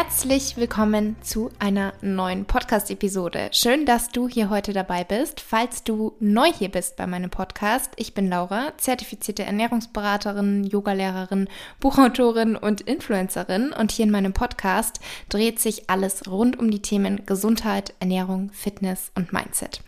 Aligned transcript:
Herzlich 0.00 0.56
willkommen 0.56 1.16
zu 1.22 1.50
einer 1.58 1.92
neuen 2.02 2.44
Podcast-Episode. 2.44 3.50
Schön, 3.50 3.84
dass 3.84 4.10
du 4.10 4.28
hier 4.28 4.48
heute 4.48 4.72
dabei 4.72 5.02
bist. 5.02 5.40
Falls 5.40 5.82
du 5.82 6.12
neu 6.20 6.52
hier 6.52 6.68
bist 6.68 6.94
bei 6.94 7.08
meinem 7.08 7.30
Podcast, 7.30 7.90
ich 7.96 8.14
bin 8.14 8.30
Laura, 8.30 8.72
zertifizierte 8.76 9.42
Ernährungsberaterin, 9.42 10.62
Yogalehrerin, 10.62 11.48
Buchautorin 11.80 12.54
und 12.54 12.80
Influencerin. 12.82 13.72
Und 13.72 13.90
hier 13.90 14.04
in 14.04 14.12
meinem 14.12 14.32
Podcast 14.32 15.00
dreht 15.30 15.58
sich 15.58 15.90
alles 15.90 16.28
rund 16.28 16.56
um 16.60 16.70
die 16.70 16.80
Themen 16.80 17.26
Gesundheit, 17.26 17.92
Ernährung, 17.98 18.52
Fitness 18.52 19.10
und 19.16 19.32
Mindset. 19.32 19.80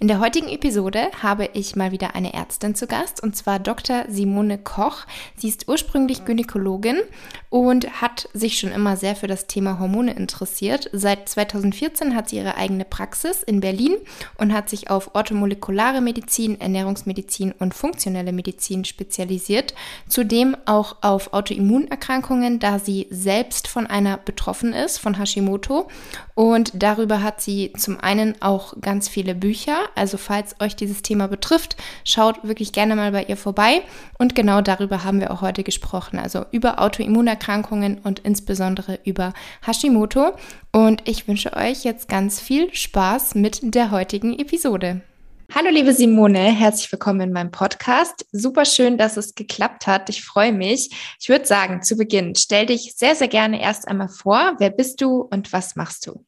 In 0.00 0.08
der 0.08 0.18
heutigen 0.18 0.48
Episode 0.48 1.10
habe 1.22 1.50
ich 1.52 1.76
mal 1.76 1.92
wieder 1.92 2.14
eine 2.14 2.32
Ärztin 2.32 2.74
zu 2.74 2.86
Gast, 2.86 3.22
und 3.22 3.36
zwar 3.36 3.58
Dr. 3.58 4.06
Simone 4.08 4.56
Koch. 4.56 5.04
Sie 5.36 5.50
ist 5.50 5.68
ursprünglich 5.68 6.24
Gynäkologin 6.24 7.02
und 7.50 8.02
hat 8.02 8.28
sich 8.34 8.58
schon 8.58 8.72
immer 8.72 8.96
sehr 8.96 9.16
für 9.16 9.26
das 9.26 9.46
Thema 9.46 9.78
Hormone 9.78 10.12
interessiert. 10.12 10.90
Seit 10.92 11.28
2014 11.28 12.14
hat 12.14 12.28
sie 12.28 12.36
ihre 12.36 12.56
eigene 12.56 12.84
Praxis 12.84 13.42
in 13.42 13.60
Berlin 13.60 13.96
und 14.36 14.52
hat 14.52 14.68
sich 14.68 14.90
auf 14.90 15.14
orthomolekulare 15.14 16.00
Medizin, 16.00 16.60
Ernährungsmedizin 16.60 17.52
und 17.58 17.74
funktionelle 17.74 18.32
Medizin 18.32 18.84
spezialisiert. 18.84 19.74
Zudem 20.08 20.56
auch 20.66 20.96
auf 21.00 21.32
Autoimmunerkrankungen, 21.32 22.58
da 22.58 22.78
sie 22.78 23.06
selbst 23.10 23.66
von 23.66 23.86
einer 23.86 24.18
betroffen 24.18 24.74
ist, 24.74 24.98
von 24.98 25.18
Hashimoto. 25.18 25.88
Und 26.34 26.72
darüber 26.74 27.22
hat 27.22 27.40
sie 27.40 27.72
zum 27.76 27.98
einen 27.98 28.40
auch 28.42 28.74
ganz 28.80 29.08
viele 29.08 29.34
Bücher. 29.34 29.78
Also 29.94 30.18
falls 30.18 30.54
euch 30.60 30.76
dieses 30.76 31.02
Thema 31.02 31.28
betrifft, 31.28 31.76
schaut 32.04 32.46
wirklich 32.46 32.72
gerne 32.72 32.94
mal 32.94 33.12
bei 33.12 33.24
ihr 33.24 33.36
vorbei. 33.36 33.82
Und 34.18 34.34
genau 34.34 34.60
darüber 34.60 35.02
haben 35.04 35.20
wir 35.20 35.30
auch 35.30 35.40
heute 35.40 35.64
gesprochen. 35.64 36.18
Also 36.18 36.44
über 36.52 36.80
Autoimmunerkrankungen 36.80 37.37
und 38.04 38.20
insbesondere 38.20 38.98
über 39.04 39.32
Hashimoto 39.64 40.32
und 40.72 41.08
ich 41.08 41.28
wünsche 41.28 41.54
euch 41.54 41.84
jetzt 41.84 42.08
ganz 42.08 42.40
viel 42.40 42.74
Spaß 42.74 43.34
mit 43.34 43.60
der 43.62 43.90
heutigen 43.90 44.38
Episode. 44.38 45.00
Hallo 45.54 45.70
liebe 45.70 45.94
Simone, 45.94 46.40
herzlich 46.40 46.92
willkommen 46.92 47.20
in 47.22 47.32
meinem 47.32 47.50
Podcast. 47.50 48.26
Super 48.32 48.66
schön, 48.66 48.98
dass 48.98 49.16
es 49.16 49.34
geklappt 49.34 49.86
hat. 49.86 50.10
Ich 50.10 50.22
freue 50.22 50.52
mich. 50.52 50.90
Ich 51.18 51.30
würde 51.30 51.46
sagen, 51.46 51.82
zu 51.82 51.96
Beginn, 51.96 52.34
stell 52.34 52.66
dich 52.66 52.94
sehr, 52.96 53.14
sehr 53.14 53.28
gerne 53.28 53.62
erst 53.62 53.88
einmal 53.88 54.10
vor. 54.10 54.56
Wer 54.58 54.68
bist 54.68 55.00
du 55.00 55.22
und 55.22 55.50
was 55.52 55.74
machst 55.74 56.06
du? 56.06 56.22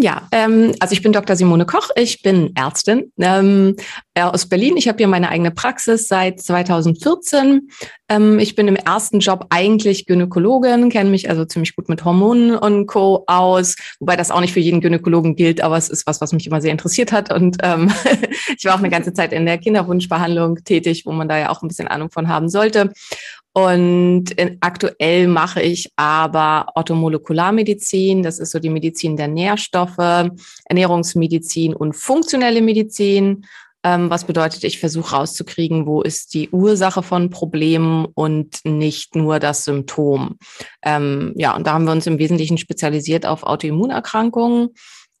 Ja, 0.00 0.26
ähm, 0.32 0.74
also 0.80 0.94
ich 0.94 1.02
bin 1.02 1.12
Dr. 1.12 1.36
Simone 1.36 1.66
Koch, 1.66 1.90
ich 1.96 2.22
bin 2.22 2.56
Ärztin 2.56 3.12
ähm, 3.18 3.76
äh, 4.14 4.22
aus 4.22 4.48
Berlin. 4.48 4.78
Ich 4.78 4.88
habe 4.88 4.96
hier 4.96 5.06
meine 5.06 5.28
eigene 5.28 5.50
Praxis 5.50 6.08
seit 6.08 6.40
2014. 6.40 7.68
Ähm, 8.08 8.38
ich 8.38 8.54
bin 8.54 8.68
im 8.68 8.76
ersten 8.76 9.20
Job 9.20 9.46
eigentlich 9.50 10.06
Gynäkologin, 10.06 10.88
kenne 10.88 11.10
mich 11.10 11.28
also 11.28 11.44
ziemlich 11.44 11.76
gut 11.76 11.90
mit 11.90 12.06
Hormonen 12.06 12.56
und 12.56 12.86
Co. 12.86 13.24
aus, 13.26 13.76
wobei 14.00 14.16
das 14.16 14.30
auch 14.30 14.40
nicht 14.40 14.54
für 14.54 14.60
jeden 14.60 14.80
Gynäkologen 14.80 15.36
gilt, 15.36 15.60
aber 15.60 15.76
es 15.76 15.90
ist 15.90 16.06
was, 16.06 16.22
was 16.22 16.32
mich 16.32 16.46
immer 16.46 16.62
sehr 16.62 16.72
interessiert 16.72 17.12
hat. 17.12 17.30
Und 17.30 17.58
ähm, 17.62 17.92
ich 18.56 18.64
war 18.64 18.74
auch 18.74 18.78
eine 18.78 18.90
ganze 18.90 19.12
Zeit 19.12 19.34
in 19.34 19.44
der 19.44 19.58
Kinderwunschbehandlung 19.58 20.64
tätig, 20.64 21.04
wo 21.04 21.12
man 21.12 21.28
da 21.28 21.36
ja 21.38 21.50
auch 21.50 21.60
ein 21.60 21.68
bisschen 21.68 21.88
Ahnung 21.88 22.10
von 22.10 22.28
haben 22.28 22.48
sollte. 22.48 22.92
Und 23.54 24.30
in, 24.30 24.56
aktuell 24.60 25.28
mache 25.28 25.60
ich 25.60 25.90
aber 25.96 26.68
Orthomolekularmedizin, 26.74 28.22
das 28.22 28.38
ist 28.38 28.50
so 28.50 28.58
die 28.58 28.70
Medizin 28.70 29.16
der 29.16 29.28
Nährstoffe, 29.28 30.30
Ernährungsmedizin 30.64 31.74
und 31.74 31.94
funktionelle 31.94 32.62
Medizin. 32.62 33.44
Ähm, 33.84 34.10
was 34.10 34.24
bedeutet, 34.24 34.62
ich 34.64 34.78
versuche 34.78 35.16
rauszukriegen, 35.16 35.86
wo 35.86 36.02
ist 36.02 36.34
die 36.34 36.48
Ursache 36.50 37.02
von 37.02 37.30
Problemen 37.30 38.06
und 38.14 38.60
nicht 38.64 39.16
nur 39.16 39.40
das 39.40 39.64
Symptom. 39.64 40.38
Ähm, 40.82 41.32
ja, 41.36 41.54
und 41.54 41.66
da 41.66 41.72
haben 41.72 41.84
wir 41.84 41.92
uns 41.92 42.06
im 42.06 42.18
Wesentlichen 42.18 42.58
spezialisiert 42.58 43.26
auf 43.26 43.42
Autoimmunerkrankungen. 43.42 44.68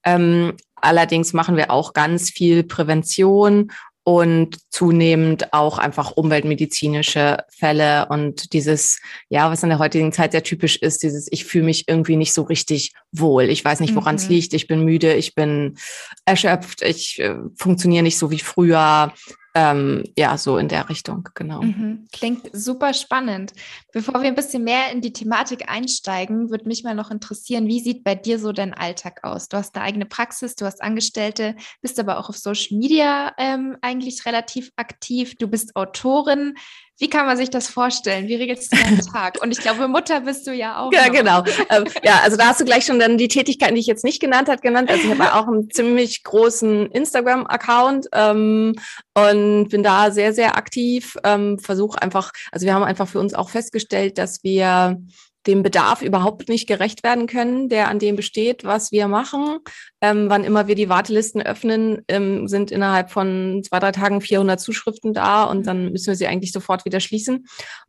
Ähm, 0.04 0.54
allerdings 0.76 1.32
machen 1.32 1.56
wir 1.56 1.70
auch 1.70 1.92
ganz 1.92 2.30
viel 2.30 2.62
Prävention 2.62 3.72
und 4.04 4.58
zunehmend 4.70 5.52
auch 5.52 5.78
einfach 5.78 6.12
umweltmedizinische 6.12 7.38
Fälle 7.48 8.06
und 8.08 8.52
dieses, 8.52 9.00
ja, 9.28 9.50
was 9.50 9.62
in 9.62 9.68
der 9.68 9.78
heutigen 9.78 10.12
Zeit 10.12 10.32
sehr 10.32 10.42
typisch 10.42 10.76
ist, 10.76 11.02
dieses, 11.02 11.28
ich 11.30 11.44
fühle 11.44 11.64
mich 11.64 11.84
irgendwie 11.86 12.16
nicht 12.16 12.32
so 12.32 12.42
richtig 12.42 12.92
wohl. 13.12 13.44
Ich 13.44 13.64
weiß 13.64 13.80
nicht, 13.80 13.94
woran 13.94 14.16
es 14.16 14.24
mhm. 14.24 14.34
liegt. 14.34 14.54
Ich 14.54 14.66
bin 14.66 14.84
müde, 14.84 15.14
ich 15.14 15.34
bin 15.34 15.76
erschöpft, 16.24 16.82
ich 16.82 17.20
äh, 17.20 17.36
funktioniere 17.56 18.02
nicht 18.02 18.18
so 18.18 18.30
wie 18.30 18.40
früher. 18.40 19.12
Ähm, 19.54 20.04
ja, 20.16 20.38
so 20.38 20.56
in 20.56 20.68
der 20.68 20.88
Richtung, 20.88 21.28
genau. 21.34 21.60
Mhm. 21.60 22.06
Klingt 22.10 22.48
super 22.54 22.94
spannend. 22.94 23.52
Bevor 23.92 24.22
wir 24.22 24.28
ein 24.28 24.34
bisschen 24.34 24.64
mehr 24.64 24.90
in 24.90 25.02
die 25.02 25.12
Thematik 25.12 25.68
einsteigen, 25.68 26.50
würde 26.50 26.66
mich 26.66 26.84
mal 26.84 26.94
noch 26.94 27.10
interessieren, 27.10 27.66
wie 27.66 27.80
sieht 27.80 28.02
bei 28.02 28.14
dir 28.14 28.38
so 28.38 28.52
dein 28.52 28.72
Alltag 28.72 29.24
aus? 29.24 29.48
Du 29.48 29.58
hast 29.58 29.76
eine 29.76 29.84
eigene 29.84 30.06
Praxis, 30.06 30.54
du 30.54 30.64
hast 30.64 30.82
Angestellte, 30.82 31.54
bist 31.82 32.00
aber 32.00 32.18
auch 32.18 32.30
auf 32.30 32.38
Social 32.38 32.78
Media 32.78 33.34
ähm, 33.36 33.76
eigentlich 33.82 34.24
relativ 34.24 34.70
aktiv, 34.76 35.34
du 35.36 35.48
bist 35.48 35.76
Autorin. 35.76 36.54
Wie 37.02 37.10
kann 37.10 37.26
man 37.26 37.36
sich 37.36 37.50
das 37.50 37.66
vorstellen? 37.66 38.28
Wie 38.28 38.36
regelst 38.36 38.72
du 38.72 38.76
deinen 38.80 39.00
Tag? 39.00 39.42
Und 39.42 39.50
ich 39.50 39.58
glaube, 39.58 39.88
Mutter 39.88 40.20
bist 40.20 40.46
du 40.46 40.52
ja 40.52 40.78
auch. 40.78 40.92
Ja, 40.92 41.08
noch. 41.08 41.12
genau. 41.12 41.44
Ähm, 41.68 41.84
ja, 42.04 42.20
also 42.22 42.36
da 42.36 42.46
hast 42.46 42.60
du 42.60 42.64
gleich 42.64 42.84
schon 42.86 43.00
dann 43.00 43.18
die 43.18 43.26
Tätigkeiten, 43.26 43.74
die 43.74 43.80
ich 43.80 43.88
jetzt 43.88 44.04
nicht 44.04 44.20
genannt 44.20 44.48
habe, 44.48 44.62
genannt. 44.62 44.88
Also 44.88 45.08
ich 45.08 45.18
habe 45.18 45.34
auch 45.34 45.48
einen 45.48 45.68
ziemlich 45.68 46.22
großen 46.22 46.86
Instagram-Account 46.92 48.06
ähm, 48.12 48.76
und 49.14 49.68
bin 49.68 49.82
da 49.82 50.12
sehr, 50.12 50.32
sehr 50.32 50.56
aktiv. 50.56 51.16
Ähm, 51.24 51.58
Versuche 51.58 52.00
einfach, 52.00 52.30
also 52.52 52.66
wir 52.66 52.72
haben 52.74 52.84
einfach 52.84 53.08
für 53.08 53.18
uns 53.18 53.34
auch 53.34 53.50
festgestellt, 53.50 54.16
dass 54.16 54.44
wir 54.44 55.02
dem 55.46 55.62
Bedarf 55.62 56.02
überhaupt 56.02 56.48
nicht 56.48 56.66
gerecht 56.66 57.02
werden 57.02 57.26
können, 57.26 57.68
der 57.68 57.88
an 57.88 57.98
dem 57.98 58.16
besteht, 58.16 58.64
was 58.64 58.92
wir 58.92 59.08
machen. 59.08 59.58
Ähm, 60.00 60.28
wann 60.28 60.44
immer 60.44 60.68
wir 60.68 60.74
die 60.74 60.88
Wartelisten 60.88 61.42
öffnen, 61.42 62.02
ähm, 62.08 62.48
sind 62.48 62.70
innerhalb 62.70 63.10
von 63.10 63.62
zwei, 63.64 63.78
drei 63.78 63.92
Tagen 63.92 64.20
400 64.20 64.60
Zuschriften 64.60 65.12
da 65.12 65.44
und 65.44 65.66
dann 65.66 65.92
müssen 65.92 66.08
wir 66.08 66.16
sie 66.16 66.26
eigentlich 66.26 66.52
sofort 66.52 66.84
wieder 66.84 67.00
schließen. 67.00 67.46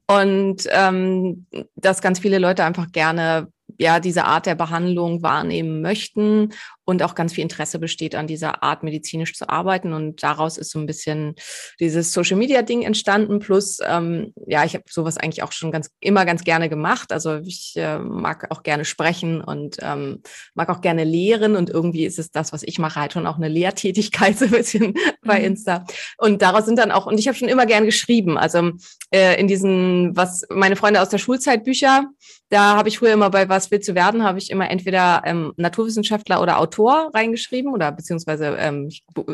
Und 0.07 0.67
ähm, 0.71 1.45
dass 1.75 2.01
ganz 2.01 2.19
viele 2.19 2.39
Leute 2.39 2.63
einfach 2.63 2.91
gerne 2.91 3.47
ja 3.79 3.99
diese 3.99 4.25
Art 4.25 4.45
der 4.45 4.55
Behandlung 4.55 5.23
wahrnehmen 5.23 5.81
möchten 5.81 6.53
und 6.85 7.01
auch 7.01 7.15
ganz 7.15 7.33
viel 7.33 7.43
Interesse 7.43 7.79
besteht 7.79 8.13
an 8.15 8.27
dieser 8.27 8.61
Art 8.61 8.83
medizinisch 8.83 9.33
zu 9.33 9.47
arbeiten. 9.47 9.93
Und 9.93 10.21
daraus 10.21 10.57
ist 10.57 10.71
so 10.71 10.79
ein 10.79 10.85
bisschen 10.85 11.35
dieses 11.79 12.11
Social 12.11 12.37
Media 12.37 12.61
Ding 12.61 12.81
entstanden. 12.81 13.39
Plus 13.39 13.79
ähm, 13.85 14.33
ja 14.47 14.65
ich 14.65 14.73
habe 14.73 14.83
sowas 14.89 15.17
eigentlich 15.17 15.43
auch 15.43 15.53
schon 15.53 15.71
ganz 15.71 15.89
immer 16.01 16.25
ganz 16.25 16.43
gerne 16.43 16.67
gemacht. 16.69 17.13
Also 17.13 17.37
ich 17.37 17.73
äh, 17.77 17.99
mag 17.99 18.51
auch 18.51 18.63
gerne 18.63 18.83
sprechen 18.83 19.41
und 19.41 19.77
ähm, 19.81 20.21
mag 20.55 20.69
auch 20.69 20.81
gerne 20.81 21.05
lehren. 21.05 21.55
Und 21.55 21.69
irgendwie 21.69 22.05
ist 22.05 22.19
es 22.19 22.31
das 22.31 22.51
was 22.51 22.63
ich 22.63 22.79
mache 22.79 22.99
halt 22.99 23.13
schon 23.13 23.27
auch 23.27 23.37
eine 23.37 23.47
Lehrtätigkeit 23.47 24.37
so 24.37 24.45
ein 24.45 24.51
bisschen 24.51 24.93
bei 25.21 25.39
mhm. 25.39 25.45
Insta. 25.45 25.85
Und 26.17 26.41
daraus 26.41 26.65
sind 26.65 26.79
dann 26.79 26.91
auch 26.91 27.05
und 27.05 27.17
ich 27.17 27.27
habe 27.27 27.37
schon 27.37 27.47
immer 27.47 27.65
gern 27.65 27.85
geschrieben. 27.85 28.37
Also 28.37 28.71
äh, 29.11 29.39
in 29.39 29.47
diesen 29.47 30.15
was 30.17 30.43
meine 30.49 30.75
Freunde 30.75 31.01
aus 31.01 31.09
der 31.09 31.17
Schulzeit 31.17 31.63
Bücher 31.63 32.09
da 32.49 32.75
habe 32.75 32.89
ich 32.89 32.99
früher 32.99 33.13
immer 33.13 33.29
bei 33.29 33.47
was 33.47 33.71
willst 33.71 33.87
du 33.87 33.95
werden 33.95 34.23
habe 34.23 34.37
ich 34.37 34.51
immer 34.51 34.69
entweder 34.69 35.21
ähm, 35.25 35.53
Naturwissenschaftler 35.57 36.41
oder 36.41 36.59
Autor 36.59 36.72
Autor 36.73 37.11
reingeschrieben 37.13 37.71
oder 37.71 37.91
beziehungsweise 37.91 38.55
ähm, 38.57 38.89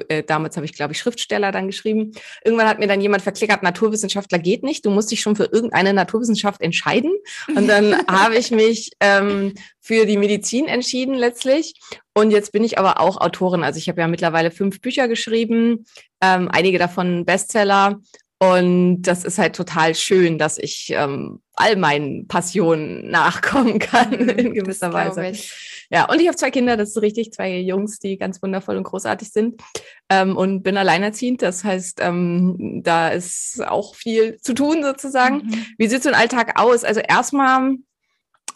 äh, 0.10 0.24
damals 0.24 0.58
habe 0.58 0.66
ich, 0.66 0.74
glaube 0.74 0.94
ich, 0.94 1.00
Schriftsteller 1.00 1.52
dann 1.52 1.68
geschrieben. 1.68 2.12
Irgendwann 2.44 2.68
hat 2.68 2.80
mir 2.80 2.88
dann 2.88 3.02
jemand 3.02 3.24
verklickert, 3.24 3.64
Naturwissenschaftler 3.64 4.40
geht 4.40 4.64
nicht, 4.64 4.86
du 4.86 4.90
musst 4.90 5.12
dich 5.12 5.22
schon 5.22 5.36
für 5.36 5.46
irgendeine 5.46 5.94
Naturwissenschaft 5.94 6.62
entscheiden. 6.62 7.12
Und 7.56 7.68
dann 7.68 7.96
habe 8.08 8.36
ich 8.36 8.52
mich 8.52 8.92
ähm, 9.00 9.54
für 9.80 10.06
die 10.06 10.18
Medizin 10.18 10.68
entschieden 10.68 11.16
letztlich. 11.16 11.80
Und 12.14 12.32
jetzt 12.32 12.52
bin 12.52 12.64
ich 12.64 12.78
aber 12.78 13.00
auch 13.00 13.18
Autorin. 13.18 13.64
Also 13.64 13.78
ich 13.78 13.88
habe 13.88 14.02
ja 14.02 14.08
mittlerweile 14.08 14.52
fünf 14.52 14.82
Bücher 14.82 15.08
geschrieben, 15.08 15.86
ähm, 16.22 16.50
einige 16.52 16.78
davon 16.78 17.26
Bestseller. 17.26 18.00
Und 18.42 19.02
das 19.04 19.26
ist 19.26 19.38
halt 19.38 19.56
total 19.56 19.96
schön, 19.96 20.38
dass 20.38 20.58
ich 20.58 20.94
ähm, 20.96 21.42
all 21.54 21.76
meinen 21.76 22.28
Passionen 22.28 23.10
nachkommen 23.12 23.80
kann 23.80 24.14
in 24.14 24.54
gewisser 24.54 24.92
Weise. 24.92 25.28
Ich. 25.28 25.69
Ja, 25.92 26.06
und 26.10 26.20
ich 26.22 26.28
habe 26.28 26.38
zwei 26.38 26.52
Kinder, 26.52 26.78
das 26.78 26.90
ist 26.90 27.02
richtig, 27.02 27.34
zwei 27.34 27.58
Jungs, 27.58 28.00
die 28.00 28.18
ganz 28.18 28.42
wundervoll 28.42 28.78
und 28.78 28.84
großartig 28.84 29.32
sind 29.32 29.62
ähm, 30.10 30.38
und 30.38 30.62
bin 30.62 30.78
alleinerziehend. 30.78 31.42
Das 31.42 31.64
heißt, 31.64 32.00
ähm, 32.02 32.82
da 32.84 33.10
ist 33.10 33.62
auch 33.66 33.96
viel 33.96 34.38
zu 34.38 34.54
tun 34.54 34.84
sozusagen. 34.84 35.38
Mhm. 35.38 35.66
Wie 35.78 35.88
sieht 35.88 36.04
so 36.04 36.10
ein 36.10 36.16
Alltag 36.16 36.60
aus? 36.60 36.84
Also 36.84 37.00
erstmal 37.00 37.78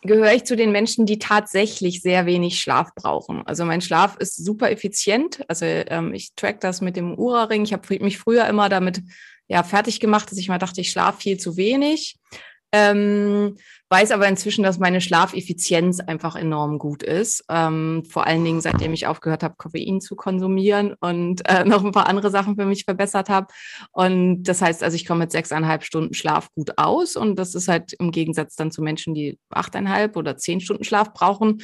gehöre 0.04 0.34
ich 0.34 0.44
zu 0.44 0.56
den 0.56 0.72
Menschen, 0.72 1.06
die 1.06 1.18
tatsächlich 1.18 2.02
sehr 2.02 2.26
wenig 2.26 2.60
Schlaf 2.60 2.94
brauchen. 2.94 3.42
Also 3.48 3.66
mein 3.66 3.82
Schlaf 3.82 4.18
ist 4.18 4.36
super 4.44 4.70
effizient. 4.70 5.44
Also 5.48 5.66
ähm, 5.66 6.14
ich 6.14 6.36
track 6.36 6.60
das 6.62 6.82
mit 6.82 6.96
dem 6.96 7.18
Ura-Ring. 7.18 7.64
Ich 7.64 7.74
habe 7.74 7.98
mich 8.04 8.20
früher 8.20 8.46
immer 8.46 8.70
damit 8.70 9.02
ja 9.48 9.64
fertig 9.64 10.00
gemacht, 10.00 10.30
dass 10.30 10.38
ich 10.38 10.50
mal 10.50 10.60
dachte, 10.60 10.82
ich 10.82 10.92
schlafe 10.92 11.22
viel 11.22 11.38
zu 11.38 11.58
wenig. 11.58 12.20
Ähm, 12.76 13.56
weiß 13.90 14.10
aber 14.10 14.28
inzwischen, 14.28 14.64
dass 14.64 14.80
meine 14.80 15.00
Schlafeffizienz 15.00 16.00
einfach 16.00 16.36
enorm 16.36 16.80
gut 16.80 17.04
ist. 17.04 17.46
Ähm, 17.48 18.04
vor 18.10 18.26
allen 18.26 18.44
Dingen, 18.44 18.62
seitdem 18.62 18.94
ich 18.94 19.06
aufgehört 19.06 19.44
habe, 19.44 19.54
Koffein 19.56 20.02
zu 20.02 20.16
konsumieren 20.16 20.96
und 21.00 21.48
äh, 21.48 21.64
noch 21.66 21.86
ein 21.86 21.92
paar 21.92 22.08
andere 22.08 22.32
Sachen 22.32 22.56
für 22.56 22.66
mich 22.66 22.86
verbessert 22.86 23.30
habe. 23.30 23.54
Und 23.92 24.44
das 24.46 24.64
heißt, 24.64 24.82
also 24.84 24.96
ich 24.96 25.06
komme 25.06 25.20
mit 25.20 25.32
sechseinhalb 25.32 25.84
Stunden 25.84 26.16
Schlaf 26.16 26.50
gut 26.56 26.80
aus. 26.80 27.16
Und 27.16 27.38
das 27.38 27.54
ist 27.54 27.68
halt 27.68 27.94
im 27.94 28.10
Gegensatz 28.10 28.56
dann 28.56 28.72
zu 28.72 28.82
Menschen, 28.82 29.14
die 29.14 29.38
achteinhalb 29.52 30.18
oder 30.18 30.36
zehn 30.38 30.60
Stunden 30.60 30.84
Schlaf 30.84 31.14
brauchen, 31.14 31.62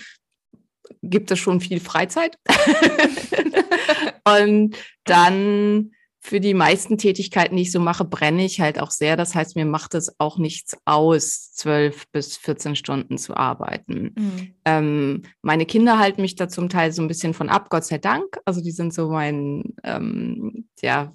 gibt 1.02 1.32
es 1.32 1.40
schon 1.40 1.60
viel 1.60 1.80
Freizeit. 1.80 2.38
und 4.26 4.78
dann 5.06 5.92
für 6.22 6.42
die 6.42 6.54
meisten 6.54 6.98
Tätigkeiten, 6.98 7.56
die 7.56 7.62
ich 7.62 7.72
so 7.72 7.80
mache, 7.80 8.04
brenne 8.04 8.44
ich 8.44 8.60
halt 8.60 8.80
auch 8.80 8.92
sehr. 8.92 9.16
Das 9.16 9.36
heißt, 9.36 9.56
mir 9.56 9.66
macht 9.66 9.96
es 9.96 10.20
auch 10.20 10.38
nichts 10.38 10.78
aus, 10.84 11.54
zwölf 11.54 12.08
bis 12.12 12.36
14 12.36 12.76
Stunden 12.76 13.18
zu 13.18 13.38
arbeiten. 13.38 14.14
Mhm. 14.16 14.54
Ähm, 14.66 15.22
meine 15.42 15.66
Kinder 15.66 15.98
halten 15.98 16.22
mich 16.22 16.36
da 16.36 16.50
zum 16.50 16.68
Teil 16.68 16.92
so 16.92 17.02
ein 17.02 17.08
bisschen 17.08 17.34
von 17.34 17.48
ab, 17.48 17.70
Gott 17.70 17.86
sei 17.86 18.00
Dank. 18.00 18.38
Also 18.44 18.62
die 18.62 18.72
sind 18.72 18.94
so 18.94 19.10
mein, 19.10 19.74
ähm, 19.84 20.68
ja, 20.82 21.14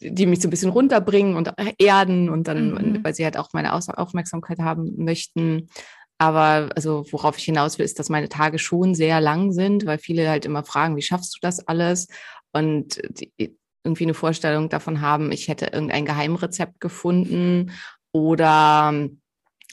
die 0.00 0.26
mich 0.26 0.40
so 0.40 0.48
ein 0.48 0.50
bisschen 0.50 0.70
runterbringen 0.70 1.36
und 1.36 1.52
erden 1.78 2.28
und 2.28 2.48
dann, 2.48 2.72
mhm. 2.72 3.04
weil 3.04 3.14
sie 3.14 3.24
halt 3.24 3.36
auch 3.36 3.50
meine 3.52 3.72
Aufmerksamkeit 3.72 4.58
haben 4.58 4.94
möchten. 4.96 5.68
Aber 6.18 6.70
also 6.74 7.04
worauf 7.10 7.38
ich 7.38 7.44
hinaus 7.44 7.78
will, 7.78 7.84
ist, 7.84 7.98
dass 8.00 8.08
meine 8.08 8.28
Tage 8.28 8.58
schon 8.58 8.96
sehr 8.96 9.20
lang 9.20 9.52
sind, 9.52 9.86
weil 9.86 9.98
viele 9.98 10.28
halt 10.28 10.44
immer 10.44 10.64
fragen, 10.64 10.96
wie 10.96 11.02
schaffst 11.02 11.36
du 11.36 11.38
das 11.40 11.66
alles? 11.68 12.08
Und 12.52 13.00
die, 13.10 13.56
irgendwie 13.84 14.04
eine 14.04 14.14
Vorstellung 14.14 14.68
davon 14.68 15.00
haben, 15.00 15.30
ich 15.30 15.48
hätte 15.48 15.66
irgendein 15.66 16.06
Geheimrezept 16.06 16.80
gefunden 16.80 17.72
oder 18.12 19.08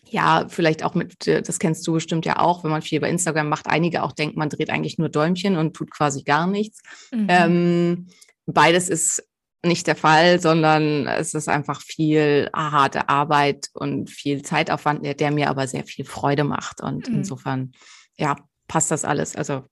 ja, 0.09 0.45
vielleicht 0.49 0.83
auch 0.83 0.93
mit, 0.93 1.25
das 1.27 1.59
kennst 1.59 1.87
du 1.87 1.93
bestimmt 1.93 2.25
ja 2.25 2.39
auch, 2.39 2.63
wenn 2.63 2.71
man 2.71 2.81
viel 2.81 2.99
bei 2.99 3.09
Instagram 3.09 3.47
macht, 3.47 3.67
einige 3.67 4.03
auch 4.03 4.11
denken, 4.11 4.37
man 4.37 4.49
dreht 4.49 4.69
eigentlich 4.69 4.97
nur 4.97 5.09
Däumchen 5.09 5.55
und 5.55 5.73
tut 5.73 5.89
quasi 5.91 6.23
gar 6.23 6.47
nichts. 6.47 6.81
Mhm. 7.11 7.27
Ähm, 7.29 8.07
beides 8.45 8.89
ist 8.89 9.23
nicht 9.63 9.87
der 9.87 9.95
Fall, 9.95 10.41
sondern 10.41 11.07
es 11.07 11.33
ist 11.33 11.47
einfach 11.47 11.81
viel 11.81 12.49
harte 12.53 13.09
Arbeit 13.09 13.69
und 13.73 14.09
viel 14.09 14.41
Zeitaufwand, 14.41 15.05
der, 15.05 15.13
der 15.13 15.31
mir 15.31 15.49
aber 15.49 15.67
sehr 15.67 15.85
viel 15.85 16.03
Freude 16.03 16.43
macht. 16.43 16.81
Und 16.81 17.07
mhm. 17.07 17.17
insofern, 17.17 17.71
ja, 18.17 18.35
passt 18.67 18.89
das 18.89 19.05
alles. 19.05 19.35
Also 19.35 19.63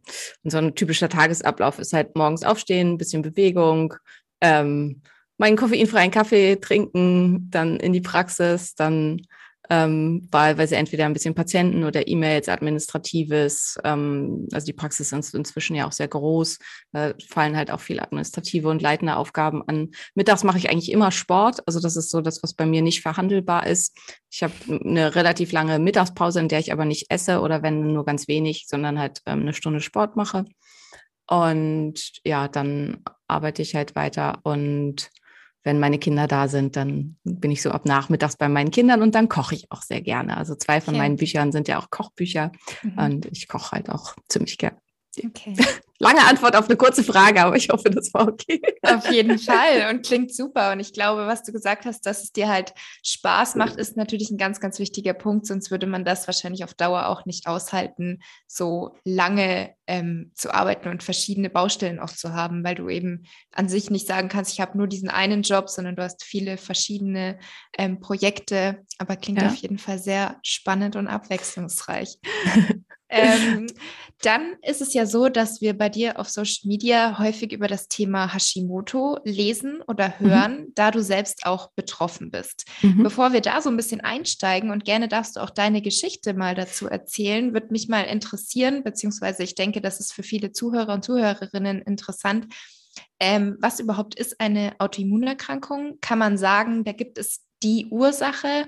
so 0.43 0.57
ein 0.57 0.75
typischer 0.75 1.09
Tagesablauf 1.09 1.79
ist 1.79 1.93
halt 1.93 2.15
morgens 2.15 2.43
aufstehen, 2.43 2.91
ein 2.91 2.97
bisschen 2.97 3.21
Bewegung, 3.21 3.95
ähm, 4.41 5.01
meinen 5.37 5.57
koffeinfreien 5.57 6.11
Kaffee 6.11 6.57
trinken, 6.57 7.49
dann 7.49 7.77
in 7.77 7.93
die 7.93 8.01
Praxis, 8.01 8.75
dann 8.75 9.21
ähm, 9.71 10.27
wahlweise 10.31 10.75
entweder 10.75 11.05
ein 11.05 11.13
bisschen 11.13 11.35
Patienten 11.35 11.83
oder 11.83 12.07
E-Mails, 12.07 12.49
Administratives. 12.49 13.77
Ähm, 13.83 14.47
also 14.51 14.65
die 14.65 14.73
Praxis 14.73 15.11
ist 15.11 15.35
inzwischen 15.35 15.75
ja 15.75 15.87
auch 15.87 15.91
sehr 15.91 16.07
groß. 16.07 16.57
Da 16.91 17.13
fallen 17.29 17.55
halt 17.55 17.69
auch 17.69 17.79
viele 17.79 18.01
administrative 18.01 18.67
und 18.67 18.81
leitende 18.81 19.15
Aufgaben 19.15 19.61
an. 19.67 19.91
Mittags 20.15 20.43
mache 20.43 20.57
ich 20.57 20.71
eigentlich 20.71 20.91
immer 20.91 21.11
Sport. 21.11 21.61
Also 21.67 21.79
das 21.79 21.95
ist 21.95 22.09
so 22.09 22.21
das, 22.21 22.41
was 22.41 22.55
bei 22.55 22.65
mir 22.65 22.81
nicht 22.81 23.01
verhandelbar 23.01 23.67
ist. 23.67 23.95
Ich 24.31 24.41
habe 24.41 24.53
eine 24.67 25.13
relativ 25.13 25.51
lange 25.51 25.77
Mittagspause, 25.77 26.39
in 26.39 26.47
der 26.47 26.59
ich 26.59 26.73
aber 26.73 26.85
nicht 26.85 27.11
esse 27.11 27.41
oder 27.41 27.61
wenn 27.61 27.93
nur 27.93 28.05
ganz 28.05 28.27
wenig, 28.27 28.65
sondern 28.67 28.97
halt 28.97 29.21
ähm, 29.27 29.41
eine 29.41 29.53
Stunde 29.53 29.81
Sport 29.81 30.15
mache. 30.15 30.45
Und 31.27 32.11
ja, 32.23 32.47
dann 32.47 33.03
arbeite 33.29 33.61
ich 33.61 33.75
halt 33.75 33.95
weiter 33.95 34.39
und 34.43 35.09
wenn 35.63 35.79
meine 35.79 35.99
Kinder 35.99 36.27
da 36.27 36.47
sind, 36.47 36.77
dann 36.77 37.17
bin 37.23 37.51
ich 37.51 37.61
so 37.61 37.71
ab 37.71 37.85
nachmittags 37.85 38.37
bei 38.37 38.47
meinen 38.47 38.71
Kindern 38.71 39.01
und 39.01 39.13
dann 39.13 39.27
koche 39.27 39.55
ich 39.55 39.71
auch 39.71 39.81
sehr 39.81 40.01
gerne. 40.01 40.37
Also 40.37 40.55
zwei 40.55 40.79
von 40.79 40.93
okay. 40.93 41.03
meinen 41.03 41.17
Büchern 41.17 41.51
sind 41.51 41.67
ja 41.67 41.79
auch 41.79 41.89
Kochbücher 41.89 42.51
mhm. 42.81 42.97
und 42.97 43.25
ich 43.25 43.47
koche 43.47 43.73
halt 43.73 43.89
auch 43.89 44.15
ziemlich 44.29 44.57
gerne. 44.57 44.77
Okay. 45.23 45.55
Lange 46.01 46.25
Antwort 46.25 46.55
auf 46.55 46.67
eine 46.69 46.77
kurze 46.77 47.03
Frage, 47.03 47.41
aber 47.41 47.57
ich 47.57 47.69
hoffe, 47.69 47.89
das 47.89 48.13
war 48.13 48.27
okay. 48.29 48.61
Auf 48.83 49.11
jeden 49.11 49.37
Fall 49.37 49.89
und 49.89 50.05
klingt 50.05 50.33
super. 50.33 50.71
Und 50.71 50.79
ich 50.79 50.93
glaube, 50.93 51.27
was 51.27 51.43
du 51.43 51.51
gesagt 51.51 51.85
hast, 51.85 52.05
dass 52.05 52.23
es 52.23 52.31
dir 52.31 52.47
halt 52.47 52.73
Spaß 53.03 53.55
macht, 53.55 53.75
ist 53.75 53.97
natürlich 53.97 54.31
ein 54.31 54.37
ganz, 54.37 54.61
ganz 54.61 54.79
wichtiger 54.79 55.13
Punkt. 55.13 55.45
Sonst 55.45 55.71
würde 55.71 55.87
man 55.87 56.05
das 56.05 56.25
wahrscheinlich 56.25 56.63
auf 56.63 56.73
Dauer 56.73 57.07
auch 57.07 57.25
nicht 57.25 57.47
aushalten, 57.47 58.21
so 58.47 58.95
lange 59.03 59.75
ähm, 59.87 60.31
zu 60.35 60.53
arbeiten 60.53 60.87
und 60.87 61.03
verschiedene 61.03 61.49
Baustellen 61.49 61.99
auch 61.99 62.11
zu 62.11 62.33
haben, 62.33 62.63
weil 62.63 62.75
du 62.75 62.87
eben 62.89 63.25
an 63.51 63.67
sich 63.67 63.89
nicht 63.89 64.07
sagen 64.07 64.29
kannst, 64.29 64.53
ich 64.53 64.61
habe 64.61 64.77
nur 64.77 64.87
diesen 64.87 65.09
einen 65.09 65.41
Job, 65.41 65.67
sondern 65.69 65.97
du 65.97 66.03
hast 66.03 66.23
viele 66.23 66.57
verschiedene 66.57 67.39
ähm, 67.77 67.99
Projekte. 67.99 68.85
Aber 68.99 69.17
klingt 69.17 69.41
ja. 69.41 69.47
auf 69.47 69.55
jeden 69.55 69.79
Fall 69.79 69.99
sehr 69.99 70.37
spannend 70.43 70.95
und 70.95 71.07
abwechslungsreich. 71.07 72.19
ähm, 73.09 73.67
dann 74.21 74.55
ist 74.61 74.81
es 74.81 74.93
ja 74.93 75.05
so, 75.05 75.29
dass 75.29 75.61
wir 75.61 75.77
bei 75.77 75.87
dir 75.87 76.19
auf 76.19 76.29
Social 76.29 76.67
Media 76.67 77.19
häufig 77.19 77.53
über 77.53 77.67
das 77.67 77.87
Thema 77.87 78.33
Hashimoto 78.33 79.19
lesen 79.23 79.81
oder 79.87 80.09
mhm. 80.19 80.25
hören, 80.25 80.59
mhm. 80.59 80.71
da 80.75 80.91
du 80.91 81.01
selbst 81.01 81.45
auch 81.45 81.71
betroffen 81.71 82.29
bist. 82.29 82.65
Mhm. 82.81 83.03
Bevor 83.03 83.31
wir 83.31 83.41
da 83.41 83.61
so 83.61 83.69
ein 83.69 83.77
bisschen 83.77 84.01
einsteigen 84.01 84.71
und 84.71 84.83
gerne 84.83 85.07
darfst 85.07 85.35
du 85.35 85.39
auch 85.39 85.49
deine 85.49 85.81
Geschichte 85.81 86.33
mal 86.33 86.53
dazu 86.53 86.87
erzählen, 86.87 87.53
würde 87.53 87.67
mich 87.71 87.87
mal 87.87 88.03
interessieren, 88.03 88.83
beziehungsweise 88.83 89.43
ich 89.43 89.55
denke, 89.55 89.79
das 89.79 89.99
ist 89.99 90.11
für 90.11 90.23
viele 90.23 90.51
Zuhörer 90.51 90.93
und 90.93 91.05
Zuhörerinnen 91.05 91.81
interessant. 91.81 92.53
Ähm, 93.21 93.57
was 93.61 93.79
überhaupt 93.79 94.15
ist 94.15 94.41
eine 94.41 94.73
Autoimmunerkrankung? 94.79 95.99
Kann 96.01 96.19
man 96.19 96.37
sagen, 96.37 96.83
da 96.83 96.91
gibt 96.91 97.17
es 97.17 97.45
die 97.63 97.87
Ursache 97.89 98.65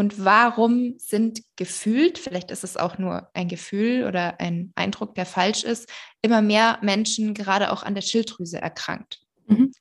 und 0.00 0.24
warum 0.24 0.94
sind 0.96 1.42
gefühlt, 1.56 2.16
vielleicht 2.16 2.50
ist 2.50 2.64
es 2.64 2.78
auch 2.78 2.96
nur 2.96 3.28
ein 3.34 3.48
Gefühl 3.48 4.06
oder 4.06 4.40
ein 4.40 4.72
Eindruck, 4.74 5.14
der 5.14 5.26
falsch 5.26 5.62
ist, 5.62 5.90
immer 6.22 6.40
mehr 6.40 6.78
Menschen 6.80 7.34
gerade 7.34 7.70
auch 7.70 7.82
an 7.82 7.94
der 7.94 8.00
Schilddrüse 8.00 8.62
erkrankt? 8.62 9.20
Mhm. 9.46 9.72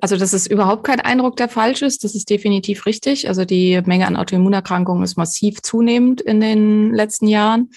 Also 0.00 0.16
das 0.16 0.32
ist 0.32 0.46
überhaupt 0.46 0.84
kein 0.84 1.00
Eindruck, 1.00 1.36
der 1.36 1.50
falsch 1.50 1.82
ist. 1.82 2.04
Das 2.04 2.14
ist 2.14 2.30
definitiv 2.30 2.86
richtig. 2.86 3.28
Also 3.28 3.44
die 3.44 3.78
Menge 3.84 4.06
an 4.06 4.16
Autoimmunerkrankungen 4.16 5.04
ist 5.04 5.18
massiv 5.18 5.60
zunehmend 5.60 6.22
in 6.22 6.40
den 6.40 6.94
letzten 6.94 7.28
Jahren. 7.28 7.68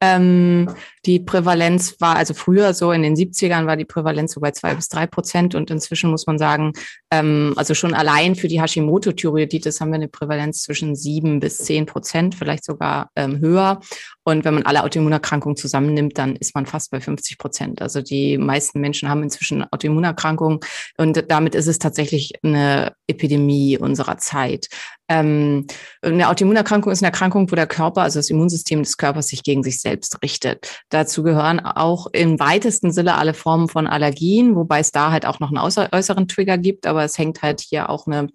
Ähm, 0.00 0.70
die 1.06 1.18
Prävalenz 1.18 2.00
war, 2.00 2.16
also 2.16 2.32
früher 2.32 2.72
so 2.72 2.92
in 2.92 3.02
den 3.02 3.16
70ern 3.16 3.66
war 3.66 3.76
die 3.76 3.84
Prävalenz 3.84 4.34
so 4.34 4.40
bei 4.40 4.52
zwei 4.52 4.74
bis 4.74 4.88
drei 4.88 5.06
Prozent 5.06 5.56
und 5.56 5.70
inzwischen 5.70 6.10
muss 6.10 6.26
man 6.26 6.38
sagen, 6.38 6.72
ähm, 7.10 7.54
also 7.56 7.74
schon 7.74 7.94
allein 7.94 8.36
für 8.36 8.46
die 8.46 8.60
Hashimoto-Thyreoiditis 8.60 9.80
haben 9.80 9.90
wir 9.90 9.96
eine 9.96 10.08
Prävalenz 10.08 10.62
zwischen 10.62 10.94
sieben 10.94 11.40
bis 11.40 11.58
zehn 11.58 11.86
Prozent, 11.86 12.36
vielleicht 12.36 12.64
sogar 12.64 13.10
ähm, 13.16 13.40
höher. 13.40 13.80
Und 14.22 14.44
wenn 14.44 14.54
man 14.54 14.64
alle 14.64 14.84
Autoimmunerkrankungen 14.84 15.56
zusammennimmt, 15.56 16.18
dann 16.18 16.36
ist 16.36 16.54
man 16.54 16.66
fast 16.66 16.90
bei 16.90 17.00
50 17.00 17.38
Prozent. 17.38 17.80
Also 17.80 18.02
die 18.02 18.36
meisten 18.36 18.78
Menschen 18.80 19.08
haben 19.08 19.22
inzwischen 19.22 19.64
Autoimmunerkrankungen 19.72 20.60
und 20.98 21.24
damit 21.28 21.54
ist 21.54 21.66
es 21.66 21.78
tatsächlich 21.78 22.34
eine 22.44 22.92
Epidemie 23.06 23.78
unserer 23.78 24.18
Zeit. 24.18 24.68
Ähm, 25.08 25.66
eine 26.02 26.28
Autoimmunerkrankung 26.28 26.92
ist 26.92 27.02
eine 27.02 27.08
Erkrankung, 27.08 27.50
wo 27.50 27.56
der 27.56 27.66
Körper, 27.66 28.02
also 28.02 28.18
das 28.18 28.30
Immunsystem 28.30 28.82
des 28.82 28.96
Körpers, 28.96 29.28
sich 29.28 29.42
gegen 29.42 29.62
sich 29.62 29.80
selbst 29.80 30.22
richtet. 30.22 30.82
Dazu 30.90 31.22
gehören 31.22 31.60
auch 31.60 32.06
im 32.12 32.38
weitesten 32.38 32.92
Sinne 32.92 33.16
alle 33.16 33.34
Formen 33.34 33.68
von 33.68 33.86
Allergien, 33.86 34.54
wobei 34.54 34.80
es 34.80 34.92
da 34.92 35.10
halt 35.10 35.26
auch 35.26 35.40
noch 35.40 35.48
einen 35.48 35.58
äußeren 35.58 36.28
Trigger 36.28 36.58
gibt, 36.58 36.86
aber 36.86 37.04
es 37.04 37.18
hängt 37.18 37.42
halt 37.42 37.60
hier 37.60 37.88
auch 37.90 38.06
eine 38.06 38.28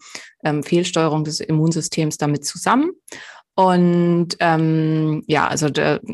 ähm, 0.43 0.63
Fehlsteuerung 0.63 1.23
des 1.23 1.39
Immunsystems 1.39 2.17
damit 2.17 2.45
zusammen. 2.45 2.91
Und 3.55 4.29
ähm, 4.39 5.23
ja, 5.27 5.47
also 5.47 5.69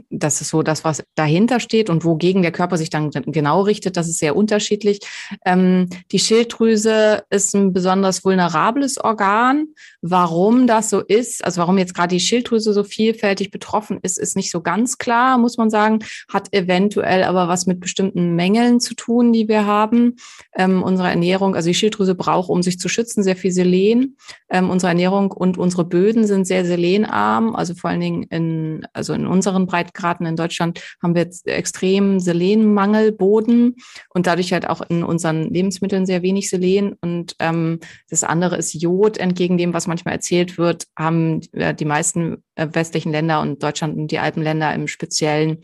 das 0.09 0.41
ist 0.41 0.49
so 0.49 0.61
das, 0.61 0.83
was 0.83 1.01
dahinter 1.15 1.61
steht 1.61 1.89
und 1.89 2.03
wogegen 2.03 2.41
der 2.41 2.51
Körper 2.51 2.77
sich 2.77 2.89
dann 2.89 3.11
genau 3.11 3.61
richtet, 3.61 3.95
das 3.95 4.09
ist 4.09 4.19
sehr 4.19 4.35
unterschiedlich. 4.35 4.99
Ähm, 5.45 5.89
die 6.11 6.19
Schilddrüse 6.19 7.23
ist 7.29 7.55
ein 7.55 7.71
besonders 7.71 8.25
vulnerables 8.25 8.97
Organ. 8.97 9.67
Warum 10.01 10.67
das 10.67 10.89
so 10.89 10.99
ist, 10.99 11.45
also 11.45 11.61
warum 11.61 11.77
jetzt 11.77 11.93
gerade 11.93 12.13
die 12.13 12.19
Schilddrüse 12.19 12.73
so 12.73 12.83
vielfältig 12.83 13.51
betroffen 13.51 13.99
ist, 14.01 14.19
ist 14.19 14.35
nicht 14.35 14.51
so 14.51 14.59
ganz 14.59 14.97
klar, 14.97 15.37
muss 15.37 15.55
man 15.57 15.69
sagen. 15.69 15.99
Hat 16.27 16.53
eventuell 16.53 17.23
aber 17.23 17.47
was 17.47 17.67
mit 17.67 17.79
bestimmten 17.79 18.35
Mängeln 18.35 18.81
zu 18.81 18.95
tun, 18.95 19.31
die 19.31 19.47
wir 19.47 19.65
haben. 19.65 20.17
Ähm, 20.55 20.83
unsere 20.83 21.09
Ernährung, 21.09 21.55
also 21.55 21.69
die 21.69 21.75
Schilddrüse 21.75 22.15
braucht, 22.15 22.49
um 22.49 22.63
sich 22.63 22.79
zu 22.79 22.89
schützen, 22.89 23.23
sehr 23.23 23.37
viel 23.37 23.51
Selen. 23.51 24.17
Ähm, 24.49 24.69
unsere 24.69 24.89
Ernährung 24.89 25.31
und 25.31 25.57
unsere 25.57 25.85
Böden 25.85 26.27
sind 26.27 26.45
sehr 26.45 26.65
selenarm 26.65 27.28
arm. 27.29 27.55
Also 27.55 27.75
vor 27.75 27.89
allen 27.89 27.99
Dingen 28.01 28.23
in, 28.23 28.87
also 28.93 29.13
in 29.13 29.27
unseren 29.27 29.65
Breitgraden 29.65 30.25
in 30.25 30.35
Deutschland 30.35 30.81
haben 31.01 31.15
wir 31.15 31.23
jetzt 31.23 31.47
extrem 31.47 32.19
Selenmangel, 32.19 33.11
Boden 33.11 33.75
und 34.09 34.27
dadurch 34.27 34.53
halt 34.53 34.67
auch 34.67 34.81
in 34.89 35.03
unseren 35.03 35.43
Lebensmitteln 35.53 36.05
sehr 36.05 36.21
wenig 36.21 36.49
Selen. 36.49 36.95
Und 37.01 37.35
ähm, 37.39 37.79
das 38.09 38.23
andere 38.23 38.57
ist 38.57 38.73
Jod. 38.73 39.17
Entgegen 39.17 39.57
dem, 39.57 39.73
was 39.73 39.87
manchmal 39.87 40.15
erzählt 40.15 40.57
wird, 40.57 40.85
haben 40.97 41.41
äh, 41.53 41.73
die 41.73 41.85
meisten 41.85 42.43
äh, 42.55 42.67
westlichen 42.71 43.11
Länder 43.11 43.41
und 43.41 43.61
Deutschland 43.61 43.97
und 43.97 44.11
die 44.11 44.19
Alpenländer 44.19 44.73
im 44.73 44.87
Speziellen 44.87 45.59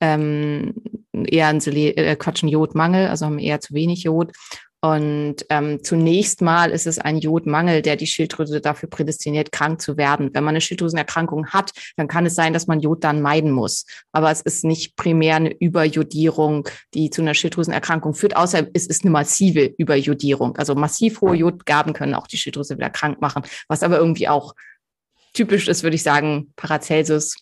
ähm, 0.00 0.74
eher 1.12 1.48
einen 1.48 1.60
Selen, 1.60 1.96
äh, 1.96 2.16
Quatsch, 2.16 2.42
einen 2.42 2.52
Jodmangel, 2.52 3.08
also 3.08 3.26
haben 3.26 3.38
eher 3.38 3.60
zu 3.60 3.74
wenig 3.74 4.04
Jod. 4.04 4.32
Und 4.82 5.44
ähm, 5.50 5.84
zunächst 5.84 6.40
mal 6.40 6.70
ist 6.70 6.86
es 6.86 6.98
ein 6.98 7.18
Jodmangel, 7.18 7.82
der 7.82 7.96
die 7.96 8.06
Schilddrüse 8.06 8.62
dafür 8.62 8.88
prädestiniert, 8.88 9.52
krank 9.52 9.82
zu 9.82 9.98
werden. 9.98 10.30
Wenn 10.32 10.42
man 10.42 10.52
eine 10.52 10.62
Schilddrüsenerkrankung 10.62 11.48
hat, 11.48 11.72
dann 11.96 12.08
kann 12.08 12.24
es 12.24 12.34
sein, 12.34 12.54
dass 12.54 12.66
man 12.66 12.80
Jod 12.80 13.04
dann 13.04 13.20
meiden 13.20 13.50
muss. 13.50 13.84
Aber 14.12 14.30
es 14.30 14.40
ist 14.40 14.64
nicht 14.64 14.96
primär 14.96 15.36
eine 15.36 15.52
Überjodierung, 15.52 16.66
die 16.94 17.10
zu 17.10 17.20
einer 17.20 17.34
Schilddrüsenerkrankung 17.34 18.14
führt, 18.14 18.36
außer 18.36 18.68
es 18.72 18.86
ist 18.86 19.04
eine 19.04 19.10
massive 19.10 19.66
Überjodierung. 19.76 20.56
Also 20.56 20.74
massiv 20.74 21.20
hohe 21.20 21.36
Jodgaben 21.36 21.92
können 21.92 22.14
auch 22.14 22.26
die 22.26 22.38
Schilddrüse 22.38 22.76
wieder 22.78 22.90
krank 22.90 23.20
machen, 23.20 23.42
was 23.68 23.82
aber 23.82 23.98
irgendwie 23.98 24.28
auch 24.28 24.54
typisch 25.34 25.68
ist, 25.68 25.82
würde 25.82 25.96
ich 25.96 26.02
sagen, 26.02 26.52
Paracelsus 26.56 27.36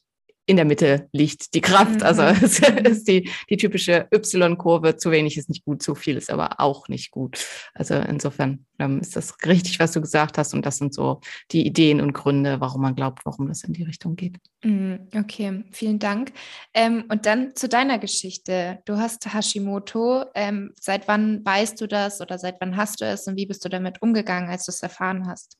in 0.48 0.56
der 0.56 0.64
Mitte 0.64 1.08
liegt 1.12 1.52
die 1.54 1.60
Kraft. 1.60 2.02
Also 2.02 2.22
mhm. 2.22 2.38
es 2.42 2.58
ist 2.58 3.06
die, 3.06 3.30
die 3.50 3.58
typische 3.58 4.08
Y-Kurve. 4.12 4.96
Zu 4.96 5.10
wenig 5.10 5.36
ist 5.36 5.50
nicht 5.50 5.64
gut, 5.64 5.82
zu 5.82 5.94
viel 5.94 6.16
ist 6.16 6.30
aber 6.30 6.58
auch 6.58 6.88
nicht 6.88 7.10
gut. 7.10 7.44
Also 7.74 7.94
insofern 7.94 8.64
ähm, 8.78 8.98
ist 8.98 9.14
das 9.14 9.36
richtig, 9.44 9.78
was 9.78 9.92
du 9.92 10.00
gesagt 10.00 10.38
hast. 10.38 10.54
Und 10.54 10.64
das 10.64 10.78
sind 10.78 10.94
so 10.94 11.20
die 11.50 11.66
Ideen 11.66 12.00
und 12.00 12.14
Gründe, 12.14 12.60
warum 12.60 12.80
man 12.80 12.94
glaubt, 12.94 13.26
warum 13.26 13.46
das 13.46 13.62
in 13.62 13.74
die 13.74 13.82
Richtung 13.82 14.16
geht. 14.16 14.36
Mhm, 14.64 15.08
okay, 15.14 15.64
vielen 15.70 15.98
Dank. 15.98 16.32
Ähm, 16.72 17.04
und 17.10 17.26
dann 17.26 17.54
zu 17.54 17.68
deiner 17.68 17.98
Geschichte. 17.98 18.78
Du 18.86 18.96
hast 18.96 19.32
Hashimoto. 19.32 20.24
Ähm, 20.34 20.72
seit 20.80 21.08
wann 21.08 21.44
weißt 21.44 21.78
du 21.78 21.86
das 21.86 22.22
oder 22.22 22.38
seit 22.38 22.58
wann 22.60 22.78
hast 22.78 23.02
du 23.02 23.04
es 23.04 23.26
und 23.26 23.36
wie 23.36 23.46
bist 23.46 23.62
du 23.66 23.68
damit 23.68 24.00
umgegangen, 24.00 24.48
als 24.48 24.64
du 24.64 24.72
es 24.72 24.82
erfahren 24.82 25.26
hast? 25.26 25.58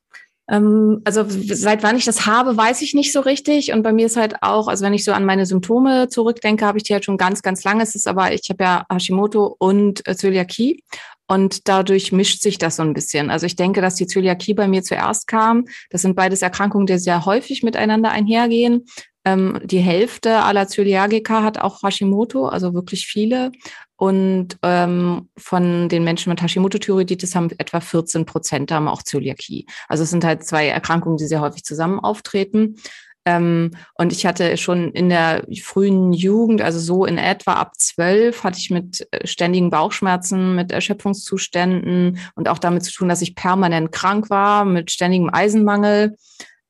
Ähm, 0.49 1.01
also 1.05 1.25
seit 1.27 1.83
wann 1.83 1.95
ich 1.95 2.05
das 2.05 2.25
habe, 2.25 2.57
weiß 2.57 2.81
ich 2.81 2.93
nicht 2.93 3.13
so 3.13 3.21
richtig. 3.21 3.71
Und 3.71 3.83
bei 3.83 3.93
mir 3.93 4.07
ist 4.07 4.17
halt 4.17 4.41
auch, 4.41 4.67
also 4.67 4.83
wenn 4.83 4.93
ich 4.93 5.03
so 5.03 5.11
an 5.11 5.25
meine 5.25 5.45
Symptome 5.45 6.09
zurückdenke, 6.09 6.65
habe 6.65 6.77
ich 6.77 6.83
die 6.83 6.93
halt 6.93 7.05
schon 7.05 7.17
ganz, 7.17 7.41
ganz 7.41 7.63
lange. 7.63 7.83
Es 7.83 7.95
ist 7.95 8.07
aber, 8.07 8.33
ich 8.33 8.49
habe 8.49 8.63
ja 8.63 8.85
Hashimoto 8.91 9.55
und 9.59 10.07
äh, 10.07 10.15
Zöliakie. 10.15 10.83
Und 11.27 11.67
dadurch 11.67 12.11
mischt 12.11 12.41
sich 12.41 12.57
das 12.57 12.77
so 12.77 12.81
ein 12.81 12.93
bisschen. 12.93 13.29
Also 13.29 13.45
ich 13.45 13.55
denke, 13.55 13.81
dass 13.81 13.93
die 13.93 14.07
Zöliakie 14.07 14.55
bei 14.55 14.67
mir 14.67 14.81
zuerst 14.81 15.27
kam. 15.27 15.65
Das 15.91 16.01
sind 16.01 16.15
beides 16.15 16.41
Erkrankungen, 16.41 16.87
die 16.87 16.97
sehr 16.97 17.25
häufig 17.25 17.61
miteinander 17.61 18.09
einhergehen. 18.09 18.85
Ähm, 19.25 19.59
die 19.63 19.79
Hälfte 19.79 20.37
aller 20.41 20.67
Zöliagiker 20.67 21.43
hat 21.43 21.59
auch 21.59 21.83
Hashimoto, 21.83 22.47
also 22.47 22.73
wirklich 22.73 23.05
viele. 23.05 23.51
Und 23.99 24.57
ähm, 24.63 25.27
von 25.35 25.89
den 25.89 26.05
Menschen 26.05 26.29
mit 26.29 26.41
Hashimoto-Thyreoiditis 26.41 27.35
haben 27.35 27.49
etwa 27.57 27.81
14 27.81 28.25
Prozent 28.25 28.71
haben 28.71 28.87
auch 28.87 29.03
Zöliakie. 29.03 29.65
Also 29.89 30.03
es 30.03 30.09
sind 30.09 30.23
halt 30.23 30.45
zwei 30.45 30.69
Erkrankungen, 30.69 31.17
die 31.17 31.27
sehr 31.27 31.41
häufig 31.41 31.65
zusammen 31.65 31.99
auftreten. 31.99 32.77
Ähm, 33.25 33.71
und 33.95 34.13
ich 34.13 34.25
hatte 34.25 34.55
schon 34.55 34.93
in 34.93 35.09
der 35.09 35.43
frühen 35.61 36.13
Jugend, 36.13 36.61
also 36.61 36.79
so 36.79 37.03
in 37.03 37.17
etwa 37.17 37.55
ab 37.55 37.73
zwölf, 37.77 38.45
hatte 38.45 38.57
ich 38.57 38.69
mit 38.69 39.05
äh, 39.11 39.27
ständigen 39.27 39.69
Bauchschmerzen, 39.69 40.55
mit 40.55 40.71
Erschöpfungszuständen 40.71 42.19
und 42.35 42.47
auch 42.47 42.59
damit 42.59 42.83
zu 42.85 42.93
tun, 42.93 43.09
dass 43.09 43.21
ich 43.21 43.35
permanent 43.35 43.91
krank 43.91 44.29
war, 44.29 44.63
mit 44.63 44.91
ständigem 44.91 45.29
Eisenmangel. 45.29 46.15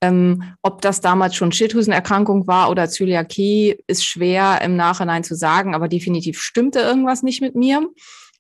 Ähm, 0.02 0.44
ob 0.62 0.82
das 0.82 1.02
damals 1.02 1.36
schon 1.36 1.52
Schilddrüsenerkrankung 1.52 2.48
war 2.48 2.70
oder 2.70 2.90
Zöliakie, 2.90 3.78
ist 3.88 4.06
schwer 4.06 4.62
im 4.64 4.76
Nachhinein 4.78 5.24
zu 5.24 5.36
sagen, 5.36 5.76
aber 5.76 5.90
definitiv 5.90 6.40
stimmte 6.40 6.80
irgendwas 6.80 7.22
nicht 7.22 7.42
mit 7.42 7.56
mir 7.56 7.90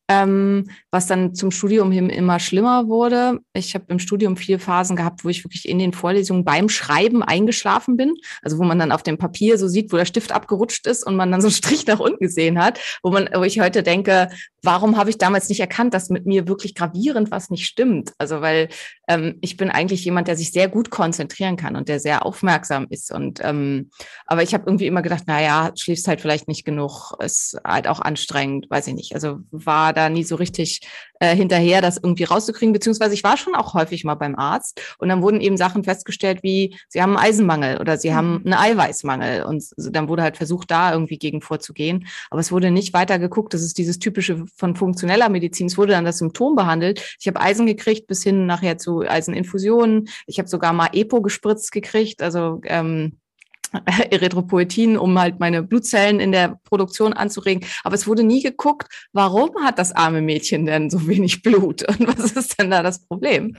ähm, 0.09 0.65
was 0.89 1.05
dann 1.05 1.35
zum 1.35 1.51
Studium 1.51 1.91
hin 1.91 2.09
immer 2.09 2.39
schlimmer 2.39 2.87
wurde. 2.87 3.39
Ich 3.53 3.75
habe 3.75 3.85
im 3.89 3.99
Studium 3.99 4.37
viele 4.37 4.57
Phasen 4.57 4.95
gehabt, 4.95 5.23
wo 5.23 5.29
ich 5.29 5.45
wirklich 5.45 5.69
in 5.69 5.77
den 5.77 5.93
Vorlesungen 5.93 6.43
beim 6.43 6.67
Schreiben 6.67 7.21
eingeschlafen 7.21 7.95
bin. 7.95 8.15
Also 8.41 8.57
wo 8.57 8.63
man 8.63 8.79
dann 8.79 8.91
auf 8.91 9.03
dem 9.03 9.19
Papier 9.19 9.59
so 9.59 9.67
sieht, 9.67 9.93
wo 9.93 9.97
der 9.97 10.05
Stift 10.05 10.31
abgerutscht 10.31 10.87
ist 10.87 11.05
und 11.05 11.15
man 11.15 11.31
dann 11.31 11.41
so 11.41 11.47
einen 11.47 11.53
Strich 11.53 11.85
nach 11.85 11.99
unten 11.99 12.23
gesehen 12.25 12.59
hat, 12.59 12.79
wo 13.03 13.11
man, 13.11 13.29
wo 13.35 13.43
ich 13.43 13.59
heute 13.59 13.83
denke, 13.83 14.29
warum 14.63 14.97
habe 14.97 15.11
ich 15.11 15.19
damals 15.19 15.47
nicht 15.47 15.59
erkannt, 15.59 15.93
dass 15.93 16.09
mit 16.09 16.25
mir 16.25 16.47
wirklich 16.47 16.73
gravierend 16.73 17.29
was 17.29 17.51
nicht 17.51 17.67
stimmt? 17.67 18.13
Also 18.17 18.41
weil 18.41 18.69
ähm, 19.07 19.37
ich 19.41 19.57
bin 19.57 19.69
eigentlich 19.69 20.03
jemand, 20.03 20.27
der 20.27 20.35
sich 20.35 20.51
sehr 20.51 20.67
gut 20.67 20.89
konzentrieren 20.89 21.55
kann 21.55 21.75
und 21.75 21.87
der 21.87 21.99
sehr 21.99 22.25
aufmerksam 22.25 22.87
ist. 22.89 23.11
Und 23.11 23.39
ähm, 23.43 23.91
aber 24.25 24.41
ich 24.41 24.55
habe 24.55 24.63
irgendwie 24.65 24.87
immer 24.87 25.03
gedacht, 25.03 25.23
na 25.27 25.39
ja, 25.39 25.71
schläfst 25.75 26.07
halt 26.07 26.19
vielleicht 26.19 26.47
nicht 26.47 26.65
genug, 26.65 27.13
ist 27.19 27.57
halt 27.63 27.87
auch 27.87 27.99
anstrengend, 27.99 28.69
weiß 28.69 28.87
ich 28.87 28.95
nicht. 28.95 29.13
Also 29.13 29.39
war 29.51 29.93
da 29.99 30.09
nie 30.09 30.23
so 30.23 30.35
richtig 30.35 30.81
äh, 31.19 31.35
hinterher, 31.35 31.81
das 31.81 31.97
irgendwie 31.97 32.23
rauszukriegen, 32.23 32.73
beziehungsweise 32.73 33.13
ich 33.13 33.23
war 33.23 33.37
schon 33.37 33.55
auch 33.55 33.73
häufig 33.73 34.03
mal 34.03 34.15
beim 34.15 34.35
Arzt 34.35 34.81
und 34.97 35.09
dann 35.09 35.21
wurden 35.21 35.41
eben 35.41 35.57
Sachen 35.57 35.83
festgestellt 35.83 36.43
wie, 36.43 36.77
sie 36.87 37.01
haben 37.01 37.17
einen 37.17 37.25
Eisenmangel 37.25 37.79
oder 37.79 37.97
sie 37.97 38.11
mhm. 38.11 38.15
haben 38.15 38.41
einen 38.45 38.53
Eiweißmangel 38.53 39.43
und 39.43 39.65
dann 39.77 40.07
wurde 40.07 40.23
halt 40.23 40.37
versucht, 40.37 40.71
da 40.71 40.93
irgendwie 40.93 41.17
gegen 41.17 41.41
vorzugehen. 41.41 42.07
Aber 42.29 42.39
es 42.39 42.51
wurde 42.51 42.71
nicht 42.71 42.93
weiter 42.93 43.19
geguckt. 43.19 43.53
Das 43.53 43.61
ist 43.61 43.77
dieses 43.77 43.99
typische 43.99 44.45
von 44.55 44.75
funktioneller 44.75 45.29
Medizin. 45.29 45.67
Es 45.67 45.77
wurde 45.77 45.93
dann 45.93 46.05
das 46.05 46.19
Symptom 46.19 46.55
behandelt. 46.55 47.17
Ich 47.19 47.27
habe 47.27 47.41
Eisen 47.41 47.65
gekriegt 47.65 48.07
bis 48.07 48.23
hin 48.23 48.45
nachher 48.45 48.77
zu 48.77 49.01
Eiseninfusionen. 49.01 50.09
Ich 50.25 50.39
habe 50.39 50.49
sogar 50.49 50.73
mal 50.73 50.89
Epo 50.93 51.21
gespritzt 51.21 51.71
gekriegt, 51.71 52.21
also 52.21 52.61
ähm, 52.63 53.19
Erythropoetin, 54.11 54.97
um 54.97 55.19
halt 55.19 55.39
meine 55.39 55.63
Blutzellen 55.63 56.19
in 56.19 56.31
der 56.31 56.59
Produktion 56.63 57.13
anzuregen. 57.13 57.65
Aber 57.83 57.95
es 57.95 58.07
wurde 58.07 58.23
nie 58.23 58.41
geguckt, 58.41 58.87
warum 59.13 59.51
hat 59.63 59.79
das 59.79 59.91
arme 59.91 60.21
Mädchen 60.21 60.65
denn 60.65 60.89
so 60.89 61.07
wenig 61.07 61.41
Blut 61.41 61.83
und 61.87 62.07
was 62.07 62.31
ist 62.31 62.59
denn 62.59 62.71
da 62.71 62.83
das 62.83 63.05
Problem? 63.05 63.55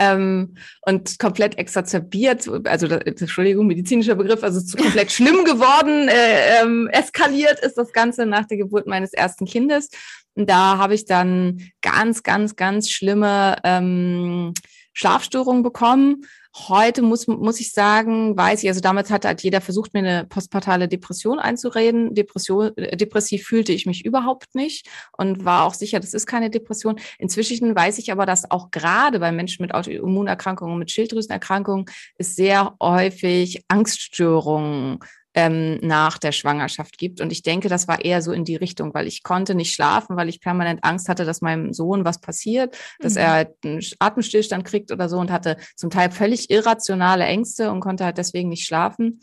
Ähm, 0.00 0.54
und 0.82 1.18
komplett 1.18 1.58
exacerbiert, 1.58 2.48
also 2.66 2.86
Entschuldigung, 2.86 3.66
medizinischer 3.66 4.14
Begriff, 4.14 4.42
also 4.42 4.60
komplett 4.76 5.12
schlimm 5.12 5.44
geworden, 5.44 6.08
äh, 6.08 6.62
ähm, 6.62 6.88
eskaliert 6.88 7.60
ist 7.60 7.78
das 7.78 7.92
Ganze 7.92 8.26
nach 8.26 8.46
der 8.46 8.56
Geburt 8.56 8.86
meines 8.86 9.12
ersten 9.12 9.46
Kindes. 9.46 9.90
Und 10.34 10.48
da 10.48 10.78
habe 10.78 10.94
ich 10.94 11.04
dann 11.04 11.62
ganz, 11.82 12.22
ganz, 12.22 12.56
ganz 12.56 12.90
schlimme 12.90 13.56
ähm, 13.64 14.54
Schlafstörungen 14.94 15.62
bekommen 15.62 16.24
Heute 16.54 17.00
muss, 17.00 17.26
muss 17.26 17.60
ich 17.60 17.72
sagen, 17.72 18.36
weiß 18.36 18.62
ich, 18.62 18.68
also 18.68 18.80
damals 18.80 19.10
hat 19.10 19.24
halt 19.24 19.42
jeder 19.42 19.62
versucht, 19.62 19.94
mir 19.94 20.00
eine 20.00 20.26
postpartale 20.26 20.86
Depression 20.86 21.38
einzureden. 21.38 22.14
Depression, 22.14 22.76
äh, 22.76 22.94
depressiv 22.94 23.46
fühlte 23.46 23.72
ich 23.72 23.86
mich 23.86 24.04
überhaupt 24.04 24.54
nicht 24.54 24.86
und 25.16 25.46
war 25.46 25.64
auch 25.64 25.72
sicher, 25.72 25.98
das 25.98 26.12
ist 26.12 26.26
keine 26.26 26.50
Depression. 26.50 26.96
Inzwischen 27.18 27.74
weiß 27.74 27.96
ich 27.96 28.12
aber, 28.12 28.26
dass 28.26 28.50
auch 28.50 28.70
gerade 28.70 29.18
bei 29.18 29.32
Menschen 29.32 29.62
mit 29.62 29.72
Autoimmunerkrankungen, 29.72 30.78
mit 30.78 30.90
Schilddrüsenerkrankungen, 30.90 31.86
es 32.18 32.36
sehr 32.36 32.76
häufig 32.80 33.64
Angststörungen 33.68 34.98
ähm, 35.34 35.78
nach 35.80 36.18
der 36.18 36.32
Schwangerschaft 36.32 36.98
gibt. 36.98 37.20
Und 37.20 37.32
ich 37.32 37.42
denke, 37.42 37.68
das 37.68 37.88
war 37.88 38.04
eher 38.04 38.22
so 38.22 38.32
in 38.32 38.44
die 38.44 38.56
Richtung, 38.56 38.92
weil 38.94 39.06
ich 39.06 39.22
konnte 39.22 39.54
nicht 39.54 39.74
schlafen, 39.74 40.16
weil 40.16 40.28
ich 40.28 40.40
permanent 40.40 40.84
Angst 40.84 41.08
hatte, 41.08 41.24
dass 41.24 41.40
meinem 41.40 41.72
Sohn 41.72 42.04
was 42.04 42.20
passiert, 42.20 42.76
dass 42.98 43.14
mhm. 43.14 43.20
er 43.20 43.32
halt 43.32 43.48
einen 43.64 43.80
Atemstillstand 43.98 44.64
kriegt 44.64 44.92
oder 44.92 45.08
so 45.08 45.18
und 45.18 45.30
hatte 45.30 45.56
zum 45.76 45.90
Teil 45.90 46.10
völlig 46.10 46.50
irrationale 46.50 47.24
Ängste 47.24 47.70
und 47.70 47.80
konnte 47.80 48.04
halt 48.04 48.18
deswegen 48.18 48.48
nicht 48.48 48.66
schlafen. 48.66 49.20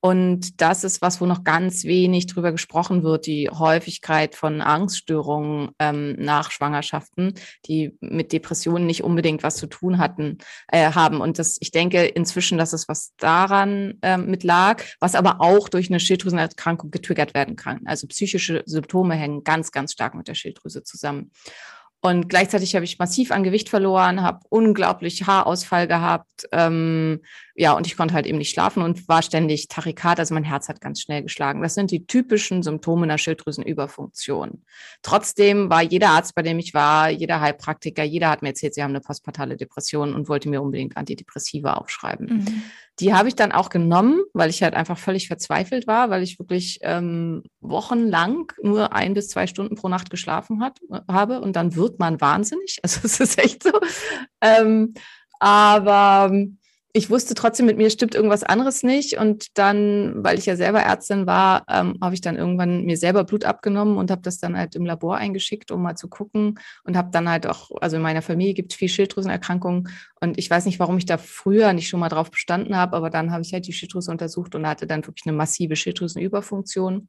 Und 0.00 0.62
das 0.62 0.82
ist 0.82 1.02
was, 1.02 1.20
wo 1.20 1.26
noch 1.26 1.44
ganz 1.44 1.84
wenig 1.84 2.26
drüber 2.26 2.52
gesprochen 2.52 3.02
wird, 3.02 3.26
die 3.26 3.50
Häufigkeit 3.50 4.34
von 4.34 4.62
Angststörungen 4.62 5.70
ähm, 5.78 6.16
nach 6.18 6.50
Schwangerschaften, 6.50 7.34
die 7.66 7.96
mit 8.00 8.32
Depressionen 8.32 8.86
nicht 8.86 9.04
unbedingt 9.04 9.42
was 9.42 9.56
zu 9.56 9.66
tun 9.66 9.98
hatten, 9.98 10.38
äh, 10.68 10.92
haben. 10.92 11.20
Und 11.20 11.38
das, 11.38 11.58
ich 11.60 11.70
denke 11.70 12.06
inzwischen, 12.06 12.56
dass 12.56 12.72
es 12.72 12.88
was 12.88 13.12
daran 13.18 13.98
ähm, 14.00 14.26
mit 14.26 14.42
lag, 14.42 14.82
was 15.00 15.14
aber 15.14 15.42
auch 15.42 15.68
durch 15.68 15.90
eine 15.90 16.00
Schilddrüsenerkrankung 16.00 16.90
getriggert 16.90 17.34
werden 17.34 17.56
kann. 17.56 17.80
Also 17.84 18.06
psychische 18.06 18.62
Symptome 18.64 19.14
hängen 19.16 19.44
ganz, 19.44 19.70
ganz 19.70 19.92
stark 19.92 20.14
mit 20.14 20.28
der 20.28 20.34
Schilddrüse 20.34 20.82
zusammen. 20.82 21.30
Und 22.02 22.30
gleichzeitig 22.30 22.74
habe 22.74 22.84
ich 22.86 22.98
massiv 22.98 23.30
an 23.30 23.42
Gewicht 23.42 23.68
verloren, 23.68 24.22
habe 24.22 24.40
unglaublich 24.48 25.26
Haarausfall 25.26 25.86
gehabt. 25.86 26.48
Ähm, 26.50 27.20
ja, 27.54 27.72
und 27.72 27.86
ich 27.86 27.94
konnte 27.94 28.14
halt 28.14 28.24
eben 28.24 28.38
nicht 28.38 28.50
schlafen 28.50 28.82
und 28.82 29.06
war 29.06 29.20
ständig 29.20 29.68
Tachykat, 29.68 30.18
also 30.18 30.32
mein 30.32 30.44
Herz 30.44 30.70
hat 30.70 30.80
ganz 30.80 31.02
schnell 31.02 31.22
geschlagen. 31.22 31.60
Das 31.60 31.74
sind 31.74 31.90
die 31.90 32.06
typischen 32.06 32.62
Symptome 32.62 33.02
einer 33.02 33.18
Schilddrüsenüberfunktion. 33.18 34.62
Trotzdem 35.02 35.68
war 35.68 35.82
jeder 35.82 36.10
Arzt, 36.10 36.34
bei 36.34 36.40
dem 36.40 36.58
ich 36.58 36.72
war, 36.72 37.10
jeder 37.10 37.42
Heilpraktiker, 37.42 38.02
jeder 38.02 38.30
hat 38.30 38.40
mir 38.40 38.48
erzählt, 38.48 38.74
sie 38.74 38.82
haben 38.82 38.92
eine 38.92 39.02
postpartale 39.02 39.58
Depression 39.58 40.14
und 40.14 40.30
wollte 40.30 40.48
mir 40.48 40.62
unbedingt 40.62 40.96
Antidepressiva 40.96 41.74
aufschreiben. 41.74 42.26
Mhm. 42.26 42.62
Die 43.00 43.14
habe 43.14 43.28
ich 43.28 43.34
dann 43.34 43.52
auch 43.52 43.70
genommen, 43.70 44.20
weil 44.34 44.50
ich 44.50 44.62
halt 44.62 44.74
einfach 44.74 44.98
völlig 44.98 45.28
verzweifelt 45.28 45.86
war, 45.86 46.10
weil 46.10 46.22
ich 46.22 46.38
wirklich 46.38 46.78
ähm, 46.82 47.42
wochenlang 47.60 48.52
nur 48.62 48.92
ein 48.92 49.14
bis 49.14 49.28
zwei 49.28 49.46
Stunden 49.46 49.74
pro 49.74 49.88
Nacht 49.88 50.10
geschlafen 50.10 50.62
hat, 50.62 50.78
habe 51.08 51.40
und 51.40 51.56
dann 51.56 51.74
wird 51.74 51.98
man 51.98 52.20
wahnsinnig. 52.20 52.78
Also 52.82 53.00
es 53.04 53.20
ist 53.20 53.38
echt 53.38 53.62
so. 53.62 53.72
Ähm, 54.40 54.94
aber 55.38 56.30
ich 56.92 57.08
wusste 57.08 57.34
trotzdem, 57.34 57.66
mit 57.66 57.76
mir 57.76 57.88
stimmt 57.90 58.14
irgendwas 58.14 58.42
anderes 58.42 58.82
nicht. 58.82 59.16
Und 59.18 59.46
dann, 59.58 60.24
weil 60.24 60.38
ich 60.38 60.46
ja 60.46 60.56
selber 60.56 60.80
Ärztin 60.80 61.26
war, 61.26 61.64
ähm, 61.68 61.96
habe 62.02 62.14
ich 62.14 62.20
dann 62.20 62.36
irgendwann 62.36 62.84
mir 62.84 62.96
selber 62.96 63.24
Blut 63.24 63.44
abgenommen 63.44 63.96
und 63.96 64.10
habe 64.10 64.22
das 64.22 64.38
dann 64.38 64.56
halt 64.56 64.74
im 64.74 64.84
Labor 64.84 65.16
eingeschickt, 65.16 65.70
um 65.70 65.82
mal 65.82 65.96
zu 65.96 66.08
gucken. 66.08 66.58
Und 66.84 66.96
habe 66.96 67.10
dann 67.12 67.28
halt 67.28 67.46
auch, 67.46 67.70
also 67.80 67.96
in 67.96 68.02
meiner 68.02 68.22
Familie 68.22 68.54
gibt 68.54 68.72
es 68.72 68.78
viel 68.78 68.88
Schilddrüsenerkrankungen. 68.88 69.88
Und 70.20 70.38
ich 70.38 70.50
weiß 70.50 70.64
nicht, 70.64 70.80
warum 70.80 70.98
ich 70.98 71.06
da 71.06 71.16
früher 71.16 71.72
nicht 71.72 71.88
schon 71.88 72.00
mal 72.00 72.08
drauf 72.08 72.30
bestanden 72.30 72.76
habe, 72.76 72.96
aber 72.96 73.10
dann 73.10 73.30
habe 73.30 73.42
ich 73.42 73.52
halt 73.52 73.66
die 73.66 73.72
Schilddrüse 73.72 74.10
untersucht 74.10 74.54
und 74.54 74.66
hatte 74.66 74.86
dann 74.86 75.06
wirklich 75.06 75.26
eine 75.26 75.36
massive 75.36 75.76
Schilddrüsenüberfunktion. 75.76 77.08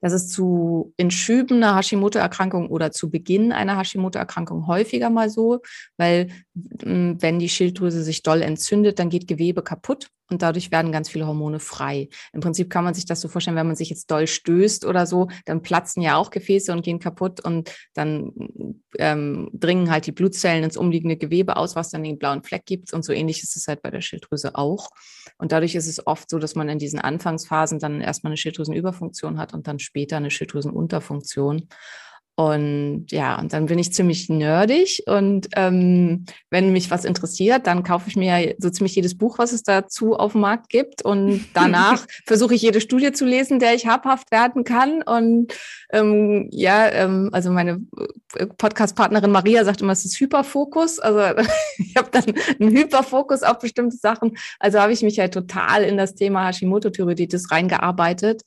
Das 0.00 0.12
ist 0.12 0.30
zu 0.30 0.92
in 0.96 1.10
Schüben 1.10 1.62
einer 1.62 1.76
Hashimoto-Erkrankung 1.76 2.68
oder 2.68 2.92
zu 2.92 3.10
Beginn 3.10 3.52
einer 3.52 3.78
Hashimoto-Erkrankung 3.78 4.66
häufiger 4.66 5.10
mal 5.10 5.30
so, 5.30 5.60
weil 5.96 6.28
wenn 6.56 7.38
die 7.38 7.50
Schilddrüse 7.50 8.02
sich 8.02 8.22
doll 8.22 8.40
entzündet, 8.40 8.98
dann 8.98 9.10
geht 9.10 9.28
Gewebe 9.28 9.62
kaputt 9.62 10.08
und 10.30 10.42
dadurch 10.42 10.70
werden 10.70 10.90
ganz 10.90 11.08
viele 11.08 11.26
Hormone 11.26 11.60
frei. 11.60 12.08
Im 12.32 12.40
Prinzip 12.40 12.70
kann 12.70 12.82
man 12.82 12.94
sich 12.94 13.04
das 13.04 13.20
so 13.20 13.28
vorstellen, 13.28 13.56
wenn 13.56 13.66
man 13.66 13.76
sich 13.76 13.90
jetzt 13.90 14.10
doll 14.10 14.26
stößt 14.26 14.84
oder 14.84 15.06
so, 15.06 15.28
dann 15.44 15.62
platzen 15.62 16.02
ja 16.02 16.16
auch 16.16 16.30
Gefäße 16.30 16.72
und 16.72 16.82
gehen 16.82 16.98
kaputt 16.98 17.44
und 17.44 17.72
dann 17.94 18.32
ähm, 18.98 19.50
dringen 19.52 19.90
halt 19.90 20.06
die 20.06 20.12
Blutzellen 20.12 20.64
ins 20.64 20.76
umliegende 20.76 21.16
Gewebe 21.16 21.56
aus, 21.56 21.76
was 21.76 21.90
dann 21.90 22.02
den 22.02 22.18
blauen 22.18 22.42
Fleck 22.42 22.64
gibt. 22.64 22.92
Und 22.92 23.04
so 23.04 23.12
ähnlich 23.12 23.42
ist 23.42 23.56
es 23.56 23.68
halt 23.68 23.82
bei 23.82 23.90
der 23.90 24.00
Schilddrüse 24.00 24.56
auch. 24.56 24.88
Und 25.38 25.52
dadurch 25.52 25.74
ist 25.74 25.86
es 25.86 26.06
oft 26.06 26.30
so, 26.30 26.38
dass 26.38 26.54
man 26.54 26.68
in 26.68 26.78
diesen 26.78 26.98
Anfangsphasen 26.98 27.78
dann 27.78 28.00
erstmal 28.00 28.30
eine 28.30 28.38
Schilddrüsenüberfunktion 28.38 29.38
hat 29.38 29.54
und 29.54 29.68
dann 29.68 29.78
später 29.78 30.16
eine 30.16 30.30
Schilddrüsenunterfunktion. 30.30 31.68
Und 32.38 33.06
ja, 33.12 33.38
und 33.38 33.54
dann 33.54 33.64
bin 33.64 33.78
ich 33.78 33.94
ziemlich 33.94 34.28
nerdig. 34.28 35.02
Und 35.06 35.48
ähm, 35.56 36.26
wenn 36.50 36.70
mich 36.70 36.90
was 36.90 37.06
interessiert, 37.06 37.66
dann 37.66 37.82
kaufe 37.82 38.10
ich 38.10 38.16
mir 38.16 38.54
so 38.58 38.68
ziemlich 38.68 38.94
jedes 38.94 39.16
Buch, 39.16 39.38
was 39.38 39.52
es 39.52 39.62
dazu 39.62 40.14
auf 40.14 40.32
dem 40.32 40.42
Markt 40.42 40.68
gibt. 40.68 41.00
Und 41.00 41.46
danach 41.54 42.06
versuche 42.26 42.54
ich 42.54 42.60
jede 42.60 42.82
Studie 42.82 43.12
zu 43.12 43.24
lesen, 43.24 43.58
der 43.58 43.74
ich 43.74 43.86
habhaft 43.86 44.30
werden 44.32 44.64
kann. 44.64 45.02
Und 45.02 45.54
ähm, 45.90 46.48
ja, 46.52 46.86
ähm, 46.90 47.30
also 47.32 47.50
meine 47.50 47.80
äh, 48.36 48.46
Podcast-Partnerin 48.46 49.32
Maria 49.32 49.64
sagt 49.64 49.80
immer, 49.80 49.94
es 49.94 50.04
ist 50.04 50.20
Hyperfokus. 50.20 50.98
Also 50.98 51.42
ich 51.78 51.96
habe 51.96 52.10
dann 52.10 52.34
einen 52.60 52.76
Hyperfokus 52.76 53.44
auf 53.44 53.60
bestimmte 53.60 53.96
Sachen. 53.96 54.36
Also 54.60 54.78
habe 54.78 54.92
ich 54.92 55.02
mich 55.02 55.18
halt 55.18 55.32
total 55.32 55.84
in 55.84 55.96
das 55.96 56.14
Thema 56.14 56.46
Hashimoto-Thyreoiditis 56.48 57.50
reingearbeitet. 57.50 58.42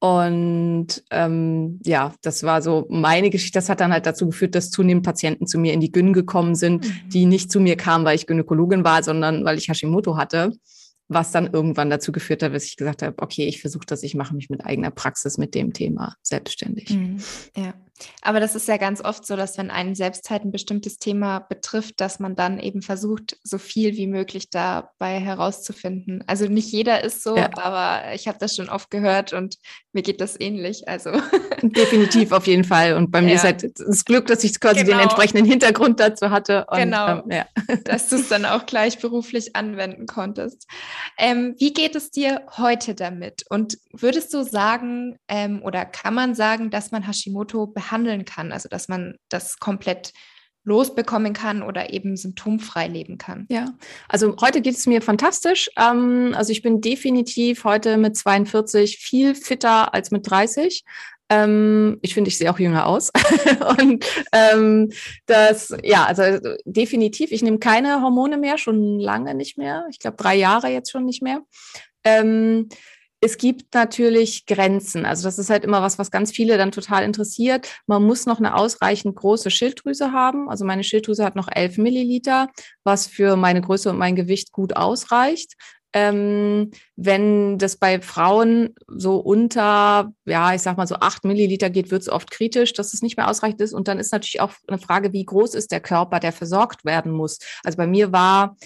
Und 0.00 1.04
ähm, 1.10 1.78
ja, 1.84 2.14
das 2.22 2.42
war 2.42 2.62
so 2.62 2.86
meine 2.88 3.28
Geschichte. 3.28 3.58
Das 3.58 3.68
hat 3.68 3.80
dann 3.80 3.92
halt 3.92 4.06
dazu 4.06 4.26
geführt, 4.26 4.54
dass 4.54 4.70
zunehmend 4.70 5.04
Patienten 5.04 5.46
zu 5.46 5.58
mir 5.58 5.74
in 5.74 5.80
die 5.80 5.92
Gyn 5.92 6.14
gekommen 6.14 6.54
sind, 6.54 6.86
mhm. 6.86 7.08
die 7.10 7.26
nicht 7.26 7.52
zu 7.52 7.60
mir 7.60 7.76
kamen, 7.76 8.06
weil 8.06 8.16
ich 8.16 8.26
Gynäkologin 8.26 8.82
war, 8.82 9.02
sondern 9.02 9.44
weil 9.44 9.58
ich 9.58 9.68
Hashimoto 9.68 10.16
hatte 10.16 10.52
was 11.10 11.32
dann 11.32 11.52
irgendwann 11.52 11.90
dazu 11.90 12.12
geführt 12.12 12.42
hat, 12.42 12.54
dass 12.54 12.64
ich 12.64 12.76
gesagt 12.76 13.02
habe, 13.02 13.16
okay, 13.18 13.44
ich 13.46 13.60
versuche 13.60 13.84
das, 13.84 14.04
ich 14.04 14.14
mache 14.14 14.34
mich 14.34 14.48
mit 14.48 14.64
eigener 14.64 14.92
Praxis 14.92 15.38
mit 15.38 15.56
dem 15.56 15.72
Thema 15.72 16.14
selbstständig. 16.22 16.90
Mhm. 16.90 17.18
Ja, 17.56 17.74
aber 18.22 18.40
das 18.40 18.54
ist 18.54 18.68
ja 18.68 18.76
ganz 18.76 19.02
oft 19.02 19.26
so, 19.26 19.36
dass 19.36 19.58
wenn 19.58 19.70
einen 19.70 19.94
selbst 19.94 20.30
halt 20.30 20.44
ein 20.44 20.52
bestimmtes 20.52 20.98
Thema 20.98 21.40
betrifft, 21.40 22.00
dass 22.00 22.20
man 22.20 22.36
dann 22.36 22.58
eben 22.58 22.82
versucht, 22.82 23.38
so 23.42 23.58
viel 23.58 23.96
wie 23.96 24.06
möglich 24.06 24.50
dabei 24.50 25.20
herauszufinden. 25.20 26.24
Also 26.26 26.46
nicht 26.46 26.70
jeder 26.72 27.02
ist 27.04 27.22
so, 27.22 27.36
ja. 27.36 27.50
aber 27.56 28.14
ich 28.14 28.28
habe 28.28 28.38
das 28.38 28.56
schon 28.56 28.68
oft 28.68 28.90
gehört 28.90 29.32
und 29.32 29.56
mir 29.92 30.02
geht 30.02 30.20
das 30.20 30.38
ähnlich. 30.38 30.88
Also 30.88 31.10
definitiv 31.62 32.32
auf 32.32 32.46
jeden 32.46 32.64
Fall. 32.64 32.94
Und 32.94 33.10
bei 33.10 33.20
mir 33.20 33.30
ja. 33.30 33.34
ist 33.36 33.44
halt 33.44 33.78
das 33.78 34.04
Glück, 34.04 34.26
dass 34.26 34.44
ich 34.44 34.58
quasi 34.60 34.84
genau. 34.84 34.96
den 34.96 35.00
entsprechenden 35.00 35.44
Hintergrund 35.44 36.00
dazu 36.00 36.30
hatte. 36.30 36.66
Und, 36.68 36.78
genau, 36.78 37.18
ähm, 37.18 37.22
ja. 37.30 37.46
dass 37.84 38.08
du 38.08 38.16
es 38.16 38.28
dann 38.28 38.44
auch 38.44 38.66
gleich 38.66 38.98
beruflich 38.98 39.56
anwenden 39.56 40.06
konntest. 40.06 40.66
Ähm, 41.18 41.54
wie 41.58 41.72
geht 41.72 41.96
es 41.96 42.10
dir 42.10 42.42
heute 42.56 42.94
damit? 42.94 43.44
Und 43.48 43.78
würdest 43.92 44.32
du 44.34 44.44
sagen 44.44 45.18
ähm, 45.28 45.62
oder 45.62 45.84
kann 45.84 46.14
man 46.14 46.34
sagen, 46.34 46.70
dass 46.70 46.90
man 46.90 47.06
Hashimoto 47.06 47.66
behandeln 47.90 48.24
kann? 48.24 48.52
Also 48.52 48.68
dass 48.68 48.88
man 48.88 49.16
das 49.28 49.58
komplett 49.58 50.12
losbekommen 50.62 51.32
kann 51.32 51.62
oder 51.62 51.90
eben 51.90 52.16
symptomfrei 52.16 52.86
leben 52.86 53.16
kann. 53.16 53.46
Ja, 53.50 53.72
also 54.08 54.36
heute 54.40 54.60
geht 54.60 54.76
es 54.76 54.86
mir 54.86 55.00
fantastisch. 55.00 55.70
Ähm, 55.76 56.34
also 56.36 56.52
ich 56.52 56.62
bin 56.62 56.80
definitiv 56.80 57.64
heute 57.64 57.96
mit 57.96 58.16
42 58.16 58.98
viel 58.98 59.34
fitter 59.34 59.94
als 59.94 60.10
mit 60.10 60.30
30. 60.30 60.84
Ähm, 61.30 61.98
ich 62.02 62.12
finde, 62.12 62.28
ich 62.28 62.36
sehe 62.36 62.50
auch 62.50 62.58
jünger 62.58 62.86
aus. 62.86 63.10
und 63.80 64.04
ähm, 64.32 64.90
das, 65.26 65.74
ja, 65.82 66.04
also 66.04 66.22
definitiv, 66.66 67.32
ich 67.32 67.42
nehme 67.42 67.58
keine 67.58 68.02
Hormone 68.02 68.36
mehr, 68.36 68.58
schon 68.58 69.00
lange 69.00 69.34
nicht 69.34 69.56
mehr. 69.56 69.86
Ich 69.90 69.98
glaube, 69.98 70.18
drei 70.18 70.34
Jahre 70.34 70.68
jetzt 70.68 70.90
schon 70.90 71.06
nicht 71.06 71.22
mehr. 71.22 71.40
Ähm, 72.04 72.68
es 73.20 73.36
gibt 73.36 73.74
natürlich 73.74 74.46
Grenzen. 74.46 75.04
Also 75.04 75.24
das 75.24 75.38
ist 75.38 75.50
halt 75.50 75.64
immer 75.64 75.82
was, 75.82 75.98
was 75.98 76.10
ganz 76.10 76.32
viele 76.32 76.56
dann 76.56 76.72
total 76.72 77.04
interessiert. 77.04 77.68
Man 77.86 78.02
muss 78.02 78.26
noch 78.26 78.38
eine 78.38 78.54
ausreichend 78.56 79.14
große 79.16 79.50
Schilddrüse 79.50 80.12
haben. 80.12 80.48
Also 80.48 80.64
meine 80.64 80.84
Schilddrüse 80.84 81.24
hat 81.24 81.36
noch 81.36 81.48
11 81.54 81.78
Milliliter, 81.78 82.48
was 82.82 83.06
für 83.06 83.36
meine 83.36 83.60
Größe 83.60 83.90
und 83.90 83.98
mein 83.98 84.16
Gewicht 84.16 84.52
gut 84.52 84.74
ausreicht. 84.74 85.54
Ähm, 85.92 86.70
wenn 86.94 87.58
das 87.58 87.76
bei 87.76 88.00
Frauen 88.00 88.74
so 88.86 89.16
unter, 89.16 90.12
ja, 90.24 90.54
ich 90.54 90.62
sag 90.62 90.76
mal 90.76 90.86
so 90.86 90.94
acht 90.94 91.24
Milliliter 91.24 91.68
geht, 91.68 91.90
wird 91.90 92.02
es 92.02 92.08
oft 92.08 92.30
kritisch, 92.30 92.72
dass 92.72 92.94
es 92.94 93.02
nicht 93.02 93.16
mehr 93.16 93.28
ausreichend 93.28 93.60
ist. 93.60 93.74
Und 93.74 93.88
dann 93.88 93.98
ist 93.98 94.12
natürlich 94.12 94.40
auch 94.40 94.52
eine 94.68 94.78
Frage, 94.78 95.12
wie 95.12 95.24
groß 95.24 95.54
ist 95.54 95.72
der 95.72 95.80
Körper, 95.80 96.20
der 96.20 96.32
versorgt 96.32 96.84
werden 96.84 97.10
muss. 97.12 97.38
Also 97.64 97.76
bei 97.76 97.88
mir 97.88 98.12
war 98.12 98.56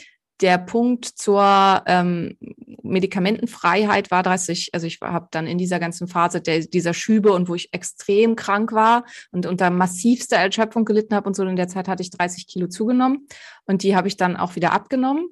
der 0.41 0.59
Punkt 0.59 1.05
zur 1.05 1.83
ähm, 1.87 2.37
Medikamentenfreiheit 2.83 4.11
war 4.11 4.23
30, 4.23 4.71
also 4.73 4.87
ich 4.87 5.01
habe 5.01 5.29
dann 5.31 5.47
in 5.47 5.59
dieser 5.59 5.79
ganzen 5.79 6.09
Phase 6.09 6.41
der, 6.41 6.61
dieser 6.61 6.93
Schübe 6.93 7.33
und 7.33 7.49
wo 7.49 7.55
ich 7.55 7.73
extrem 7.73 8.37
krank 8.37 8.73
war 8.73 9.05
und 9.33 9.47
unter 9.47 9.71
massivster 9.71 10.37
Erschöpfung 10.37 10.85
gelitten 10.85 11.15
habe 11.15 11.27
und 11.27 11.35
so 11.35 11.45
in 11.45 11.57
der 11.57 11.69
Zeit 11.69 11.89
hatte 11.89 12.03
ich 12.03 12.11
30 12.11 12.47
Kilo 12.47 12.69
zugenommen 12.69 13.29
und 13.65 13.83
die 13.83 13.97
habe 13.97 14.09
ich 14.09 14.17
dann 14.17 14.37
auch 14.37 14.57
wieder 14.57 14.73
abgenommen 14.73 15.29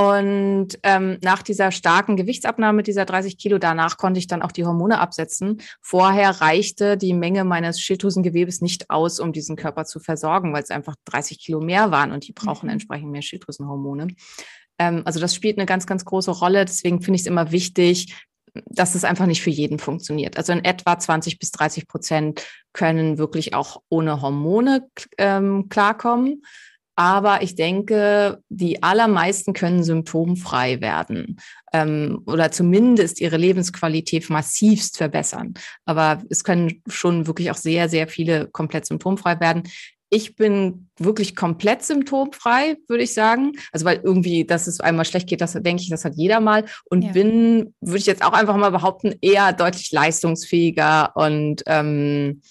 und 0.00 0.78
ähm, 0.82 1.18
nach 1.20 1.42
dieser 1.42 1.70
starken 1.72 2.16
Gewichtsabnahme 2.16 2.82
dieser 2.82 3.04
30 3.04 3.36
Kilo, 3.36 3.58
danach 3.58 3.98
konnte 3.98 4.18
ich 4.18 4.26
dann 4.26 4.40
auch 4.40 4.52
die 4.52 4.64
Hormone 4.64 4.98
absetzen. 4.98 5.60
Vorher 5.82 6.40
reichte 6.40 6.96
die 6.96 7.12
Menge 7.12 7.44
meines 7.44 7.82
Schilddrüsengewebes 7.82 8.62
nicht 8.62 8.88
aus, 8.88 9.20
um 9.20 9.34
diesen 9.34 9.56
Körper 9.56 9.84
zu 9.84 10.00
versorgen, 10.00 10.54
weil 10.54 10.62
es 10.62 10.70
einfach 10.70 10.94
30 11.04 11.38
Kilo 11.38 11.60
mehr 11.60 11.90
waren 11.90 12.12
und 12.12 12.26
die 12.26 12.32
brauchen 12.32 12.66
mhm. 12.66 12.72
entsprechend 12.72 13.10
mehr 13.10 13.20
Schilddrüsenhormone. 13.20 14.08
Ähm, 14.78 15.02
also 15.04 15.20
das 15.20 15.34
spielt 15.34 15.58
eine 15.58 15.66
ganz, 15.66 15.86
ganz 15.86 16.06
große 16.06 16.30
Rolle. 16.30 16.64
Deswegen 16.64 17.02
finde 17.02 17.16
ich 17.16 17.22
es 17.22 17.26
immer 17.26 17.52
wichtig, 17.52 18.14
dass 18.54 18.94
es 18.94 19.04
einfach 19.04 19.26
nicht 19.26 19.42
für 19.42 19.50
jeden 19.50 19.78
funktioniert. 19.78 20.38
Also 20.38 20.54
in 20.54 20.64
etwa 20.64 20.98
20 20.98 21.38
bis 21.38 21.50
30 21.50 21.86
Prozent 21.88 22.46
können 22.72 23.18
wirklich 23.18 23.52
auch 23.52 23.82
ohne 23.90 24.22
Hormone 24.22 24.88
ähm, 25.18 25.68
klarkommen. 25.68 26.42
Aber 27.00 27.40
ich 27.40 27.54
denke, 27.54 28.42
die 28.50 28.82
allermeisten 28.82 29.54
können 29.54 29.82
symptomfrei 29.82 30.82
werden 30.82 31.40
ähm, 31.72 32.20
oder 32.26 32.52
zumindest 32.52 33.22
ihre 33.22 33.38
Lebensqualität 33.38 34.28
massivst 34.28 34.98
verbessern. 34.98 35.54
Aber 35.86 36.22
es 36.28 36.44
können 36.44 36.82
schon 36.88 37.26
wirklich 37.26 37.50
auch 37.50 37.56
sehr, 37.56 37.88
sehr 37.88 38.06
viele 38.06 38.48
komplett 38.48 38.84
symptomfrei 38.84 39.40
werden. 39.40 39.62
Ich 40.10 40.36
bin 40.36 40.90
wirklich 40.98 41.34
komplett 41.34 41.84
symptomfrei, 41.84 42.76
würde 42.86 43.04
ich 43.04 43.14
sagen. 43.14 43.52
Also 43.72 43.86
weil 43.86 44.02
irgendwie, 44.04 44.44
dass 44.44 44.66
es 44.66 44.80
einmal 44.80 45.06
schlecht 45.06 45.26
geht, 45.26 45.40
das 45.40 45.54
denke 45.54 45.82
ich, 45.82 45.88
das 45.88 46.04
hat 46.04 46.16
jeder 46.16 46.40
mal. 46.40 46.66
Und 46.90 47.00
ja. 47.00 47.12
bin, 47.12 47.72
würde 47.80 47.98
ich 47.98 48.06
jetzt 48.06 48.22
auch 48.22 48.34
einfach 48.34 48.58
mal 48.58 48.72
behaupten, 48.72 49.14
eher 49.22 49.54
deutlich 49.54 49.90
leistungsfähiger 49.90 51.16
und 51.16 51.62
ähm, 51.64 52.42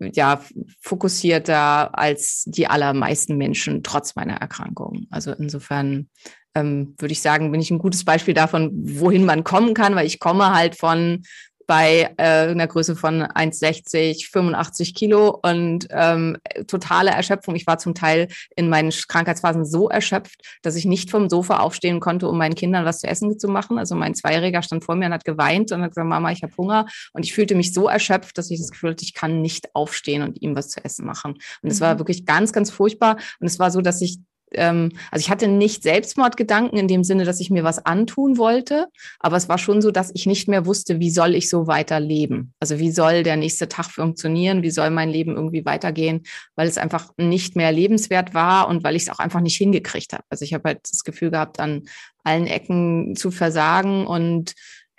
ja, 0.00 0.40
fokussierter 0.80 1.98
als 1.98 2.44
die 2.46 2.66
allermeisten 2.66 3.36
Menschen 3.36 3.82
trotz 3.82 4.14
meiner 4.14 4.34
Erkrankung. 4.34 5.06
Also 5.10 5.32
insofern 5.32 6.08
ähm, 6.54 6.94
würde 6.98 7.12
ich 7.12 7.20
sagen, 7.20 7.50
bin 7.50 7.60
ich 7.60 7.70
ein 7.70 7.78
gutes 7.78 8.04
Beispiel 8.04 8.34
davon, 8.34 8.70
wohin 8.72 9.24
man 9.24 9.44
kommen 9.44 9.74
kann, 9.74 9.94
weil 9.94 10.06
ich 10.06 10.18
komme 10.18 10.54
halt 10.54 10.76
von 10.76 11.22
bei 11.66 12.14
äh, 12.16 12.48
einer 12.48 12.66
Größe 12.66 12.96
von 12.96 13.22
1,60, 13.22 14.30
85 14.30 14.94
Kilo 14.94 15.38
und 15.42 15.88
ähm, 15.90 16.36
totale 16.66 17.10
Erschöpfung. 17.10 17.56
Ich 17.56 17.66
war 17.66 17.78
zum 17.78 17.94
Teil 17.94 18.28
in 18.54 18.68
meinen 18.68 18.90
Krankheitsphasen 18.90 19.64
so 19.64 19.88
erschöpft, 19.88 20.40
dass 20.62 20.76
ich 20.76 20.84
nicht 20.84 21.10
vom 21.10 21.28
Sofa 21.28 21.58
aufstehen 21.58 22.00
konnte, 22.00 22.28
um 22.28 22.38
meinen 22.38 22.54
Kindern 22.54 22.84
was 22.84 23.00
zu 23.00 23.08
essen 23.08 23.38
zu 23.38 23.48
machen. 23.48 23.78
Also 23.78 23.94
mein 23.94 24.14
Zweijähriger 24.14 24.62
stand 24.62 24.84
vor 24.84 24.94
mir 24.94 25.06
und 25.06 25.12
hat 25.12 25.24
geweint 25.24 25.72
und 25.72 25.82
hat 25.82 25.90
gesagt, 25.90 26.08
Mama, 26.08 26.30
ich 26.30 26.42
habe 26.42 26.56
Hunger. 26.56 26.86
Und 27.12 27.24
ich 27.24 27.34
fühlte 27.34 27.54
mich 27.54 27.72
so 27.72 27.88
erschöpft, 27.88 28.38
dass 28.38 28.50
ich 28.50 28.60
das 28.60 28.70
Gefühl 28.70 28.90
hatte, 28.90 29.04
ich 29.04 29.14
kann 29.14 29.42
nicht 29.42 29.74
aufstehen 29.74 30.22
und 30.22 30.40
ihm 30.42 30.54
was 30.54 30.68
zu 30.68 30.84
essen 30.84 31.04
machen. 31.04 31.34
Und 31.62 31.70
es 31.70 31.80
mhm. 31.80 31.84
war 31.84 31.98
wirklich 31.98 32.24
ganz, 32.26 32.52
ganz 32.52 32.70
furchtbar. 32.70 33.16
Und 33.40 33.46
es 33.46 33.58
war 33.58 33.70
so, 33.70 33.80
dass 33.80 34.00
ich 34.00 34.18
ähm, 34.52 34.92
also 35.10 35.22
ich 35.22 35.30
hatte 35.30 35.48
nicht 35.48 35.82
Selbstmordgedanken 35.82 36.78
in 36.78 36.88
dem 36.88 37.04
Sinne, 37.04 37.24
dass 37.24 37.40
ich 37.40 37.50
mir 37.50 37.64
was 37.64 37.84
antun 37.84 38.38
wollte, 38.38 38.86
aber 39.18 39.36
es 39.36 39.48
war 39.48 39.58
schon 39.58 39.82
so, 39.82 39.90
dass 39.90 40.10
ich 40.14 40.26
nicht 40.26 40.48
mehr 40.48 40.66
wusste, 40.66 41.00
wie 41.00 41.10
soll 41.10 41.34
ich 41.34 41.48
so 41.48 41.66
weiterleben? 41.66 42.54
Also 42.60 42.78
wie 42.78 42.90
soll 42.90 43.22
der 43.22 43.36
nächste 43.36 43.68
Tag 43.68 43.86
funktionieren? 43.86 44.62
Wie 44.62 44.70
soll 44.70 44.90
mein 44.90 45.10
Leben 45.10 45.34
irgendwie 45.34 45.64
weitergehen? 45.64 46.22
Weil 46.54 46.68
es 46.68 46.78
einfach 46.78 47.10
nicht 47.16 47.56
mehr 47.56 47.72
lebenswert 47.72 48.34
war 48.34 48.68
und 48.68 48.84
weil 48.84 48.96
ich 48.96 49.02
es 49.02 49.10
auch 49.10 49.18
einfach 49.18 49.40
nicht 49.40 49.56
hingekriegt 49.56 50.12
habe. 50.12 50.24
Also 50.30 50.44
ich 50.44 50.54
habe 50.54 50.68
halt 50.68 50.80
das 50.90 51.04
Gefühl 51.04 51.30
gehabt, 51.30 51.60
an 51.60 51.82
allen 52.24 52.46
Ecken 52.46 53.16
zu 53.16 53.30
versagen 53.30 54.06
und 54.06 54.54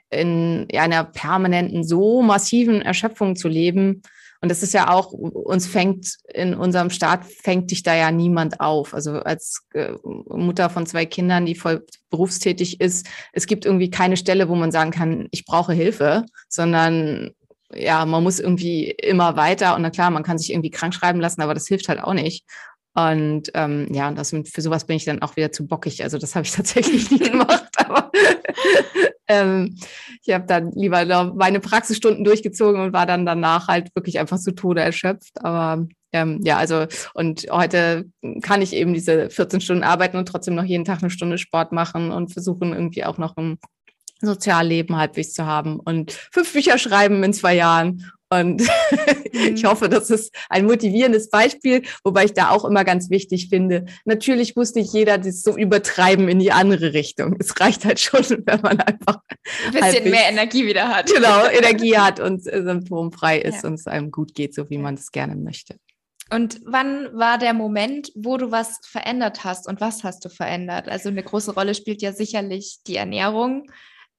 in 0.09 0.67
einer 0.73 1.03
permanenten, 1.03 1.83
so 1.83 2.21
massiven 2.21 2.81
Erschöpfung 2.81 3.35
zu 3.35 3.49
leben, 3.49 4.01
und 4.41 4.49
das 4.49 4.63
ist 4.63 4.73
ja 4.73 4.89
auch, 4.89 5.11
uns 5.11 5.67
fängt 5.67 6.15
in 6.33 6.53
unserem 6.53 6.89
Staat, 6.89 7.25
fängt 7.25 7.71
dich 7.71 7.83
da 7.83 7.95
ja 7.95 8.11
niemand 8.11 8.59
auf. 8.59 8.93
Also 8.93 9.13
als 9.13 9.63
äh, 9.73 9.93
Mutter 10.03 10.69
von 10.69 10.85
zwei 10.85 11.05
Kindern, 11.05 11.45
die 11.45 11.55
voll 11.55 11.85
berufstätig 12.09 12.79
ist, 12.79 13.07
es 13.33 13.47
gibt 13.47 13.65
irgendwie 13.65 13.89
keine 13.89 14.17
Stelle, 14.17 14.49
wo 14.49 14.55
man 14.55 14.71
sagen 14.71 14.91
kann, 14.91 15.27
ich 15.31 15.45
brauche 15.45 15.73
Hilfe, 15.73 16.25
sondern 16.49 17.31
ja, 17.73 18.05
man 18.05 18.23
muss 18.23 18.39
irgendwie 18.39 18.91
immer 18.91 19.35
weiter 19.35 19.75
und 19.75 19.81
na 19.81 19.89
klar, 19.89 20.09
man 20.11 20.23
kann 20.23 20.37
sich 20.37 20.51
irgendwie 20.51 20.71
krank 20.71 20.93
schreiben 20.93 21.19
lassen, 21.19 21.41
aber 21.41 21.53
das 21.53 21.67
hilft 21.67 21.89
halt 21.89 22.01
auch 22.01 22.13
nicht. 22.13 22.45
Und 22.93 23.51
ähm, 23.53 23.87
ja, 23.91 24.07
und 24.07 24.17
das, 24.17 24.31
für 24.31 24.61
sowas 24.61 24.85
bin 24.85 24.95
ich 24.97 25.05
dann 25.05 25.21
auch 25.21 25.35
wieder 25.35 25.51
zu 25.51 25.67
bockig. 25.67 26.03
Also 26.03 26.17
das 26.17 26.35
habe 26.35 26.45
ich 26.47 26.51
tatsächlich 26.55 27.11
nie 27.11 27.19
gemacht. 27.19 27.66
Aber 27.87 28.11
ähm, 29.27 29.75
ich 30.23 30.33
habe 30.33 30.45
dann 30.45 30.71
lieber 30.71 31.33
meine 31.35 31.59
Praxisstunden 31.59 32.23
durchgezogen 32.23 32.81
und 32.81 32.93
war 32.93 33.05
dann 33.05 33.25
danach 33.25 33.67
halt 33.67 33.95
wirklich 33.95 34.19
einfach 34.19 34.39
zu 34.39 34.53
Tode 34.53 34.81
erschöpft. 34.81 35.33
Aber 35.43 35.87
ähm, 36.13 36.39
ja, 36.43 36.57
also 36.57 36.85
und 37.13 37.47
heute 37.51 38.05
kann 38.41 38.61
ich 38.61 38.73
eben 38.73 38.93
diese 38.93 39.29
14 39.29 39.61
Stunden 39.61 39.83
arbeiten 39.83 40.17
und 40.17 40.27
trotzdem 40.27 40.55
noch 40.55 40.63
jeden 40.63 40.85
Tag 40.85 41.01
eine 41.01 41.09
Stunde 41.09 41.37
Sport 41.37 41.71
machen 41.71 42.11
und 42.11 42.31
versuchen 42.31 42.73
irgendwie 42.73 43.03
auch 43.03 43.17
noch 43.17 43.35
ein 43.37 43.57
Sozialleben 44.19 44.97
halbwegs 44.97 45.33
zu 45.33 45.45
haben 45.45 45.79
und 45.79 46.11
fünf 46.31 46.51
Bücher 46.53 46.77
schreiben 46.79 47.23
in 47.23 47.33
zwei 47.33 47.55
Jahren 47.55 48.09
und 48.29 48.61
mhm. 49.33 49.55
ich 49.55 49.63
hoffe, 49.65 49.89
das 49.89 50.09
ist 50.09 50.35
ein 50.49 50.65
motivierendes 50.65 51.29
Beispiel, 51.29 51.83
wobei 52.03 52.25
ich 52.25 52.33
da 52.33 52.49
auch 52.49 52.65
immer 52.65 52.83
ganz 52.83 53.09
wichtig 53.09 53.47
finde. 53.49 53.85
Natürlich 54.05 54.55
muss 54.55 54.75
nicht 54.75 54.93
jeder 54.93 55.17
das 55.17 55.43
so 55.43 55.57
übertreiben 55.57 56.27
in 56.27 56.39
die 56.39 56.51
andere 56.51 56.93
Richtung. 56.93 57.35
Es 57.39 57.59
reicht 57.59 57.85
halt 57.85 57.99
schon, 57.99 58.21
wenn 58.45 58.61
man 58.61 58.79
einfach 58.81 59.19
ein 59.65 59.71
bisschen 59.71 60.09
mehr 60.09 60.29
Energie 60.29 60.65
wieder 60.65 60.89
hat. 60.89 61.07
Genau, 61.07 61.45
Energie 61.51 61.97
hat 61.97 62.19
und 62.19 62.43
symptomfrei 62.43 63.39
ist 63.39 63.63
ja. 63.63 63.69
und 63.69 63.75
es 63.75 63.87
einem 63.87 64.11
gut 64.11 64.33
geht, 64.33 64.53
so 64.53 64.69
wie 64.69 64.77
man 64.77 64.95
es 64.95 65.11
gerne 65.11 65.35
möchte. 65.35 65.77
Und 66.29 66.59
wann 66.65 67.17
war 67.17 67.37
der 67.37 67.53
Moment, 67.53 68.11
wo 68.13 68.35
du 68.35 68.51
was 68.51 68.79
verändert 68.83 69.45
hast 69.45 69.65
und 69.65 69.79
was 69.79 70.03
hast 70.03 70.25
du 70.25 70.29
verändert? 70.29 70.89
Also 70.89 71.07
eine 71.07 71.23
große 71.23 71.53
Rolle 71.53 71.73
spielt 71.73 72.01
ja 72.01 72.11
sicherlich 72.11 72.79
die 72.85 72.97
Ernährung. 72.97 73.71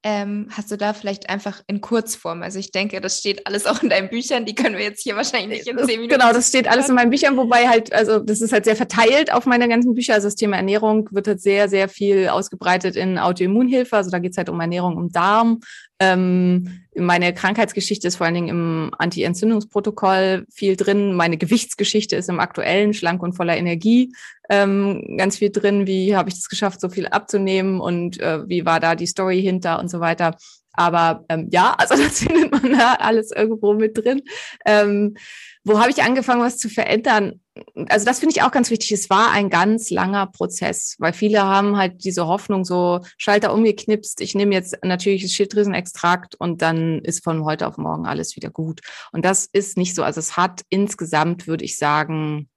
Ähm, 0.05 0.47
hast 0.53 0.71
du 0.71 0.77
da 0.77 0.93
vielleicht 0.93 1.29
einfach 1.29 1.61
in 1.67 1.81
Kurzform? 1.81 2.43
Also 2.43 2.61
ich 2.61 2.71
denke, 2.71 3.01
das 3.01 3.19
steht 3.19 3.49
alles 3.49 3.67
auch 3.67 3.83
in 3.83 3.89
deinen 3.89 4.09
Büchern, 4.09 4.45
die 4.45 4.55
können 4.55 4.77
wir 4.77 4.85
jetzt 4.85 5.03
hier 5.03 5.17
wahrscheinlich 5.17 5.59
nicht 5.59 5.67
in 5.67 5.77
zehn 5.79 6.01
Minuten. 6.01 6.09
Genau, 6.09 6.33
das 6.33 6.49
steht 6.49 6.69
alles 6.69 6.89
in 6.89 6.95
meinen 6.95 7.11
Büchern, 7.11 7.37
wobei 7.37 7.67
halt, 7.67 7.93
also 7.93 8.21
das 8.21 8.41
ist 8.41 8.53
halt 8.53 8.65
sehr 8.65 8.77
verteilt 8.77 9.33
auf 9.33 9.45
meine 9.45 9.69
ganzen 9.69 9.95
Bücher. 9.95 10.15
Also 10.15 10.29
das 10.29 10.37
Thema 10.37 10.57
Ernährung 10.57 11.09
wird 11.11 11.27
halt 11.27 11.41
sehr, 11.41 11.69
sehr 11.69 11.89
viel 11.89 12.29
ausgebreitet 12.29 12.95
in 12.95 13.19
Autoimmunhilfe. 13.19 13.97
Also 13.97 14.11
da 14.11 14.21
geht 14.21 14.33
es 14.33 14.39
halt 14.39 14.49
um 14.49 14.61
Ernährung 14.61 14.97
im 14.99 15.11
Darm, 15.11 15.61
ähm, 16.01 16.85
meine 16.95 17.33
Krankheitsgeschichte 17.35 18.09
ist 18.09 18.17
vor 18.17 18.27
allen 18.27 18.35
Dingen 18.35 18.49
im 18.49 18.91
Anti-Entzündungsprotokoll 18.99 20.47
viel 20.51 20.77
drin. 20.77 21.15
Meine 21.15 21.37
Gewichtsgeschichte 21.37 22.17
ist 22.17 22.29
im 22.29 22.41
aktuellen 22.41 22.95
Schlank 22.95 23.23
und 23.23 23.35
voller 23.35 23.57
Energie 23.57 24.13
ähm, 24.49 25.17
ganz 25.17 25.39
viel 25.39 25.51
drin. 25.51 25.87
Wie 25.87 26.17
habe 26.17 26.29
ich 26.29 26.37
es 26.37 26.49
geschafft, 26.49 26.81
so 26.81 26.89
viel 26.89 27.07
abzunehmen 27.07 27.81
und 27.81 28.21
äh, 28.21 28.49
wie 28.49 28.65
war 28.65 28.81
da 28.81 28.95
die 28.95 29.07
Story 29.07 29.41
hinter 29.43 29.79
und 29.79 29.91
so 29.91 30.01
weiter. 30.01 30.37
Aber 30.73 31.25
ähm, 31.29 31.49
ja, 31.51 31.75
also 31.79 31.95
das 31.97 32.21
findet 32.21 32.53
man 32.53 32.79
da 32.79 32.95
alles 32.95 33.31
irgendwo 33.33 33.75
mit 33.75 33.99
drin. 33.99 34.23
Ähm, 34.65 35.17
wo 35.65 35.81
habe 35.81 35.91
ich 35.91 36.03
angefangen, 36.03 36.41
was 36.41 36.59
zu 36.59 36.69
verändern? 36.69 37.41
Also 37.89 38.05
das 38.05 38.19
finde 38.21 38.35
ich 38.35 38.43
auch 38.43 38.51
ganz 38.51 38.71
wichtig. 38.71 38.93
Es 38.93 39.11
war 39.11 39.31
ein 39.31 39.51
ganz 39.51 39.91
langer 39.91 40.27
Prozess, 40.27 40.97
weil 40.99 41.13
viele 41.13 41.43
haben 41.43 41.77
halt 41.77 42.05
diese 42.05 42.27
Hoffnung, 42.27 42.65
so 42.65 43.01
Schalter 43.17 43.53
umgeknipst. 43.53 44.21
Ich 44.21 44.35
nehme 44.35 44.55
jetzt 44.55 44.77
natürlich 44.83 45.23
das 45.23 45.33
Schilddrüsenextrakt 45.33 46.35
und 46.37 46.63
dann 46.63 47.01
ist 47.01 47.25
von 47.25 47.45
heute 47.45 47.67
auf 47.67 47.77
morgen 47.77 48.07
alles 48.07 48.37
wieder 48.37 48.51
gut. 48.51 48.81
Und 49.13 49.25
das 49.25 49.47
ist 49.53 49.77
nicht 49.77 49.95
so. 49.95 50.03
Also 50.03 50.21
es 50.21 50.37
hat 50.37 50.63
insgesamt, 50.69 51.47
würde 51.47 51.65
ich 51.65 51.79
sagen, 51.79 52.49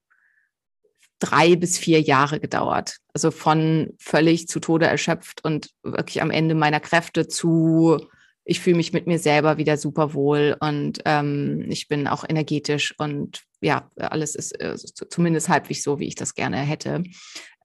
drei 1.19 1.55
bis 1.55 1.77
vier 1.77 2.01
Jahre 2.01 2.39
gedauert. 2.39 2.97
Also 3.13 3.31
von 3.31 3.93
völlig 3.99 4.47
zu 4.47 4.59
Tode 4.59 4.87
erschöpft 4.87 5.43
und 5.45 5.69
wirklich 5.83 6.21
am 6.21 6.31
Ende 6.31 6.55
meiner 6.55 6.79
Kräfte 6.79 7.27
zu 7.27 7.99
ich 8.43 8.59
fühle 8.59 8.77
mich 8.77 8.93
mit 8.93 9.07
mir 9.07 9.19
selber 9.19 9.57
wieder 9.57 9.77
super 9.77 10.13
wohl 10.13 10.57
und 10.59 10.99
ähm, 11.05 11.65
ich 11.69 11.87
bin 11.87 12.07
auch 12.07 12.23
energetisch 12.27 12.93
und 12.97 13.43
ja, 13.61 13.89
alles 13.95 14.35
ist 14.35 14.59
äh, 14.59 14.75
zumindest 14.75 15.49
halbwegs 15.49 15.83
so, 15.83 15.99
wie 15.99 16.07
ich 16.07 16.15
das 16.15 16.33
gerne 16.33 16.57
hätte. 16.57 17.03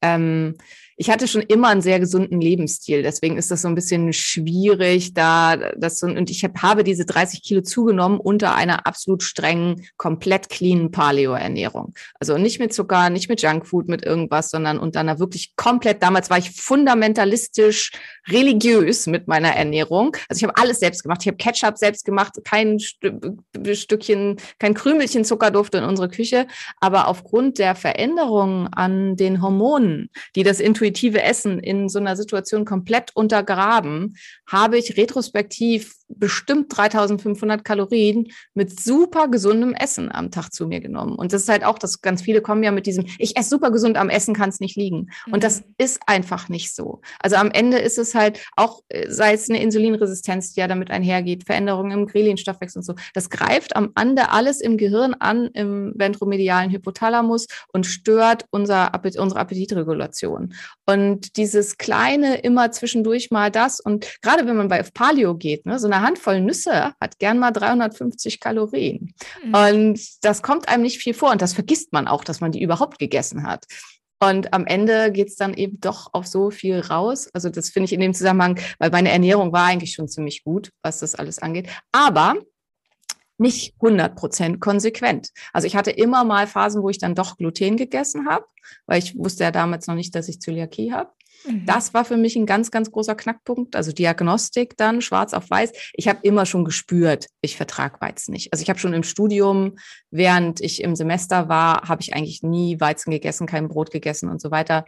Ähm, 0.03 0.57
ich 0.97 1.11
hatte 1.11 1.29
schon 1.29 1.43
immer 1.43 1.69
einen 1.69 1.83
sehr 1.83 2.01
gesunden 2.01 2.41
Lebensstil, 2.41 3.03
deswegen 3.03 3.37
ist 3.37 3.51
das 3.51 3.63
so 3.63 3.69
ein 3.69 3.75
bisschen 3.75 4.13
schwierig, 4.13 5.13
da 5.15 5.57
das 5.77 5.99
so, 5.99 6.07
und 6.07 6.31
ich 6.31 6.43
hab, 6.43 6.63
habe 6.63 6.85
diese 6.85 7.05
30 7.05 7.43
Kilo 7.43 7.61
zugenommen 7.61 8.19
unter 8.19 8.55
einer 8.55 8.87
absolut 8.87 9.23
strengen, 9.23 9.83
komplett 9.97 10.49
cleanen 10.49 10.91
Paleo-Ernährung. 10.91 11.95
Also 12.19 12.39
nicht 12.39 12.59
mit 12.59 12.73
Zucker, 12.73 13.11
nicht 13.11 13.29
mit 13.29 13.43
Junkfood, 13.43 13.89
mit 13.89 14.05
irgendwas, 14.05 14.51
sondern 14.51 14.79
unter 14.79 15.01
einer 15.01 15.19
wirklich 15.19 15.55
komplett, 15.57 16.03
damals 16.03 16.31
war 16.31 16.39
ich 16.39 16.51
fundamentalistisch 16.51 17.93
religiös 18.29 19.07
mit 19.07 19.29
meiner 19.29 19.55
Ernährung. 19.55 20.17
Also 20.29 20.41
ich 20.41 20.45
habe 20.45 20.57
alles 20.61 20.81
selbst 20.81 21.03
gemacht. 21.03 21.21
Ich 21.23 21.29
habe 21.29 21.37
Ketchup 21.37 21.79
selbst 21.79 22.05
gemacht, 22.05 22.33
kein 22.45 22.79
Stückchen, 22.79 24.37
kein 24.59 24.75
Krümelchen 24.75 25.25
Zucker 25.25 25.51
durfte 25.51 25.79
in 25.79 25.85
unsere 25.85 26.09
Küche. 26.09 26.47
Aber 26.81 27.09
aufgrund 27.09 27.59
der 27.59 27.75
Veränderungen 27.75 28.69
an 28.69 29.17
den 29.17 29.43
Hormonen, 29.43 30.11
die 30.35 30.43
das 30.43 30.61
intuitive 30.87 31.23
Essen 31.23 31.59
in 31.59 31.89
so 31.89 31.99
einer 31.99 32.17
Situation 32.17 32.65
komplett 32.65 33.11
untergraben, 33.15 34.17
habe 34.47 34.79
ich 34.79 34.97
retrospektiv 34.97 35.95
bestimmt 36.09 36.77
3500 36.77 37.65
Kalorien 37.65 38.29
mit 38.55 38.79
super 38.79 39.29
gesundem 39.29 39.75
Essen 39.75 40.13
am 40.13 40.31
Tag 40.31 40.53
zu 40.53 40.67
mir 40.67 40.81
genommen. 40.81 41.17
Und 41.17 41.33
das 41.33 41.43
ist 41.43 41.49
halt 41.49 41.65
auch, 41.65 41.79
dass 41.79 42.01
ganz 42.01 42.23
viele 42.23 42.43
kommen 42.43 42.63
ja 42.63 42.71
mit 42.71 42.87
diesem, 42.87 43.07
ich 43.19 43.37
esse 43.37 43.51
super 43.51 43.71
gesund, 43.71 43.97
am 43.97 44.09
Essen 44.09 44.35
kann 44.35 44.49
es 44.49 44.61
nicht 44.61 44.77
liegen. 44.77 45.11
Und 45.31 45.43
das 45.43 45.61
mhm. 45.61 45.75
ist 45.79 46.01
einfach 46.07 46.49
nicht 46.49 46.75
so. 46.75 47.01
Also 47.21 47.37
am 47.37 47.51
Ende 47.51 47.79
ist 47.79 47.99
es 47.99 48.15
halt 48.15 48.41
auch, 48.57 48.83
äh, 48.89 49.11
sei 49.11 49.33
es 49.33 49.51
eine 49.51 49.61
Insulinresistenz, 49.61 50.53
die 50.53 50.61
ja 50.61 50.69
damit 50.69 50.91
einhergeht, 50.91 51.45
Veränderungen 51.45 51.91
im 51.91 52.07
Ghrelin-Stoffwechsel 52.07 52.79
und 52.79 52.85
so. 52.85 52.95
Das 53.15 53.31
greift 53.31 53.75
am 53.75 53.93
Ende 53.99 54.31
alles 54.31 54.61
im 54.61 54.77
Gehirn 54.77 55.15
an, 55.15 55.49
im 55.55 55.93
ventromedialen 55.97 56.71
Hypothalamus 56.71 57.47
und 57.73 57.85
stört 57.85 58.47
unser 58.51 58.95
Appet 58.95 59.19
unsere 59.19 59.41
Appetitregulation. 59.41 60.55
Und 60.89 61.37
dieses 61.37 61.79
kleine, 61.79 62.37
immer 62.37 62.71
zwischendurch 62.71 63.33
mal 63.33 63.51
das 63.51 63.81
und 63.81 64.07
gerade 64.23 64.47
wenn 64.47 64.57
man 64.57 64.69
bei 64.69 64.83
Paleo 64.83 65.35
geht, 65.35 65.67
ne, 65.67 65.81
so 65.81 65.89
eine 65.89 66.01
Handvoll 66.01 66.41
Nüsse 66.41 66.93
hat 67.01 67.19
gern 67.19 67.41
mal 67.41 67.51
350 67.51 68.39
Kalorien. 68.39 69.13
Mhm. 69.45 69.55
Und 69.55 70.25
das 70.25 70.43
kommt 70.43 70.69
einem 70.69 70.85
nicht 70.85 70.99
viel 70.99 71.13
vor 71.13 71.33
und 71.33 71.43
das 71.43 71.55
vergisst 71.55 71.93
man 71.93 72.07
auch, 72.07 72.23
dass 72.23 72.41
man 72.41 72.53
die 72.53 72.63
überhaupt 72.63 73.01
gegessen 73.01 73.43
hat. 73.43 73.65
Und 74.23 74.55
am 74.55 74.65
Ende 74.65 75.13
geht 75.13 75.29
es 75.29 75.37
dann 75.37 75.55
eben 75.55 75.79
doch 75.81 76.15
auf 76.15 76.27
so 76.27 76.51
viel 76.51 76.81
raus. 76.81 77.29
Also 77.35 77.51
das 77.51 77.69
finde 77.69 77.87
ich 77.87 77.93
in 77.93 78.01
dem 78.01 78.15
Zusammenhang, 78.15 78.59
weil 78.79 78.91
meine 78.91 79.11
Ernährung 79.11 79.53
war 79.53 79.67
eigentlich 79.67 79.93
schon 79.93 80.09
ziemlich 80.09 80.43
gut, 80.45 80.71
was 80.83 81.01
das 81.01 81.15
alles 81.15 81.39
angeht. 81.39 81.69
Aber 81.93 82.37
nicht 83.39 83.75
100 83.81 84.17
Prozent 84.17 84.61
konsequent. 84.61 85.31
Also 85.53 85.67
ich 85.67 85.77
hatte 85.77 85.91
immer 85.91 86.25
mal 86.25 86.47
Phasen, 86.47 86.83
wo 86.83 86.89
ich 86.89 86.99
dann 86.99 87.15
doch 87.15 87.37
Gluten 87.37 87.77
gegessen 87.77 88.29
habe, 88.29 88.47
weil 88.87 88.99
ich 88.99 89.17
wusste 89.17 89.45
ja 89.45 89.51
damals 89.51 89.87
noch 89.87 89.95
nicht, 89.95 90.15
dass 90.15 90.29
ich 90.29 90.41
Zöliakie 90.41 90.93
habe. 90.93 91.11
Mhm. 91.47 91.67
Das 91.67 91.95
war 91.95 92.05
für 92.05 92.17
mich 92.17 92.37
ein 92.37 92.47
ganz, 92.47 92.71
ganz 92.71 92.91
großer 92.91 93.15
Knackpunkt. 93.15 93.77
Also 93.77 93.93
Diagnostik 93.93 94.77
dann, 94.77 95.01
schwarz 95.01 95.35
auf 95.35 95.51
weiß. 95.51 95.73
Ich 95.95 96.09
habe 96.09 96.21
immer 96.23 96.47
schon 96.47 96.65
gespürt, 96.65 97.27
ich 97.41 97.57
vertrage 97.57 98.01
Weizen 98.01 98.33
nicht. 98.33 98.53
Also 98.53 98.63
ich 98.63 98.69
habe 98.69 98.79
schon 98.79 98.95
im 98.95 99.03
Studium, 99.03 99.77
während 100.11 100.61
ich 100.61 100.83
im 100.83 100.97
Semester 100.97 101.49
war, 101.49 101.89
habe 101.89 102.03
ich 102.03 102.15
eigentlich 102.15 102.43
nie 102.43 102.81
Weizen 102.81 103.11
gegessen, 103.11 103.47
kein 103.47 103.69
Brot 103.69 103.91
gegessen 103.91 104.29
und 104.29 104.41
so 104.41 104.51
weiter 104.51 104.85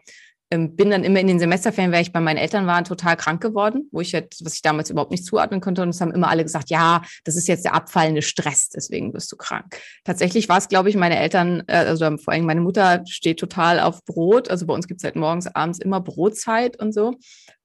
bin 0.50 0.90
dann 0.90 1.04
immer 1.04 1.20
in 1.20 1.26
den 1.26 1.38
Semesterferien, 1.38 1.92
weil 1.92 2.02
ich 2.02 2.12
bei 2.12 2.20
meinen 2.20 2.38
Eltern 2.38 2.66
war, 2.66 2.82
total 2.82 3.16
krank 3.16 3.42
geworden, 3.42 3.88
wo 3.92 4.00
ich 4.00 4.14
halt, 4.14 4.34
was 4.42 4.54
ich 4.54 4.62
damals 4.62 4.88
überhaupt 4.88 5.10
nicht 5.10 5.26
zuatmen 5.26 5.60
konnte. 5.60 5.82
Und 5.82 5.90
es 5.90 6.00
haben 6.00 6.12
immer 6.12 6.28
alle 6.28 6.42
gesagt, 6.42 6.70
ja, 6.70 7.02
das 7.24 7.36
ist 7.36 7.48
jetzt 7.48 7.66
der 7.66 7.74
abfallende 7.74 8.22
Stress, 8.22 8.70
deswegen 8.70 9.12
wirst 9.12 9.30
du 9.30 9.36
krank. 9.36 9.78
Tatsächlich 10.04 10.48
war 10.48 10.56
es, 10.56 10.68
glaube 10.68 10.88
ich, 10.88 10.96
meine 10.96 11.18
Eltern, 11.18 11.62
äh, 11.66 11.76
also 11.76 12.16
vor 12.16 12.32
allem 12.32 12.46
meine 12.46 12.62
Mutter 12.62 13.02
steht 13.06 13.38
total 13.38 13.78
auf 13.78 14.02
Brot. 14.06 14.50
Also 14.50 14.64
bei 14.64 14.72
uns 14.72 14.88
gibt 14.88 15.00
es 15.00 15.04
halt 15.04 15.16
morgens, 15.16 15.54
abends 15.54 15.78
immer 15.80 16.00
Brotzeit 16.00 16.80
und 16.80 16.94
so. 16.94 17.14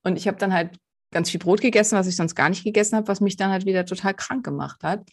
Und 0.03 0.17
ich 0.17 0.27
habe 0.27 0.37
dann 0.37 0.53
halt 0.53 0.71
ganz 1.11 1.29
viel 1.29 1.39
Brot 1.39 1.61
gegessen, 1.61 1.97
was 1.97 2.07
ich 2.07 2.17
sonst 2.17 2.35
gar 2.35 2.49
nicht 2.49 2.65
gegessen 2.65 2.97
habe, 2.97 3.07
was 3.07 3.21
mich 3.21 3.37
dann 3.37 3.51
halt 3.51 3.65
wieder 3.65 3.85
total 3.85 4.13
krank 4.13 4.43
gemacht 4.43 4.83
hat. 4.83 5.07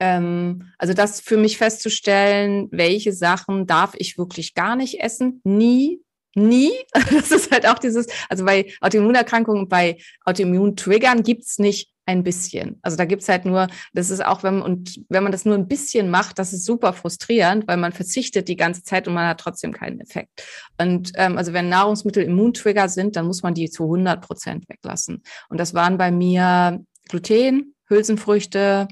Ähm, 0.00 0.70
also 0.78 0.94
das 0.94 1.20
für 1.20 1.36
mich 1.36 1.58
festzustellen, 1.58 2.68
welche 2.70 3.12
Sachen 3.12 3.66
darf 3.66 3.94
ich 3.96 4.16
wirklich 4.16 4.54
gar 4.54 4.74
nicht 4.74 5.00
essen, 5.00 5.42
nie 5.44 6.00
nie. 6.34 6.72
Das 7.10 7.30
ist 7.30 7.50
halt 7.50 7.66
auch 7.66 7.78
dieses, 7.78 8.06
also 8.28 8.44
bei 8.44 8.72
Autoimmunerkrankungen, 8.80 9.68
bei 9.68 9.98
Autoimmuntriggern 10.24 11.22
gibt's 11.22 11.58
nicht 11.58 11.90
ein 12.06 12.22
bisschen. 12.22 12.78
Also 12.82 12.96
da 12.96 13.04
gibt's 13.04 13.28
halt 13.28 13.44
nur, 13.44 13.68
das 13.92 14.10
ist 14.10 14.24
auch, 14.24 14.42
wenn 14.42 14.58
man, 14.58 14.62
und 14.62 15.00
wenn 15.08 15.22
man 15.22 15.32
das 15.32 15.44
nur 15.44 15.54
ein 15.54 15.68
bisschen 15.68 16.10
macht, 16.10 16.38
das 16.38 16.52
ist 16.52 16.64
super 16.64 16.92
frustrierend, 16.92 17.66
weil 17.66 17.76
man 17.76 17.92
verzichtet 17.92 18.48
die 18.48 18.56
ganze 18.56 18.82
Zeit 18.82 19.08
und 19.08 19.14
man 19.14 19.28
hat 19.28 19.40
trotzdem 19.40 19.72
keinen 19.72 20.00
Effekt. 20.00 20.44
Und 20.78 21.12
ähm, 21.16 21.38
also 21.38 21.52
wenn 21.52 21.68
Nahrungsmittel 21.68 22.24
Immuntrigger 22.24 22.88
sind, 22.88 23.16
dann 23.16 23.26
muss 23.26 23.42
man 23.42 23.54
die 23.54 23.70
zu 23.70 23.84
100 23.84 24.20
Prozent 24.20 24.68
weglassen. 24.68 25.22
Und 25.48 25.58
das 25.58 25.72
waren 25.72 25.96
bei 25.96 26.10
mir 26.10 26.84
Gluten, 27.08 27.74
Hülsenfrüchte, 27.88 28.88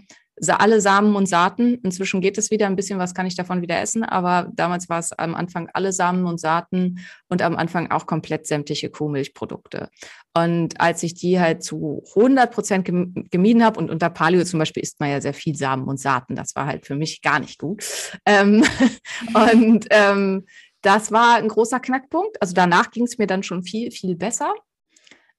alle 0.48 0.80
Samen 0.80 1.14
und 1.14 1.26
Saaten. 1.26 1.74
Inzwischen 1.82 2.20
geht 2.20 2.38
es 2.38 2.50
wieder 2.50 2.66
ein 2.66 2.76
bisschen, 2.76 2.98
was 2.98 3.14
kann 3.14 3.26
ich 3.26 3.36
davon 3.36 3.62
wieder 3.62 3.80
essen, 3.80 4.02
aber 4.02 4.50
damals 4.54 4.88
war 4.88 4.98
es 4.98 5.12
am 5.12 5.34
Anfang 5.34 5.68
alle 5.74 5.92
Samen 5.92 6.26
und 6.26 6.40
Saaten 6.40 7.00
und 7.28 7.42
am 7.42 7.56
Anfang 7.56 7.90
auch 7.90 8.06
komplett 8.06 8.46
sämtliche 8.46 8.90
Kuhmilchprodukte. 8.90 9.88
Und 10.34 10.80
als 10.80 11.02
ich 11.02 11.14
die 11.14 11.38
halt 11.38 11.62
zu 11.62 12.02
100 12.16 12.50
Prozent 12.50 12.86
gemieden 13.30 13.64
habe 13.64 13.78
und 13.78 13.90
unter 13.90 14.08
Paleo 14.08 14.44
zum 14.44 14.58
Beispiel 14.58 14.82
isst 14.82 14.98
man 14.98 15.10
ja 15.10 15.20
sehr 15.20 15.34
viel 15.34 15.54
Samen 15.54 15.84
und 15.84 16.00
Saaten, 16.00 16.34
das 16.34 16.56
war 16.56 16.66
halt 16.66 16.86
für 16.86 16.94
mich 16.94 17.20
gar 17.20 17.38
nicht 17.38 17.58
gut. 17.58 17.84
Ähm, 18.24 18.64
und 19.34 19.86
ähm, 19.90 20.46
das 20.80 21.12
war 21.12 21.36
ein 21.36 21.48
großer 21.48 21.78
Knackpunkt. 21.78 22.40
Also 22.40 22.54
danach 22.54 22.90
ging 22.90 23.04
es 23.04 23.18
mir 23.18 23.26
dann 23.26 23.42
schon 23.42 23.62
viel, 23.62 23.90
viel 23.90 24.16
besser. 24.16 24.54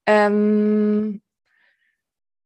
Ähm, 0.06 1.23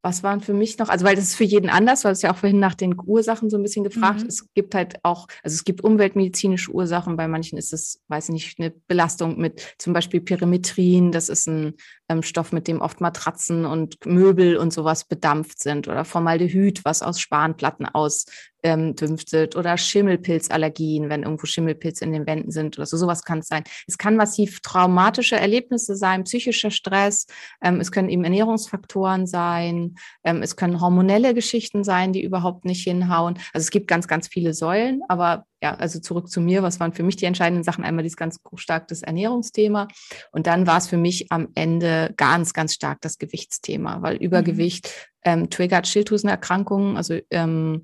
was 0.07 0.23
waren 0.23 0.39
für 0.39 0.53
mich 0.53 0.77
noch, 0.77 0.87
also 0.87 1.05
weil 1.05 1.17
das 1.17 1.25
ist 1.25 1.35
für 1.35 1.43
jeden 1.43 1.69
anders, 1.69 2.05
weil 2.05 2.13
es 2.13 2.21
ja 2.21 2.31
auch 2.31 2.37
vorhin 2.37 2.61
nach 2.61 2.75
den 2.75 2.95
Ursachen 2.97 3.49
so 3.49 3.57
ein 3.57 3.63
bisschen 3.63 3.83
gefragt. 3.83 4.21
Mhm. 4.21 4.27
Es 4.27 4.47
gibt 4.53 4.73
halt 4.73 4.95
auch, 5.03 5.27
also 5.43 5.53
es 5.53 5.65
gibt 5.65 5.83
umweltmedizinische 5.83 6.71
Ursachen, 6.71 7.17
bei 7.17 7.27
manchen 7.27 7.57
ist 7.57 7.73
es, 7.73 8.01
weiß 8.07 8.29
ich 8.29 8.33
nicht, 8.33 8.59
eine 8.59 8.71
Belastung 8.87 9.37
mit 9.37 9.75
zum 9.77 9.91
Beispiel 9.91 10.21
Pyrimetrin, 10.21 11.11
das 11.11 11.27
ist 11.27 11.47
ein 11.47 11.73
ähm, 12.07 12.23
Stoff, 12.23 12.53
mit 12.53 12.69
dem 12.69 12.79
oft 12.79 13.01
Matratzen 13.01 13.65
und 13.65 14.05
Möbel 14.05 14.55
und 14.55 14.71
sowas 14.71 15.03
bedampft 15.03 15.59
sind 15.59 15.89
oder 15.89 16.05
Formaldehyd, 16.05 16.85
was 16.85 17.01
aus 17.01 17.19
Spanplatten 17.19 17.85
aus 17.85 18.27
ähm, 18.67 18.95
dünstet 18.95 19.55
oder 19.55 19.77
Schimmelpilzallergien, 19.77 21.09
wenn 21.09 21.23
irgendwo 21.23 21.45
Schimmelpilze 21.45 22.03
in 22.03 22.11
den 22.11 22.27
Wänden 22.27 22.51
sind 22.51 22.77
oder 22.77 22.85
so. 22.85 22.97
Sowas 22.97 23.23
kann 23.23 23.39
es 23.39 23.47
sein. 23.47 23.63
Es 23.87 23.97
kann 23.97 24.17
massiv 24.17 24.59
traumatische 24.59 25.37
Erlebnisse 25.37 25.95
sein, 25.95 26.25
psychischer 26.25 26.69
Stress. 26.69 27.27
Ähm, 27.63 27.79
es 27.79 27.93
können 27.93 28.09
eben 28.09 28.25
Ernährungsfaktoren 28.25 29.25
sein. 29.25 29.95
Ähm, 30.25 30.41
es 30.41 30.57
können 30.57 30.81
hormonelle 30.81 31.33
Geschichten 31.33 31.85
sein, 31.85 32.11
die 32.11 32.21
überhaupt 32.21 32.65
nicht 32.65 32.83
hinhauen. 32.83 33.35
Also 33.53 33.63
es 33.63 33.71
gibt 33.71 33.87
ganz, 33.87 34.09
ganz 34.09 34.27
viele 34.27 34.53
Säulen, 34.53 35.01
aber 35.07 35.45
ja, 35.63 35.73
also 35.73 35.99
zurück 35.99 36.29
zu 36.29 36.39
mir, 36.39 36.61
was 36.61 36.79
waren 36.79 36.93
für 36.93 37.01
mich 37.01 37.15
die 37.15 37.25
entscheidenden 37.25 37.63
Sachen? 37.63 37.83
Einmal 37.83 38.03
dieses 38.03 38.17
ganz 38.17 38.39
stark 38.57 38.87
das 38.89 39.01
Ernährungsthema 39.01 39.87
und 40.31 40.45
dann 40.45 40.67
war 40.67 40.77
es 40.77 40.87
für 40.87 40.97
mich 40.97 41.31
am 41.31 41.47
Ende 41.55 42.13
ganz, 42.15 42.53
ganz 42.53 42.75
stark 42.75 43.01
das 43.01 43.17
Gewichtsthema, 43.17 44.01
weil. 44.01 44.17
Übergewicht 44.17 44.87
mhm. 45.25 45.31
ähm, 45.31 45.49
triggert 45.49 45.87
Schilddrüsenerkrankungen, 45.87 46.97
also 46.97 47.17
ähm, 47.29 47.83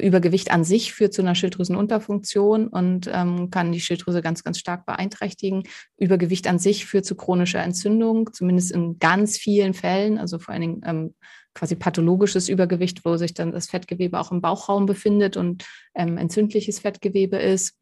Übergewicht 0.00 0.50
an 0.50 0.64
sich 0.64 0.92
führt 0.92 1.12
zu 1.12 1.22
einer 1.22 1.34
Schilddrüsenunterfunktion 1.34 2.68
und 2.68 3.10
ähm, 3.12 3.50
kann 3.50 3.72
die 3.72 3.80
Schilddrüse 3.80 4.22
ganz, 4.22 4.44
ganz 4.44 4.58
stark 4.58 4.86
beeinträchtigen. 4.86 5.64
Übergewicht 5.96 6.46
an 6.46 6.58
sich 6.58 6.86
führt 6.86 7.04
zu 7.04 7.14
chronischer 7.14 7.62
Entzündung, 7.62 8.32
zumindest 8.32 8.72
in 8.72 8.98
ganz 8.98 9.36
vielen 9.36 9.74
Fällen, 9.74 10.18
also 10.18 10.38
vor 10.38 10.52
allen 10.52 10.62
Dingen 10.62 10.80
ähm, 10.84 11.14
quasi 11.54 11.74
pathologisches 11.74 12.48
Übergewicht, 12.48 13.04
wo 13.04 13.16
sich 13.16 13.34
dann 13.34 13.52
das 13.52 13.68
Fettgewebe 13.68 14.18
auch 14.20 14.30
im 14.30 14.40
Bauchraum 14.40 14.86
befindet 14.86 15.36
und 15.36 15.66
ähm, 15.94 16.16
entzündliches 16.16 16.78
Fettgewebe 16.78 17.36
ist. 17.36 17.76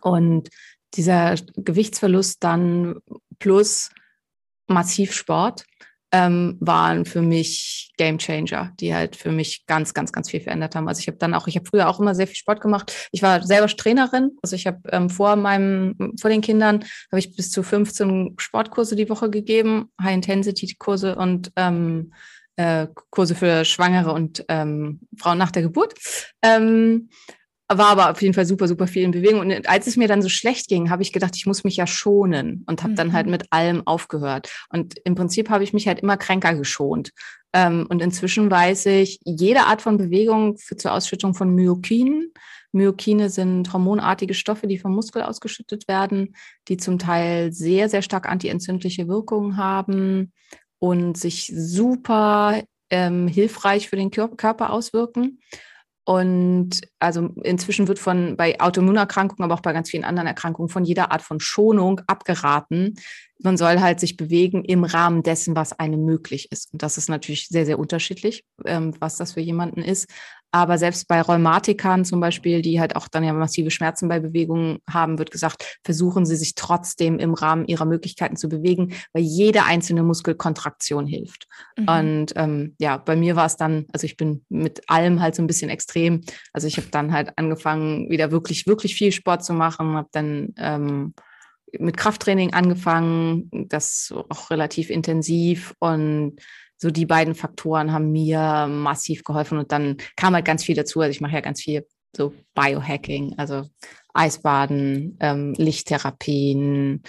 Und 0.00 0.48
dieser 0.94 1.36
Gewichtsverlust 1.56 2.42
dann 2.42 2.96
plus 3.38 3.90
massiv 4.66 5.12
Sport 5.12 5.64
ähm, 6.16 6.56
waren 6.60 7.04
für 7.04 7.20
mich 7.20 7.92
Game 7.98 8.16
Changer, 8.16 8.72
die 8.80 8.94
halt 8.94 9.16
für 9.16 9.30
mich 9.30 9.66
ganz, 9.66 9.92
ganz, 9.92 10.12
ganz 10.12 10.30
viel 10.30 10.40
verändert 10.40 10.74
haben. 10.74 10.88
Also 10.88 11.00
ich 11.00 11.08
habe 11.08 11.18
dann 11.18 11.34
auch, 11.34 11.46
ich 11.46 11.56
habe 11.56 11.66
früher 11.68 11.88
auch 11.88 12.00
immer 12.00 12.14
sehr 12.14 12.26
viel 12.26 12.36
Sport 12.36 12.62
gemacht. 12.62 13.08
Ich 13.12 13.22
war 13.22 13.42
selber 13.42 13.66
Trainerin, 13.68 14.30
also 14.42 14.56
ich 14.56 14.66
habe 14.66 14.80
ähm, 14.92 15.10
vor 15.10 15.36
meinem, 15.36 16.14
vor 16.18 16.30
den 16.30 16.40
Kindern 16.40 16.84
habe 17.12 17.18
ich 17.18 17.36
bis 17.36 17.50
zu 17.50 17.62
15 17.62 18.36
Sportkurse 18.38 18.96
die 18.96 19.10
Woche 19.10 19.28
gegeben, 19.28 19.90
High-Intensity-Kurse 20.00 21.16
und 21.16 21.52
ähm, 21.56 22.14
äh, 22.56 22.86
Kurse 23.10 23.34
für 23.34 23.66
Schwangere 23.66 24.12
und 24.12 24.42
ähm, 24.48 25.00
Frauen 25.18 25.36
nach 25.36 25.50
der 25.50 25.62
Geburt. 25.62 25.94
Ähm, 26.40 27.10
war 27.68 27.88
aber 27.88 28.10
auf 28.10 28.22
jeden 28.22 28.34
Fall 28.34 28.46
super, 28.46 28.68
super 28.68 28.86
viel 28.86 29.02
in 29.02 29.10
Bewegung. 29.10 29.40
Und 29.40 29.68
als 29.68 29.86
es 29.86 29.96
mir 29.96 30.08
dann 30.08 30.22
so 30.22 30.28
schlecht 30.28 30.68
ging, 30.68 30.90
habe 30.90 31.02
ich 31.02 31.12
gedacht, 31.12 31.36
ich 31.36 31.46
muss 31.46 31.64
mich 31.64 31.76
ja 31.76 31.86
schonen 31.86 32.64
und 32.66 32.82
habe 32.82 32.92
mhm. 32.92 32.96
dann 32.96 33.12
halt 33.12 33.26
mhm. 33.26 33.32
mit 33.32 33.52
allem 33.52 33.86
aufgehört. 33.86 34.50
Und 34.70 34.96
im 35.04 35.14
Prinzip 35.14 35.50
habe 35.50 35.64
ich 35.64 35.72
mich 35.72 35.88
halt 35.88 36.00
immer 36.00 36.16
kränker 36.16 36.54
geschont. 36.54 37.10
Ähm, 37.52 37.86
und 37.88 38.02
inzwischen 38.02 38.50
weiß 38.50 38.86
ich, 38.86 39.18
jede 39.24 39.62
Art 39.62 39.82
von 39.82 39.96
Bewegung 39.96 40.58
führt 40.58 40.80
zur 40.80 40.92
Ausschüttung 40.92 41.34
von 41.34 41.54
Myokinen. 41.54 42.32
Myokine 42.72 43.30
sind 43.30 43.72
hormonartige 43.72 44.34
Stoffe, 44.34 44.66
die 44.66 44.78
vom 44.78 44.94
Muskel 44.94 45.22
ausgeschüttet 45.22 45.88
werden, 45.88 46.36
die 46.68 46.76
zum 46.76 46.98
Teil 46.98 47.52
sehr, 47.52 47.88
sehr 47.88 48.02
stark 48.02 48.28
antientzündliche 48.28 49.08
Wirkungen 49.08 49.56
haben 49.56 50.32
und 50.78 51.16
sich 51.16 51.52
super 51.54 52.62
ähm, 52.90 53.26
hilfreich 53.26 53.88
für 53.88 53.96
den 53.96 54.10
Körper 54.10 54.70
auswirken. 54.70 55.40
Und 56.06 56.82
also 57.00 57.30
inzwischen 57.42 57.88
wird 57.88 57.98
von 57.98 58.36
bei 58.36 58.60
Autoimmunerkrankungen, 58.60 59.44
aber 59.44 59.54
auch 59.54 59.62
bei 59.62 59.72
ganz 59.72 59.90
vielen 59.90 60.04
anderen 60.04 60.28
Erkrankungen 60.28 60.68
von 60.68 60.84
jeder 60.84 61.10
Art 61.10 61.20
von 61.20 61.40
Schonung 61.40 62.00
abgeraten. 62.06 62.94
Man 63.38 63.56
soll 63.56 63.80
halt 63.80 64.00
sich 64.00 64.16
bewegen 64.16 64.64
im 64.64 64.84
Rahmen 64.84 65.22
dessen, 65.22 65.56
was 65.56 65.78
einem 65.78 66.04
möglich 66.04 66.50
ist. 66.50 66.72
Und 66.72 66.82
das 66.82 66.98
ist 66.98 67.08
natürlich 67.08 67.48
sehr, 67.48 67.66
sehr 67.66 67.78
unterschiedlich, 67.78 68.44
ähm, 68.64 68.94
was 68.98 69.16
das 69.16 69.32
für 69.32 69.40
jemanden 69.40 69.82
ist. 69.82 70.08
Aber 70.52 70.78
selbst 70.78 71.06
bei 71.06 71.20
Rheumatikern 71.20 72.06
zum 72.06 72.18
Beispiel, 72.20 72.62
die 72.62 72.80
halt 72.80 72.96
auch 72.96 73.08
dann 73.08 73.24
ja 73.24 73.34
massive 73.34 73.70
Schmerzen 73.70 74.08
bei 74.08 74.20
Bewegungen 74.20 74.78
haben, 74.88 75.18
wird 75.18 75.30
gesagt, 75.30 75.80
versuchen 75.84 76.24
sie 76.24 76.36
sich 76.36 76.54
trotzdem 76.54 77.18
im 77.18 77.34
Rahmen 77.34 77.66
ihrer 77.66 77.84
Möglichkeiten 77.84 78.36
zu 78.36 78.48
bewegen, 78.48 78.94
weil 79.12 79.22
jede 79.22 79.64
einzelne 79.64 80.02
Muskelkontraktion 80.02 81.06
hilft. 81.06 81.46
Mhm. 81.76 81.88
Und 81.88 82.32
ähm, 82.36 82.74
ja, 82.78 82.96
bei 82.96 83.16
mir 83.16 83.36
war 83.36 83.44
es 83.44 83.56
dann, 83.56 83.84
also 83.92 84.06
ich 84.06 84.16
bin 84.16 84.46
mit 84.48 84.88
allem 84.88 85.20
halt 85.20 85.34
so 85.34 85.42
ein 85.42 85.46
bisschen 85.46 85.68
extrem. 85.68 86.22
Also 86.54 86.68
ich 86.68 86.78
habe 86.78 86.88
dann 86.90 87.12
halt 87.12 87.32
angefangen, 87.36 88.08
wieder 88.08 88.30
wirklich, 88.30 88.66
wirklich 88.66 88.94
viel 88.94 89.12
Sport 89.12 89.44
zu 89.44 89.52
machen, 89.52 89.94
habe 89.94 90.08
dann 90.12 90.54
ähm, 90.56 91.12
mit 91.80 91.96
Krafttraining 91.96 92.52
angefangen, 92.52 93.50
das 93.68 94.12
auch 94.28 94.50
relativ 94.50 94.90
intensiv 94.90 95.74
und 95.78 96.36
so 96.78 96.90
die 96.90 97.06
beiden 97.06 97.34
Faktoren 97.34 97.92
haben 97.92 98.12
mir 98.12 98.66
massiv 98.68 99.24
geholfen 99.24 99.58
und 99.58 99.72
dann 99.72 99.96
kam 100.16 100.34
halt 100.34 100.44
ganz 100.44 100.62
viel 100.62 100.74
dazu. 100.74 101.00
Also 101.00 101.10
ich 101.10 101.20
mache 101.20 101.34
ja 101.34 101.40
ganz 101.40 101.62
viel 101.62 101.86
so 102.14 102.34
Biohacking, 102.54 103.34
also 103.38 103.62
Eisbaden, 104.12 105.16
ähm, 105.20 105.54
Lichttherapien, 105.56 107.02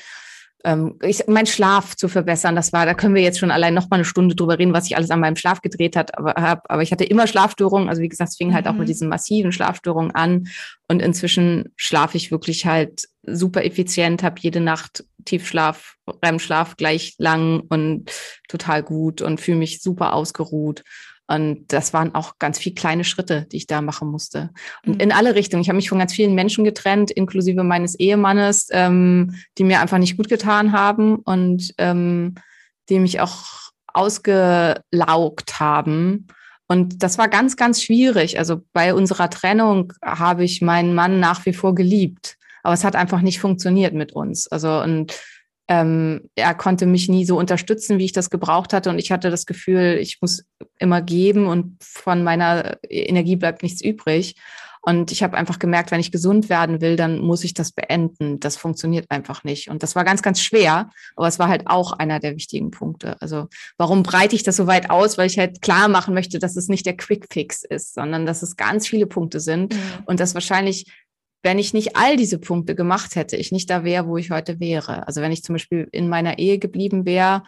ähm, 0.68 1.00
ich, 1.02 1.26
mein 1.28 1.46
Schlaf 1.46 1.96
zu 1.96 2.10
verbessern. 2.10 2.56
Das 2.56 2.74
war, 2.74 2.86
da 2.86 2.94
können 2.94 3.16
wir 3.16 3.22
jetzt 3.22 3.40
schon 3.40 3.52
allein 3.52 3.74
noch 3.74 3.90
mal 3.90 3.96
eine 3.96 4.06
Stunde 4.06 4.36
drüber 4.36 4.60
reden, 4.60 4.74
was 4.74 4.86
ich 4.86 4.98
alles 4.98 5.10
an 5.12 5.22
meinem 5.22 5.38
Schlaf 5.38 5.62
gedreht 5.62 5.96
hat, 5.96 6.18
aber, 6.18 6.34
hab, 6.34 6.70
aber 6.70 6.82
ich 6.82 6.92
hatte 6.92 7.06
immer 7.06 7.26
Schlafstörungen. 7.26 7.88
Also 7.88 8.02
wie 8.02 8.10
gesagt, 8.10 8.32
es 8.32 8.36
fing 8.36 8.54
halt 8.54 8.66
mhm. 8.66 8.72
auch 8.72 8.76
mit 8.76 8.84
mhm. 8.84 8.88
diesen 8.88 9.08
massiven 9.08 9.54
Schlafstörungen 9.54 10.14
an. 10.14 10.50
Und 10.90 11.02
inzwischen 11.02 11.72
schlafe 11.78 12.18
ich 12.18 12.32
wirklich 12.32 12.66
halt 12.66 13.08
super 13.24 13.64
effizient, 13.64 14.24
habe 14.24 14.42
jede 14.42 14.60
Nacht 14.60 15.06
Tiefschlaf, 15.24 15.96
REM-Schlaf 16.24 16.76
gleich 16.76 17.16
lang 17.18 17.62
und 17.70 18.12
total 18.50 18.84
gut 18.84 19.22
und 19.22 19.40
fühle 19.40 19.58
mich 19.58 19.82
super 19.82 20.14
ausgeruht. 20.14 20.84
Und 21.28 21.74
das 21.74 21.94
waren 21.94 22.16
auch 22.16 22.40
ganz 22.40 22.58
viele 22.58 22.76
kleine 22.76 23.04
Schritte, 23.04 23.48
die 23.52 23.58
ich 23.58 23.68
da 23.68 23.82
machen 23.82 24.10
musste. 24.10 24.52
Und 24.86 24.96
mhm. 24.96 25.00
in 25.02 25.12
alle 25.12 25.36
Richtungen. 25.36 25.62
Ich 25.62 25.70
habe 25.70 25.76
mich 25.76 25.90
von 25.90 26.00
ganz 26.00 26.14
vielen 26.14 26.36
Menschen 26.36 26.64
getrennt, 26.64 27.12
inklusive 27.12 27.64
meines 27.64 27.96
Ehemannes, 27.96 28.70
ähm, 28.72 29.36
die 29.58 29.66
mir 29.66 29.82
einfach 29.82 29.98
nicht 29.98 30.16
gut 30.16 30.30
getan 30.30 30.72
haben 30.72 31.18
und 31.18 31.74
ähm, 31.78 32.36
die 32.90 33.00
mich 33.00 33.20
auch 33.20 33.72
ausgelaugt 33.94 35.60
haben. 35.60 36.28
Und 36.68 37.04
das 37.04 37.18
war 37.18 37.28
ganz, 37.28 37.56
ganz 37.56 37.82
schwierig. 37.82 38.40
Also 38.40 38.62
bei 38.74 38.94
unserer 38.94 39.30
Trennung 39.30 39.94
habe 40.04 40.44
ich 40.44 40.62
meinen 40.62 40.94
Mann 40.94 41.20
nach 41.20 41.46
wie 41.46 41.54
vor 41.54 41.76
geliebt. 41.76 42.38
Aber 42.64 42.74
es 42.74 42.84
hat 42.84 42.96
einfach 42.96 43.22
nicht 43.22 43.40
funktioniert 43.40 43.94
mit 43.94 44.12
uns. 44.12 44.48
Also 44.48 44.82
und 44.82 45.18
ähm, 45.68 46.30
er 46.36 46.54
konnte 46.56 46.86
mich 46.86 47.10
nie 47.10 47.26
so 47.26 47.38
unterstützen, 47.38 47.98
wie 47.98 48.06
ich 48.06 48.14
das 48.14 48.30
gebraucht 48.30 48.74
hatte. 48.74 48.90
Und 48.90 49.00
ich 49.00 49.12
hatte 49.12 49.30
das 49.30 49.46
Gefühl, 49.46 49.98
ich 50.00 50.20
muss 50.22 50.46
immer 50.80 51.02
geben 51.02 51.48
und 51.48 51.78
von 51.82 52.24
meiner 52.24 52.78
Energie 52.90 53.36
bleibt 53.36 53.64
nichts 53.64 53.82
übrig. 53.82 54.36
Und 54.82 55.12
ich 55.12 55.22
habe 55.22 55.36
einfach 55.36 55.60
gemerkt, 55.60 55.92
wenn 55.92 56.00
ich 56.00 56.14
gesund 56.14 56.48
werden 56.48 56.80
will, 56.80 56.96
dann 56.96 57.20
muss 57.20 57.44
ich 57.44 57.54
das 57.54 57.74
beenden. 57.74 58.40
Das 58.40 58.56
funktioniert 58.56 59.12
einfach 59.12 59.44
nicht. 59.44 59.70
Und 59.70 59.84
das 59.84 59.98
war 59.98 60.06
ganz, 60.06 60.22
ganz 60.22 60.42
schwer. 60.42 60.90
Aber 61.18 61.28
es 61.28 61.40
war 61.40 61.50
halt 61.50 61.68
auch 61.68 61.92
einer 61.92 62.22
der 62.22 62.38
wichtigen 62.38 62.72
Punkte. 62.72 63.22
Also 63.22 63.48
warum 63.78 64.04
breite 64.04 64.38
ich 64.38 64.44
das 64.44 64.56
so 64.56 64.66
weit 64.66 64.90
aus? 64.90 65.18
Weil 65.18 65.28
ich 65.28 65.38
halt 65.38 65.62
klar 65.62 65.90
machen 65.90 66.14
möchte, 66.14 66.40
dass 66.40 66.56
es 66.56 66.70
nicht 66.70 66.86
der 66.86 66.96
Quick 66.96 67.28
Fix 67.30 67.66
ist, 67.66 67.96
sondern 67.96 68.26
dass 68.26 68.44
es 68.44 68.56
ganz 68.56 68.88
viele 68.88 69.08
Punkte 69.08 69.42
sind 69.42 69.74
mhm. 69.74 69.80
und 70.06 70.22
dass 70.22 70.36
wahrscheinlich 70.36 70.86
wenn 71.44 71.60
ich 71.60 71.74
nicht 71.74 71.96
all 71.96 72.18
diese 72.18 72.40
Punkte 72.40 72.76
gemacht 72.76 73.16
hätte, 73.16 73.38
ich 73.38 73.52
nicht 73.52 73.70
da 73.70 73.84
wäre, 73.84 74.08
wo 74.08 74.18
ich 74.18 74.32
heute 74.32 74.60
wäre. 74.60 75.08
Also 75.08 75.22
wenn 75.22 75.32
ich 75.32 75.44
zum 75.44 75.56
Beispiel 75.56 75.88
in 75.92 76.10
meiner 76.10 76.40
Ehe 76.40 76.60
geblieben 76.60 77.06
wäre, 77.06 77.44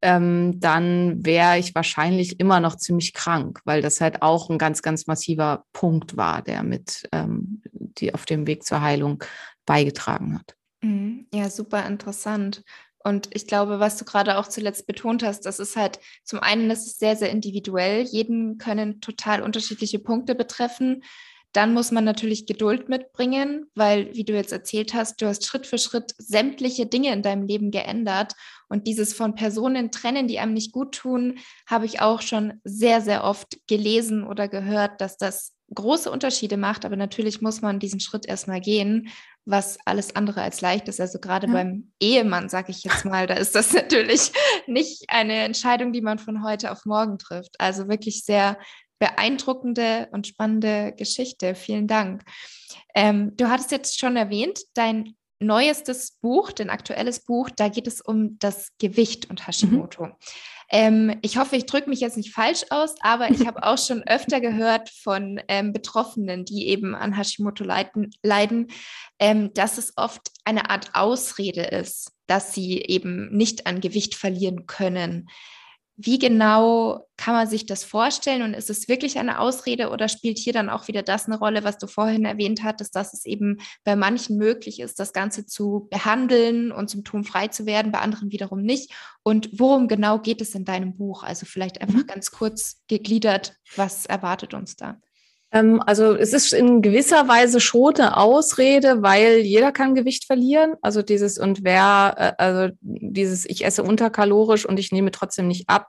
ähm, 0.00 0.60
dann 0.60 1.24
wäre 1.24 1.58
ich 1.58 1.74
wahrscheinlich 1.74 2.38
immer 2.38 2.60
noch 2.60 2.76
ziemlich 2.76 3.14
krank, 3.14 3.60
weil 3.64 3.82
das 3.82 4.00
halt 4.00 4.22
auch 4.22 4.48
ein 4.48 4.58
ganz, 4.58 4.82
ganz 4.82 5.06
massiver 5.06 5.64
Punkt 5.72 6.16
war, 6.16 6.42
der 6.42 6.62
mit 6.62 7.08
ähm, 7.12 7.62
die 7.72 8.14
auf 8.14 8.24
dem 8.24 8.46
Weg 8.46 8.64
zur 8.64 8.80
Heilung 8.80 9.22
beigetragen 9.66 10.38
hat. 10.38 10.54
Mhm. 10.82 11.26
Ja, 11.34 11.50
super 11.50 11.84
interessant. 11.86 12.62
Und 13.02 13.28
ich 13.32 13.46
glaube, 13.46 13.80
was 13.80 13.96
du 13.96 14.04
gerade 14.04 14.38
auch 14.38 14.48
zuletzt 14.48 14.86
betont 14.86 15.22
hast, 15.22 15.46
das 15.46 15.60
ist 15.60 15.76
halt 15.76 15.98
zum 16.24 16.40
einen, 16.40 16.68
das 16.68 16.86
ist 16.86 16.98
sehr, 16.98 17.16
sehr 17.16 17.30
individuell. 17.30 18.02
Jeden 18.02 18.58
können 18.58 19.00
total 19.00 19.42
unterschiedliche 19.42 19.98
Punkte 19.98 20.34
betreffen. 20.34 21.02
Dann 21.52 21.72
muss 21.72 21.90
man 21.90 22.04
natürlich 22.04 22.46
Geduld 22.46 22.88
mitbringen, 22.88 23.66
weil, 23.74 24.14
wie 24.14 24.24
du 24.24 24.34
jetzt 24.34 24.52
erzählt 24.52 24.94
hast, 24.94 25.20
du 25.20 25.26
hast 25.26 25.46
Schritt 25.46 25.66
für 25.66 25.78
Schritt 25.78 26.14
sämtliche 26.18 26.86
Dinge 26.86 27.12
in 27.12 27.22
deinem 27.22 27.46
Leben 27.46 27.70
geändert. 27.70 28.34
Und 28.68 28.86
dieses 28.86 29.14
von 29.14 29.34
Personen 29.34 29.90
trennen, 29.90 30.28
die 30.28 30.38
einem 30.38 30.52
nicht 30.52 30.72
gut 30.72 30.94
tun, 30.94 31.38
habe 31.66 31.86
ich 31.86 32.00
auch 32.00 32.20
schon 32.20 32.60
sehr, 32.64 33.00
sehr 33.00 33.24
oft 33.24 33.66
gelesen 33.66 34.24
oder 34.24 34.46
gehört, 34.46 35.00
dass 35.00 35.16
das 35.16 35.54
große 35.74 36.10
Unterschiede 36.10 36.56
macht. 36.56 36.84
Aber 36.84 36.96
natürlich 36.96 37.40
muss 37.40 37.62
man 37.62 37.78
diesen 37.78 38.00
Schritt 38.00 38.26
erstmal 38.26 38.60
gehen, 38.60 39.08
was 39.44 39.78
alles 39.86 40.14
andere 40.14 40.42
als 40.42 40.60
leicht 40.60 40.88
ist. 40.88 41.00
Also 41.00 41.18
gerade 41.18 41.46
ja. 41.46 41.52
beim 41.54 41.90
Ehemann, 42.00 42.50
sage 42.50 42.70
ich 42.70 42.84
jetzt 42.84 43.06
mal, 43.06 43.26
da 43.26 43.34
ist 43.34 43.54
das 43.54 43.72
natürlich 43.72 44.32
nicht 44.66 45.04
eine 45.08 45.44
Entscheidung, 45.44 45.92
die 45.92 46.02
man 46.02 46.18
von 46.18 46.44
heute 46.44 46.70
auf 46.70 46.84
morgen 46.84 47.18
trifft. 47.18 47.58
Also 47.58 47.88
wirklich 47.88 48.24
sehr 48.24 48.58
beeindruckende 48.98 50.08
und 50.12 50.26
spannende 50.26 50.92
Geschichte. 50.96 51.54
Vielen 51.54 51.86
Dank. 51.86 52.22
Ähm, 52.94 53.36
du 53.36 53.48
hattest 53.48 53.70
jetzt 53.70 53.98
schon 53.98 54.16
erwähnt, 54.16 54.60
dein 54.74 55.14
neuestes 55.40 56.18
Buch, 56.20 56.52
dein 56.52 56.70
aktuelles 56.70 57.20
Buch, 57.20 57.50
da 57.50 57.68
geht 57.68 57.86
es 57.86 58.00
um 58.00 58.38
das 58.38 58.72
Gewicht 58.78 59.30
und 59.30 59.46
Hashimoto. 59.46 60.06
Mhm. 60.06 60.12
Ähm, 60.70 61.18
ich 61.22 61.38
hoffe, 61.38 61.56
ich 61.56 61.66
drücke 61.66 61.88
mich 61.88 62.00
jetzt 62.00 62.16
nicht 62.16 62.34
falsch 62.34 62.64
aus, 62.70 62.94
aber 63.00 63.30
ich 63.30 63.40
habe 63.46 63.62
auch 63.62 63.78
schon 63.78 64.02
öfter 64.02 64.40
gehört 64.40 64.90
von 64.90 65.40
ähm, 65.48 65.72
Betroffenen, 65.72 66.44
die 66.44 66.68
eben 66.68 66.94
an 66.94 67.16
Hashimoto 67.16 67.64
leiden, 67.64 68.10
leiden 68.22 68.68
ähm, 69.18 69.52
dass 69.54 69.78
es 69.78 69.92
oft 69.96 70.30
eine 70.44 70.70
Art 70.70 70.90
Ausrede 70.94 71.62
ist, 71.62 72.12
dass 72.26 72.54
sie 72.54 72.82
eben 72.82 73.34
nicht 73.34 73.66
an 73.66 73.80
Gewicht 73.80 74.14
verlieren 74.14 74.66
können. 74.66 75.28
Wie 76.00 76.20
genau 76.20 77.08
kann 77.16 77.34
man 77.34 77.48
sich 77.48 77.66
das 77.66 77.82
vorstellen 77.82 78.42
und 78.42 78.54
ist 78.54 78.70
es 78.70 78.86
wirklich 78.86 79.18
eine 79.18 79.40
Ausrede 79.40 79.90
oder 79.90 80.08
spielt 80.08 80.38
hier 80.38 80.52
dann 80.52 80.70
auch 80.70 80.86
wieder 80.86 81.02
das 81.02 81.26
eine 81.26 81.36
Rolle, 81.36 81.64
was 81.64 81.76
du 81.76 81.88
vorhin 81.88 82.24
erwähnt 82.24 82.62
hattest, 82.62 82.94
dass 82.94 83.12
es 83.12 83.26
eben 83.26 83.58
bei 83.82 83.96
manchen 83.96 84.36
möglich 84.36 84.78
ist, 84.78 85.00
das 85.00 85.12
Ganze 85.12 85.44
zu 85.44 85.88
behandeln 85.90 86.70
und 86.70 86.88
zum 86.88 87.02
Tun 87.02 87.24
frei 87.24 87.48
zu 87.48 87.66
werden, 87.66 87.90
bei 87.90 87.98
anderen 87.98 88.30
wiederum 88.30 88.62
nicht? 88.62 88.92
Und 89.24 89.50
worum 89.58 89.88
genau 89.88 90.20
geht 90.20 90.40
es 90.40 90.54
in 90.54 90.64
deinem 90.64 90.96
Buch? 90.96 91.24
Also 91.24 91.46
vielleicht 91.46 91.80
einfach 91.80 92.02
mhm. 92.02 92.06
ganz 92.06 92.30
kurz 92.30 92.80
gegliedert, 92.86 93.56
was 93.74 94.06
erwartet 94.06 94.54
uns 94.54 94.76
da? 94.76 95.00
Ähm, 95.52 95.82
also 95.86 96.14
es 96.14 96.32
ist 96.32 96.52
in 96.52 96.82
gewisser 96.82 97.28
Weise 97.28 97.60
schon 97.60 97.94
eine 97.96 98.16
Ausrede, 98.16 99.02
weil 99.02 99.38
jeder 99.38 99.72
kann 99.72 99.94
Gewicht 99.94 100.26
verlieren. 100.26 100.74
Also 100.82 101.02
dieses 101.02 101.38
und 101.38 101.64
wer, 101.64 102.14
äh, 102.38 102.42
also 102.42 102.74
dieses 102.80 103.46
ich 103.46 103.64
esse 103.64 103.82
unterkalorisch 103.82 104.66
und 104.66 104.78
ich 104.78 104.92
nehme 104.92 105.10
trotzdem 105.10 105.48
nicht 105.48 105.68
ab, 105.68 105.88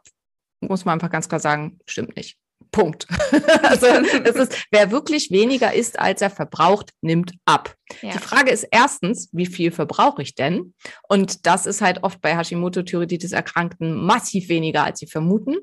muss 0.61 0.85
man 0.85 0.93
einfach 0.93 1.11
ganz 1.11 1.29
klar 1.29 1.39
sagen, 1.39 1.79
stimmt 1.85 2.15
nicht. 2.15 2.37
Punkt. 2.71 3.08
also 3.63 3.88
es 3.88 4.36
ist, 4.36 4.67
wer 4.71 4.91
wirklich 4.91 5.32
weniger 5.32 5.73
isst, 5.73 5.99
als 5.99 6.21
er 6.21 6.29
verbraucht, 6.29 6.91
nimmt 7.01 7.34
ab. 7.45 7.75
Ja. 8.01 8.12
Die 8.12 8.19
Frage 8.19 8.51
ist 8.51 8.67
erstens, 8.69 9.29
wie 9.32 9.47
viel 9.47 9.71
verbrauche 9.71 10.21
ich 10.21 10.36
denn? 10.36 10.73
Und 11.08 11.47
das 11.47 11.65
ist 11.65 11.82
halt 11.82 12.03
oft 12.03 12.21
bei 12.21 12.36
Hashimoto-Thyreoiditis 12.38 13.32
Erkrankten 13.32 13.95
massiv 13.95 14.49
weniger, 14.49 14.84
als 14.84 14.99
sie 14.99 15.08
vermuten. 15.08 15.58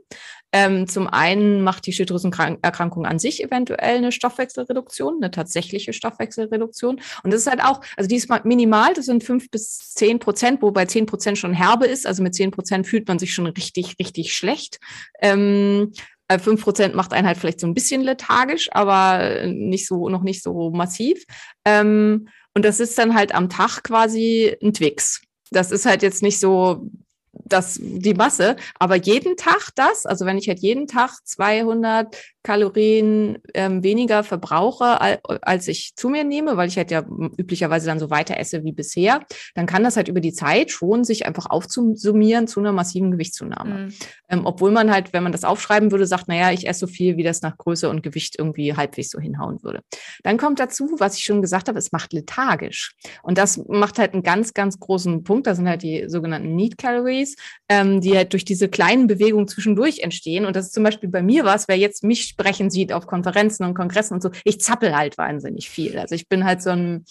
Ähm, 0.53 0.89
zum 0.89 1.07
einen 1.07 1.63
macht 1.63 1.87
die 1.87 1.93
Schilddrüsenerkrankung 1.93 3.07
an 3.07 3.19
sich 3.19 3.43
eventuell 3.43 3.99
eine 3.99 4.13
Stoffwechselreduktion, 4.13 5.17
eine 5.17 5.31
tatsächliche 5.31 5.93
Stoffwechselreduktion. 5.93 7.01
Und 7.23 7.33
das 7.33 7.43
ist 7.43 7.47
halt 7.47 7.63
auch, 7.63 7.81
also 7.97 8.09
die 8.09 8.17
ist 8.17 8.29
minimal, 8.45 8.95
das 8.95 9.07
sind 9.07 9.23
fünf 9.23 9.51
bis 9.51 9.79
zehn 9.95 10.19
Prozent, 10.19 10.63
wobei 10.63 10.87
zehn 10.87 11.07
Prozent 11.07 11.39
schon 11.39 11.53
herbe 11.53 11.87
ist. 11.87 12.07
Also 12.07 12.23
mit 12.23 12.35
zehn 12.35 12.51
Prozent 12.51 12.87
fühlt 12.87 13.07
man 13.07 13.19
sich 13.19 13.35
schon 13.35 13.47
richtig, 13.47 13.97
richtig 14.01 14.35
schlecht. 14.35 14.79
Ähm, 15.21 15.93
äh, 15.93 16.16
fünf 16.41 16.63
Prozent 16.63 16.95
macht 16.95 17.13
einen 17.13 17.27
halt 17.27 17.39
vielleicht 17.39 17.61
so 17.61 17.67
ein 17.67 17.75
bisschen 17.75 18.03
lethargisch, 18.03 18.69
aber 18.73 19.47
nicht 19.47 19.87
so, 19.87 20.09
noch 20.09 20.23
nicht 20.23 20.43
so 20.43 20.71
massiv. 20.71 21.25
Ähm, 21.65 22.29
und 22.55 22.65
das 22.65 22.81
ist 22.81 22.99
dann 22.99 23.15
halt 23.15 23.35
am 23.35 23.49
Tag 23.49 23.83
quasi 23.85 24.57
ein 24.63 24.73
Twix. 24.73 25.23
Das 25.51 25.71
ist 25.71 25.87
halt 25.87 26.03
jetzt 26.03 26.23
nicht 26.23 26.41
so 26.41 26.89
das, 27.33 27.79
die 27.81 28.15
Masse, 28.15 28.57
aber 28.79 28.97
jeden 28.97 29.37
Tag 29.37 29.71
das, 29.75 30.07
also 30.07 30.25
wenn 30.27 30.39
ich 30.39 30.49
halt 30.49 30.61
jeden 30.61 30.87
Tag 30.87 31.11
200 31.25 32.17
Kalorien 32.47 33.39
ähm, 33.55 33.83
weniger 33.83 34.23
verbrauche, 34.23 35.01
als 35.43 35.67
ich 35.67 35.97
zu 35.97 36.09
mir 36.09 36.23
nehme, 36.23 36.57
weil 36.57 36.69
ich 36.69 36.77
halt 36.77 36.93
ja 36.93 37.05
üblicherweise 37.37 37.87
dann 37.87 37.99
so 37.99 38.09
weiter 38.09 38.39
esse 38.39 38.63
wie 38.63 38.71
bisher, 38.71 39.21
dann 39.57 39.67
kann 39.67 39.83
das 39.83 39.97
halt 39.97 40.07
über 40.07 40.21
die 40.21 40.33
Zeit 40.33 40.71
schon 40.71 41.03
sich 41.03 41.27
einfach 41.27 41.47
aufzusummieren 41.51 42.47
zu 42.47 42.61
einer 42.61 42.71
massiven 42.71 43.11
Gewichtszunahme. 43.11 43.75
Mhm. 43.75 43.95
Ähm, 44.29 44.47
obwohl 44.47 44.71
man 44.71 44.93
halt, 44.93 45.13
wenn 45.13 45.25
man 45.25 45.33
das 45.33 45.43
aufschreiben 45.43 45.91
würde, 45.91 46.07
sagt, 46.07 46.29
naja, 46.29 46.53
ich 46.53 46.69
esse 46.69 46.81
so 46.81 46.87
viel, 46.87 47.17
wie 47.17 47.25
das 47.25 47.43
nach 47.43 47.59
Größe 47.59 47.91
und 47.91 48.05
Gewicht 48.05 48.37
irgendwie 48.39 48.77
halbwegs 48.77 49.11
so 49.11 49.19
hinhauen 49.19 49.61
würde. 49.65 49.81
Dann 50.23 50.37
kommt 50.37 50.61
dazu, 50.61 50.89
was 50.99 51.17
ich 51.17 51.25
schon 51.25 51.43
gesagt 51.43 51.67
habe, 51.67 51.81
es 51.81 51.91
macht 51.91 52.13
lethargisch. 52.13 52.95
Und 53.25 53.39
das 53.39 53.61
macht 53.67 53.99
halt 53.99 54.13
einen 54.13 54.23
ganz, 54.23 54.55
ganz 54.55 54.79
großen 54.79 55.25
Punkt. 55.25 55.49
Da 55.49 55.57
sind 55.57 55.69
halt 55.69 55.83
die 55.83 56.05
sogenannten 56.07 56.55
Need 56.55 56.79
Calories, 56.79 57.35
ähm, 57.69 58.01
die 58.01 58.17
halt 58.17 58.33
durch 58.35 58.45
diese 58.45 58.69
kleinen 58.69 59.09
Bewegungen 59.09 59.49
zwischendurch 59.49 59.99
entstehen. 59.99 60.47
Und 60.47 60.55
das 60.55 60.67
ist 60.67 60.75
zum 60.75 60.85
Beispiel 60.85 61.09
bei 61.09 61.23
mir 61.23 61.45
was, 61.45 61.67
wer 61.67 61.77
jetzt 61.77 62.05
mich 62.05 62.36
sprechen 62.39 62.71
sieht 62.71 62.93
auf 62.93 63.07
Konferenzen 63.07 63.65
und 63.65 63.75
Kongressen 63.75 64.15
und 64.15 64.23
so, 64.23 64.31
ich 64.45 64.61
zappel 64.61 64.95
halt 64.95 65.17
wahnsinnig 65.19 65.71
viel. 65.71 65.99
Also 65.99 66.15
ich 66.15 66.29
bin 66.29 66.45
halt 66.45 66.63
so 66.63 66.71
ein 66.71 67.05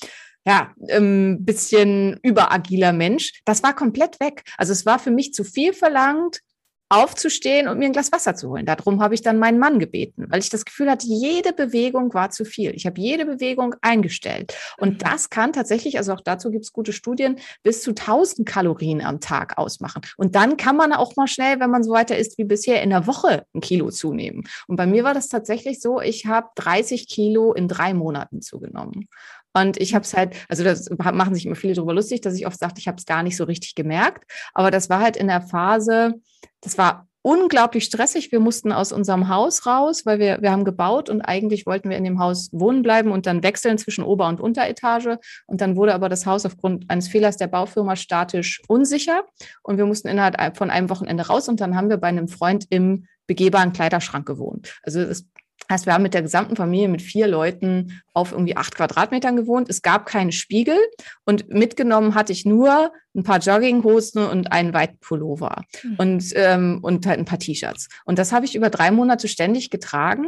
ja, 0.47 0.73
ein 0.79 0.89
ähm, 0.89 1.37
bisschen 1.43 2.19
überagiler 2.21 2.93
Mensch. 2.93 3.41
Das 3.45 3.63
war 3.63 3.75
komplett 3.75 4.19
weg. 4.19 4.43
Also 4.57 4.73
es 4.73 4.85
war 4.85 4.99
für 4.99 5.09
mich 5.09 5.33
zu 5.33 5.43
viel 5.43 5.73
verlangt, 5.73 6.41
aufzustehen 6.89 7.67
und 7.67 7.79
mir 7.79 7.85
ein 7.85 7.93
Glas 7.93 8.11
Wasser 8.11 8.35
zu 8.35 8.49
holen. 8.49 8.65
Darum 8.65 9.01
habe 9.01 9.15
ich 9.15 9.21
dann 9.21 9.39
meinen 9.39 9.57
Mann 9.57 9.79
gebeten, 9.79 10.27
weil 10.29 10.39
ich 10.39 10.49
das 10.49 10.65
Gefühl 10.65 10.89
hatte, 10.89 11.07
jede 11.07 11.51
Bewegung 11.51 12.13
war 12.13 12.29
zu 12.29 12.45
viel. 12.45 12.71
Ich 12.75 12.85
habe 12.85 13.01
jede 13.01 13.25
Bewegung 13.25 13.75
eingestellt. 13.81 14.55
Und 14.77 14.93
mhm. 14.93 14.97
das 14.99 15.29
kann 15.29 15.51
tatsächlich, 15.51 15.97
also 15.97 16.13
auch 16.13 16.21
dazu 16.21 16.51
gibt 16.51 16.65
es 16.65 16.73
gute 16.73 16.93
Studien, 16.93 17.39
bis 17.63 17.81
zu 17.81 17.91
1000 17.91 18.47
Kalorien 18.47 19.01
am 19.01 19.19
Tag 19.19 19.57
ausmachen. 19.57 20.03
Und 20.17 20.35
dann 20.35 20.57
kann 20.57 20.77
man 20.77 20.93
auch 20.93 21.15
mal 21.15 21.27
schnell, 21.27 21.59
wenn 21.59 21.71
man 21.71 21.83
so 21.83 21.91
weiter 21.91 22.17
ist 22.17 22.37
wie 22.37 22.43
bisher, 22.43 22.83
in 22.83 22.91
der 22.91 23.07
Woche 23.07 23.45
ein 23.55 23.61
Kilo 23.61 23.89
zunehmen. 23.89 24.43
Und 24.67 24.75
bei 24.75 24.85
mir 24.85 25.03
war 25.03 25.13
das 25.13 25.27
tatsächlich 25.27 25.81
so, 25.81 26.01
ich 26.01 26.27
habe 26.27 26.49
30 26.55 27.07
Kilo 27.07 27.53
in 27.53 27.67
drei 27.67 27.93
Monaten 27.93 28.41
zugenommen. 28.41 29.07
Und 29.55 29.77
ich 29.77 29.95
habe 29.95 30.03
es 30.03 30.13
halt, 30.13 30.35
also 30.49 30.63
das 30.63 30.89
machen 30.97 31.33
sich 31.33 31.45
immer 31.45 31.55
viele 31.55 31.73
darüber 31.73 31.93
lustig, 31.93 32.21
dass 32.21 32.35
ich 32.35 32.45
oft 32.45 32.59
sage, 32.59 32.73
ich 32.77 32.87
habe 32.87 32.97
es 32.97 33.05
gar 33.05 33.23
nicht 33.23 33.37
so 33.37 33.45
richtig 33.45 33.75
gemerkt. 33.75 34.29
Aber 34.53 34.69
das 34.69 34.89
war 34.89 34.99
halt 34.99 35.15
in 35.15 35.27
der 35.27 35.41
Phase, 35.41 36.15
das 36.61 36.77
war 36.77 37.07
unglaublich 37.21 37.85
stressig. 37.85 38.31
Wir 38.31 38.39
mussten 38.39 38.71
aus 38.71 38.91
unserem 38.91 39.29
Haus 39.29 39.65
raus, 39.65 40.05
weil 40.05 40.19
wir, 40.19 40.41
wir 40.41 40.51
haben 40.51 40.63
gebaut 40.63 41.09
und 41.09 41.21
eigentlich 41.21 41.65
wollten 41.65 41.89
wir 41.89 41.97
in 41.97 42.03
dem 42.03 42.19
Haus 42.19 42.49
wohnen 42.51 42.83
bleiben 42.83 43.11
und 43.11 43.25
dann 43.25 43.41
wechseln 43.41 43.79
zwischen 43.79 44.03
Ober- 44.03 44.27
und 44.27 44.39
Unteretage. 44.39 45.17
Und 45.47 45.59
dann 45.61 45.75
wurde 45.75 45.95
aber 45.95 46.07
das 46.07 46.27
Haus 46.27 46.45
aufgrund 46.45 46.87
eines 46.89 47.07
Fehlers 47.07 47.37
der 47.37 47.47
Baufirma 47.47 47.95
statisch 47.95 48.61
unsicher 48.67 49.23
und 49.63 49.77
wir 49.77 49.87
mussten 49.87 50.07
innerhalb 50.07 50.55
von 50.55 50.69
einem 50.69 50.89
Wochenende 50.91 51.25
raus 51.25 51.49
und 51.49 51.61
dann 51.61 51.75
haben 51.75 51.89
wir 51.89 51.97
bei 51.97 52.09
einem 52.09 52.27
Freund 52.27 52.67
im 52.69 53.07
begehbaren 53.25 53.73
Kleiderschrank 53.73 54.27
gewohnt. 54.27 54.75
Also 54.83 55.03
das 55.03 55.25
heißt, 55.69 55.85
wir 55.85 55.93
haben 55.93 56.03
mit 56.03 56.13
der 56.13 56.21
gesamten 56.21 56.55
Familie, 56.55 56.87
mit 56.87 57.01
vier 57.01 57.27
Leuten 57.27 58.01
auf 58.13 58.31
irgendwie 58.31 58.57
acht 58.57 58.75
Quadratmetern 58.75 59.35
gewohnt. 59.35 59.69
Es 59.69 59.81
gab 59.81 60.05
keinen 60.05 60.31
Spiegel 60.31 60.77
und 61.25 61.49
mitgenommen 61.49 62.15
hatte 62.15 62.33
ich 62.33 62.45
nur 62.45 62.91
ein 63.15 63.23
paar 63.23 63.39
Jogginghosen 63.39 64.25
und 64.27 64.51
einen 64.51 64.73
weiten 64.73 64.97
Pullover 64.99 65.63
mhm. 65.83 65.95
und, 65.97 66.25
ähm, 66.35 66.79
und 66.81 67.05
halt 67.05 67.19
ein 67.19 67.25
paar 67.25 67.39
T-Shirts. 67.39 67.87
Und 68.05 68.19
das 68.19 68.31
habe 68.31 68.45
ich 68.45 68.55
über 68.55 68.69
drei 68.69 68.91
Monate 68.91 69.27
ständig 69.27 69.69
getragen. 69.69 70.27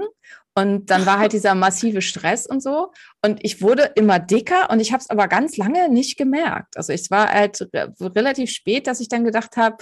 Und 0.56 0.90
dann 0.90 1.06
war 1.06 1.20
halt 1.20 1.34
dieser 1.34 1.54
massive 1.54 2.02
Stress 2.02 2.48
und 2.48 2.64
so. 2.64 2.92
Und 3.24 3.40
ich 3.44 3.62
wurde 3.62 3.92
immer 3.96 4.20
dicker 4.20 4.70
und 4.72 4.80
ich 4.80 4.92
habe 4.92 5.02
es 5.02 5.10
aber 5.10 5.28
ganz 5.28 5.58
lange 5.58 5.90
nicht 5.90 6.18
gemerkt. 6.18 6.78
Also 6.78 6.94
es 6.94 7.12
war 7.12 7.32
halt 7.32 7.68
relativ 8.02 8.50
spät, 8.50 8.88
dass 8.88 9.00
ich 9.00 9.10
dann 9.10 9.24
gedacht 9.24 9.58
habe, 9.58 9.78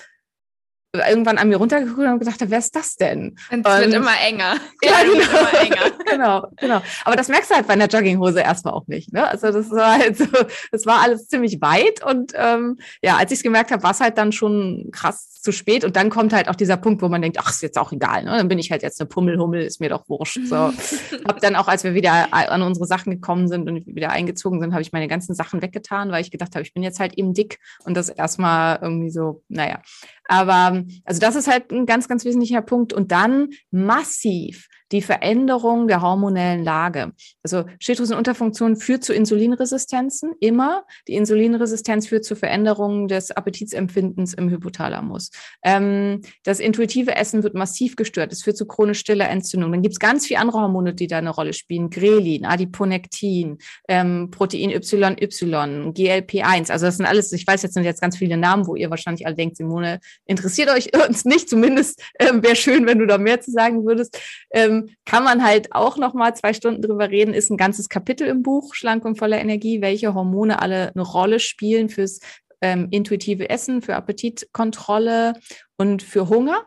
irgendwann 0.99 1.37
an 1.37 1.49
mir 1.49 1.57
runtergeguckt 1.57 1.99
und 1.99 2.19
gedacht, 2.19 2.39
wer 2.39 2.59
ist 2.59 2.75
das 2.75 2.95
denn? 2.95 3.37
Und 3.51 3.65
es 3.65 3.79
wird 3.79 3.93
immer 3.93 4.19
enger. 4.25 4.55
Ja, 4.83 5.01
genau. 5.01 5.39
Immer 5.39 5.61
enger. 5.61 5.91
genau, 6.05 6.47
genau. 6.57 6.81
Aber 7.05 7.15
das 7.15 7.27
merkst 7.27 7.49
du 7.49 7.55
halt 7.55 7.67
bei 7.67 7.73
einer 7.73 7.87
Jogginghose 7.87 8.39
erstmal 8.41 8.73
auch 8.73 8.87
nicht. 8.87 9.11
Ne? 9.13 9.27
Also 9.27 9.51
das 9.51 9.71
war 9.71 9.97
halt 9.97 10.17
so, 10.17 10.25
das 10.71 10.85
war 10.85 11.01
alles 11.01 11.27
ziemlich 11.27 11.59
weit 11.61 12.03
und 12.05 12.33
ähm, 12.35 12.77
ja, 13.01 13.17
als 13.17 13.31
ich 13.31 13.39
es 13.39 13.43
gemerkt 13.43 13.71
habe, 13.71 13.81
war 13.83 13.91
es 13.91 14.01
halt 14.01 14.17
dann 14.17 14.31
schon 14.31 14.89
krass 14.91 15.35
zu 15.45 15.51
spät 15.51 15.85
und 15.85 15.95
dann 15.95 16.09
kommt 16.09 16.33
halt 16.33 16.49
auch 16.49 16.55
dieser 16.55 16.75
Punkt, 16.75 17.01
wo 17.01 17.07
man 17.07 17.21
denkt, 17.21 17.37
ach, 17.39 17.49
ist 17.49 17.61
jetzt 17.61 17.77
auch 17.77 17.91
egal, 17.91 18.23
ne? 18.23 18.31
dann 18.31 18.47
bin 18.47 18.59
ich 18.59 18.71
halt 18.71 18.83
jetzt 18.83 18.99
eine 18.99 19.07
Pummelhummel, 19.07 19.61
ist 19.61 19.79
mir 19.79 19.89
doch 19.89 20.09
wurscht. 20.09 20.39
So. 20.43 20.55
hab 21.27 21.39
dann 21.39 21.55
auch, 21.55 21.67
als 21.67 21.83
wir 21.83 21.93
wieder 21.93 22.33
an 22.33 22.61
unsere 22.63 22.85
Sachen 22.85 23.11
gekommen 23.11 23.47
sind 23.47 23.69
und 23.69 23.85
wieder 23.87 24.09
eingezogen 24.09 24.59
sind, 24.59 24.73
habe 24.73 24.81
ich 24.81 24.91
meine 24.91 25.07
ganzen 25.07 25.35
Sachen 25.35 25.61
weggetan, 25.61 26.11
weil 26.11 26.21
ich 26.21 26.31
gedacht 26.31 26.55
habe, 26.55 26.63
ich 26.63 26.73
bin 26.73 26.83
jetzt 26.83 26.99
halt 26.99 27.13
eben 27.13 27.33
dick 27.33 27.59
und 27.85 27.95
das 27.95 28.09
erstmal 28.09 28.79
irgendwie 28.81 29.11
so, 29.11 29.43
naja. 29.47 29.79
Aber 30.27 30.83
also 31.03 31.19
das 31.19 31.35
ist 31.35 31.47
halt 31.47 31.71
ein 31.71 31.85
ganz, 31.85 32.07
ganz 32.07 32.25
wesentlicher 32.25 32.61
Punkt. 32.61 32.93
Und 32.93 33.11
dann 33.11 33.49
massiv 33.71 34.67
die 34.91 35.01
Veränderung 35.01 35.87
der 35.87 36.01
hormonellen 36.01 36.63
Lage. 36.63 37.13
Also 37.43 37.65
Schilddrüsenunterfunktion 37.79 38.75
führt 38.75 39.03
zu 39.03 39.13
Insulinresistenzen 39.13 40.33
immer. 40.39 40.83
Die 41.07 41.15
Insulinresistenz 41.15 42.07
führt 42.07 42.25
zu 42.25 42.35
Veränderungen 42.35 43.07
des 43.07 43.31
Appetitsempfindens 43.31 44.33
im 44.33 44.49
Hypothalamus. 44.49 45.31
Ähm, 45.63 46.21
das 46.43 46.59
intuitive 46.59 47.15
Essen 47.15 47.43
wird 47.43 47.55
massiv 47.55 47.95
gestört. 47.95 48.31
Es 48.31 48.43
führt 48.43 48.57
zu 48.57 48.65
chronisch 48.65 48.99
stiller 48.99 49.29
Entzündung. 49.29 49.71
Dann 49.71 49.81
gibt 49.81 49.93
es 49.93 49.99
ganz 49.99 50.27
viele 50.27 50.39
andere 50.39 50.61
Hormone, 50.61 50.93
die 50.93 51.07
da 51.07 51.17
eine 51.17 51.31
Rolle 51.31 51.53
spielen. 51.53 51.89
Grelin, 51.89 52.45
Adiponektin, 52.45 53.57
ähm, 53.87 54.29
Protein 54.31 54.69
YY, 54.69 54.81
GLP1. 54.81 56.71
Also 56.71 56.85
das 56.85 56.97
sind 56.97 57.05
alles, 57.05 57.31
ich 57.31 57.45
weiß 57.47 57.63
jetzt 57.63 57.73
sind 57.73 57.83
jetzt 57.83 58.01
ganz 58.01 58.17
viele 58.17 58.37
Namen, 58.37 58.67
wo 58.67 58.75
ihr 58.75 58.89
wahrscheinlich 58.89 59.25
alle 59.25 59.35
denkt, 59.35 59.57
Simone, 59.57 59.99
interessiert 60.25 60.69
euch 60.69 60.91
uns 61.07 61.25
nicht. 61.25 61.49
Zumindest 61.49 62.01
ähm, 62.19 62.43
wäre 62.43 62.55
schön, 62.55 62.85
wenn 62.85 62.99
du 62.99 63.07
da 63.07 63.17
mehr 63.17 63.41
zu 63.41 63.51
sagen 63.51 63.85
würdest. 63.85 64.19
Ähm, 64.51 64.74
kann 65.05 65.23
man 65.23 65.43
halt 65.43 65.73
auch 65.73 65.97
noch 65.97 66.13
mal 66.13 66.35
zwei 66.35 66.53
Stunden 66.53 66.81
drüber 66.81 67.09
reden. 67.09 67.33
Ist 67.33 67.49
ein 67.49 67.57
ganzes 67.57 67.89
Kapitel 67.89 68.27
im 68.27 68.43
Buch 68.43 68.73
Schlank 68.73 69.05
und 69.05 69.17
voller 69.17 69.39
Energie, 69.39 69.81
welche 69.81 70.13
Hormone 70.13 70.61
alle 70.61 70.91
eine 70.93 71.03
Rolle 71.03 71.39
spielen 71.39 71.89
fürs 71.89 72.19
ähm, 72.61 72.87
intuitive 72.91 73.49
Essen, 73.49 73.81
für 73.81 73.95
Appetitkontrolle 73.95 75.33
und 75.77 76.03
für 76.03 76.29
Hunger. 76.29 76.65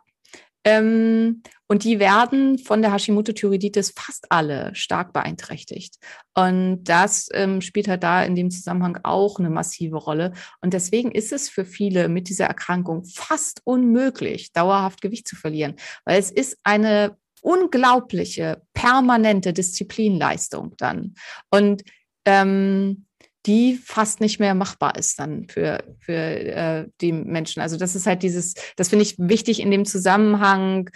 Ähm, 0.65 1.43
und 1.67 1.85
die 1.85 1.99
werden 1.99 2.59
von 2.59 2.83
der 2.83 2.93
Hashimoto-Thyreoiditis 2.93 3.93
fast 3.97 4.27
alle 4.31 4.75
stark 4.75 5.13
beeinträchtigt. 5.13 5.97
Und 6.35 6.85
das 6.85 7.29
ähm, 7.33 7.61
spielt 7.61 7.89
halt 7.89 8.03
da 8.03 8.25
in 8.25 8.35
dem 8.35 8.51
Zusammenhang 8.51 8.99
auch 9.03 9.39
eine 9.39 9.51
massive 9.51 9.97
Rolle. 9.97 10.33
Und 10.61 10.75
deswegen 10.75 11.13
ist 11.13 11.33
es 11.33 11.49
für 11.49 11.65
viele 11.65 12.09
mit 12.09 12.29
dieser 12.29 12.47
Erkrankung 12.47 13.05
fast 13.05 13.61
unmöglich, 13.65 14.53
dauerhaft 14.53 15.01
Gewicht 15.01 15.29
zu 15.29 15.37
verlieren, 15.37 15.77
weil 16.05 16.19
es 16.19 16.31
ist 16.31 16.59
eine 16.65 17.17
unglaubliche, 17.43 18.63
permanente 18.75 19.53
Disziplinleistung 19.53 20.75
dann. 20.77 21.15
Und 21.51 21.83
ähm, 22.25 23.07
die 23.47 23.77
fast 23.77 24.21
nicht 24.21 24.41
mehr 24.41 24.55
machbar 24.55 24.97
ist 24.97 25.19
dann 25.19 25.49
für, 25.49 25.83
für 26.01 26.13
äh, 26.13 26.87
die 27.01 27.13
Menschen. 27.13 27.63
Also 27.63 27.77
das 27.77 27.95
ist 27.95 28.07
halt 28.07 28.23
dieses, 28.23 28.55
das 28.77 28.91
finde 28.91 29.05
ich 29.05 29.17
wichtig 29.19 29.61
in 29.61 29.71
dem 29.71 29.85
Zusammenhang, 29.85 30.91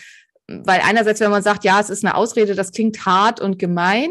weil 0.48 0.80
einerseits, 0.84 1.20
wenn 1.20 1.30
man 1.30 1.42
sagt, 1.42 1.64
ja, 1.64 1.80
es 1.80 1.88
ist 1.88 2.04
eine 2.04 2.14
Ausrede, 2.14 2.54
das 2.54 2.72
klingt 2.72 3.06
hart 3.06 3.40
und 3.40 3.58
gemein. 3.58 4.10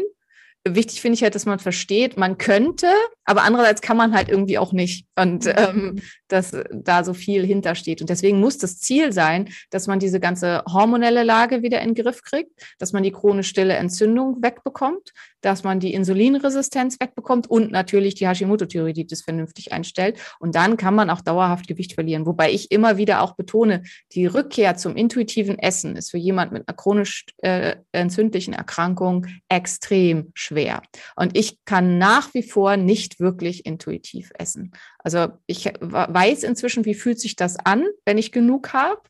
Wichtig 0.64 1.00
finde 1.00 1.14
ich 1.14 1.22
halt, 1.24 1.34
dass 1.34 1.44
man 1.44 1.58
versteht, 1.58 2.16
man 2.16 2.38
könnte, 2.38 2.86
aber 3.24 3.42
andererseits 3.42 3.82
kann 3.82 3.96
man 3.96 4.14
halt 4.14 4.28
irgendwie 4.28 4.58
auch 4.58 4.72
nicht. 4.72 5.06
Und 5.16 5.46
mhm. 5.46 5.52
ähm, 5.56 6.02
dass 6.28 6.56
da 6.72 7.02
so 7.02 7.14
viel 7.14 7.44
hintersteht. 7.44 8.00
Und 8.00 8.10
deswegen 8.10 8.38
muss 8.38 8.58
das 8.58 8.78
Ziel 8.78 9.12
sein, 9.12 9.48
dass 9.70 9.88
man 9.88 9.98
diese 9.98 10.20
ganze 10.20 10.62
hormonelle 10.72 11.24
Lage 11.24 11.62
wieder 11.62 11.80
in 11.80 11.94
den 11.94 12.04
Griff 12.04 12.22
kriegt, 12.22 12.52
dass 12.78 12.92
man 12.92 13.02
die 13.02 13.10
chronisch 13.10 13.48
stille 13.48 13.74
Entzündung 13.74 14.40
wegbekommt, 14.40 15.12
dass 15.44 15.64
man 15.64 15.80
die 15.80 15.92
Insulinresistenz 15.94 16.98
wegbekommt 17.00 17.48
und 17.50 17.70
natürlich 17.70 18.14
die 18.14 18.26
Hashimoto-Thyreoiditis 18.26 19.22
vernünftig 19.22 19.72
einstellt. 19.72 20.18
Und 20.38 20.54
dann 20.54 20.76
kann 20.76 20.94
man 20.94 21.10
auch 21.10 21.20
dauerhaft 21.20 21.68
Gewicht 21.68 21.94
verlieren. 21.94 22.26
Wobei 22.26 22.50
ich 22.50 22.70
immer 22.70 22.96
wieder 22.96 23.22
auch 23.22 23.34
betone, 23.34 23.82
die 24.12 24.26
Rückkehr 24.26 24.76
zum 24.76 24.96
intuitiven 24.96 25.58
Essen 25.58 25.96
ist 25.96 26.10
für 26.10 26.18
jemand 26.18 26.52
mit 26.52 26.68
einer 26.68 26.76
chronisch 26.76 27.26
äh, 27.38 27.76
entzündlichen 27.92 28.54
Erkrankung 28.54 29.26
extrem 29.48 30.30
schwer. 30.34 30.82
Und 31.16 31.36
ich 31.36 31.58
kann 31.64 31.98
nach 31.98 32.32
wie 32.34 32.42
vor 32.42 32.76
nicht 32.76 33.20
wirklich 33.20 33.66
intuitiv 33.66 34.30
essen. 34.38 34.72
Also 34.98 35.28
ich 35.46 35.66
weiß 35.80 36.44
inzwischen, 36.44 36.84
wie 36.84 36.94
fühlt 36.94 37.20
sich 37.20 37.36
das 37.36 37.56
an, 37.56 37.84
wenn 38.04 38.18
ich 38.18 38.32
genug 38.32 38.72
habe. 38.72 39.00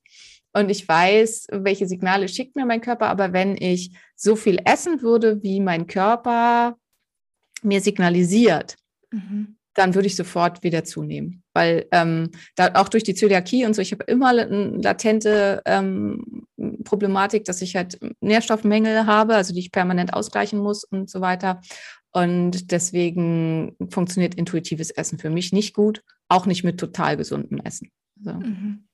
Und 0.52 0.70
ich 0.70 0.86
weiß, 0.86 1.46
welche 1.50 1.86
Signale 1.86 2.28
schickt 2.28 2.56
mir 2.56 2.66
mein 2.66 2.80
Körper. 2.80 3.08
Aber 3.08 3.32
wenn 3.32 3.56
ich 3.56 3.96
so 4.14 4.36
viel 4.36 4.60
essen 4.64 5.02
würde, 5.02 5.42
wie 5.42 5.60
mein 5.60 5.86
Körper 5.86 6.76
mir 7.62 7.80
signalisiert, 7.80 8.76
mhm. 9.10 9.56
dann 9.74 9.94
würde 9.94 10.08
ich 10.08 10.16
sofort 10.16 10.62
wieder 10.62 10.84
zunehmen. 10.84 11.42
Weil 11.54 11.86
ähm, 11.90 12.30
da 12.54 12.72
auch 12.74 12.88
durch 12.88 13.04
die 13.04 13.14
Zöliakie 13.14 13.64
und 13.64 13.74
so, 13.74 13.80
ich 13.80 13.92
habe 13.92 14.04
immer 14.04 14.28
eine 14.28 14.76
latente 14.82 15.62
ähm, 15.64 16.46
Problematik, 16.84 17.44
dass 17.44 17.62
ich 17.62 17.76
halt 17.76 17.98
Nährstoffmängel 18.20 19.06
habe, 19.06 19.34
also 19.34 19.54
die 19.54 19.60
ich 19.60 19.72
permanent 19.72 20.12
ausgleichen 20.12 20.58
muss 20.58 20.84
und 20.84 21.08
so 21.08 21.20
weiter. 21.20 21.60
Und 22.12 22.72
deswegen 22.72 23.74
funktioniert 23.88 24.34
intuitives 24.34 24.90
Essen 24.90 25.18
für 25.18 25.30
mich 25.30 25.52
nicht 25.52 25.74
gut, 25.74 26.02
auch 26.28 26.44
nicht 26.44 26.62
mit 26.62 26.78
total 26.78 27.16
gesundem 27.16 27.58
Essen. 27.64 27.90
So. 28.20 28.34
Mhm. 28.34 28.84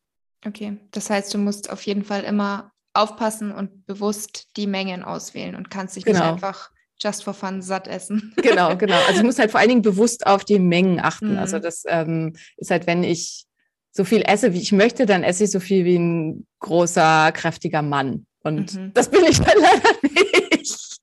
Okay, 0.47 0.79
das 0.93 1.11
heißt, 1.11 1.33
du 1.35 1.39
musst 1.39 1.71
auf 1.71 1.83
jeden 1.83 2.05
Fall 2.05 2.23
immer 2.25 2.73
aufpassen 2.95 3.53
und 3.53 3.87
bewusst 3.87 4.49
die 4.57 4.67
Mengen 4.67 5.03
auswählen 5.03 5.55
und 5.55 5.71
kannst 5.71 5.97
dich 5.97 6.05
genau. 6.05 6.19
nicht 6.19 6.29
einfach 6.29 6.71
just 7.01 7.23
for 7.23 7.35
fun 7.35 7.63
satt 7.63 7.87
essen. 7.87 8.35
Genau, 8.43 8.77
genau. 8.77 8.99
Also 9.07 9.21
ich 9.21 9.25
muss 9.25 9.39
halt 9.39 9.51
vor 9.51 9.61
allen 9.61 9.69
Dingen 9.69 9.83
bewusst 9.83 10.27
auf 10.27 10.45
die 10.45 10.59
Mengen 10.59 11.01
achten. 11.01 11.33
Mhm. 11.33 11.39
Also 11.39 11.59
das 11.59 11.85
ähm, 11.87 12.35
ist 12.57 12.71
halt, 12.71 12.87
wenn 12.87 13.05
ich 13.05 13.47
so 13.93 14.05
viel 14.05 14.23
esse, 14.23 14.53
wie 14.53 14.61
ich 14.61 14.73
möchte, 14.73 15.07
dann 15.07 15.23
esse 15.23 15.45
ich 15.45 15.51
so 15.51 15.61
viel 15.61 15.85
wie 15.85 15.99
ein 15.99 16.47
großer, 16.61 17.33
kräftiger 17.33 17.83
Mann. 17.83 18.27
Und 18.43 18.75
mhm. 18.75 18.93
das 18.95 19.11
bin 19.11 19.25
ich 19.25 19.39
dann 19.41 19.59
leider 19.61 19.91
nicht. 20.57 20.99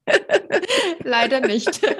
Leider 1.03 1.39
nicht. 1.41 1.81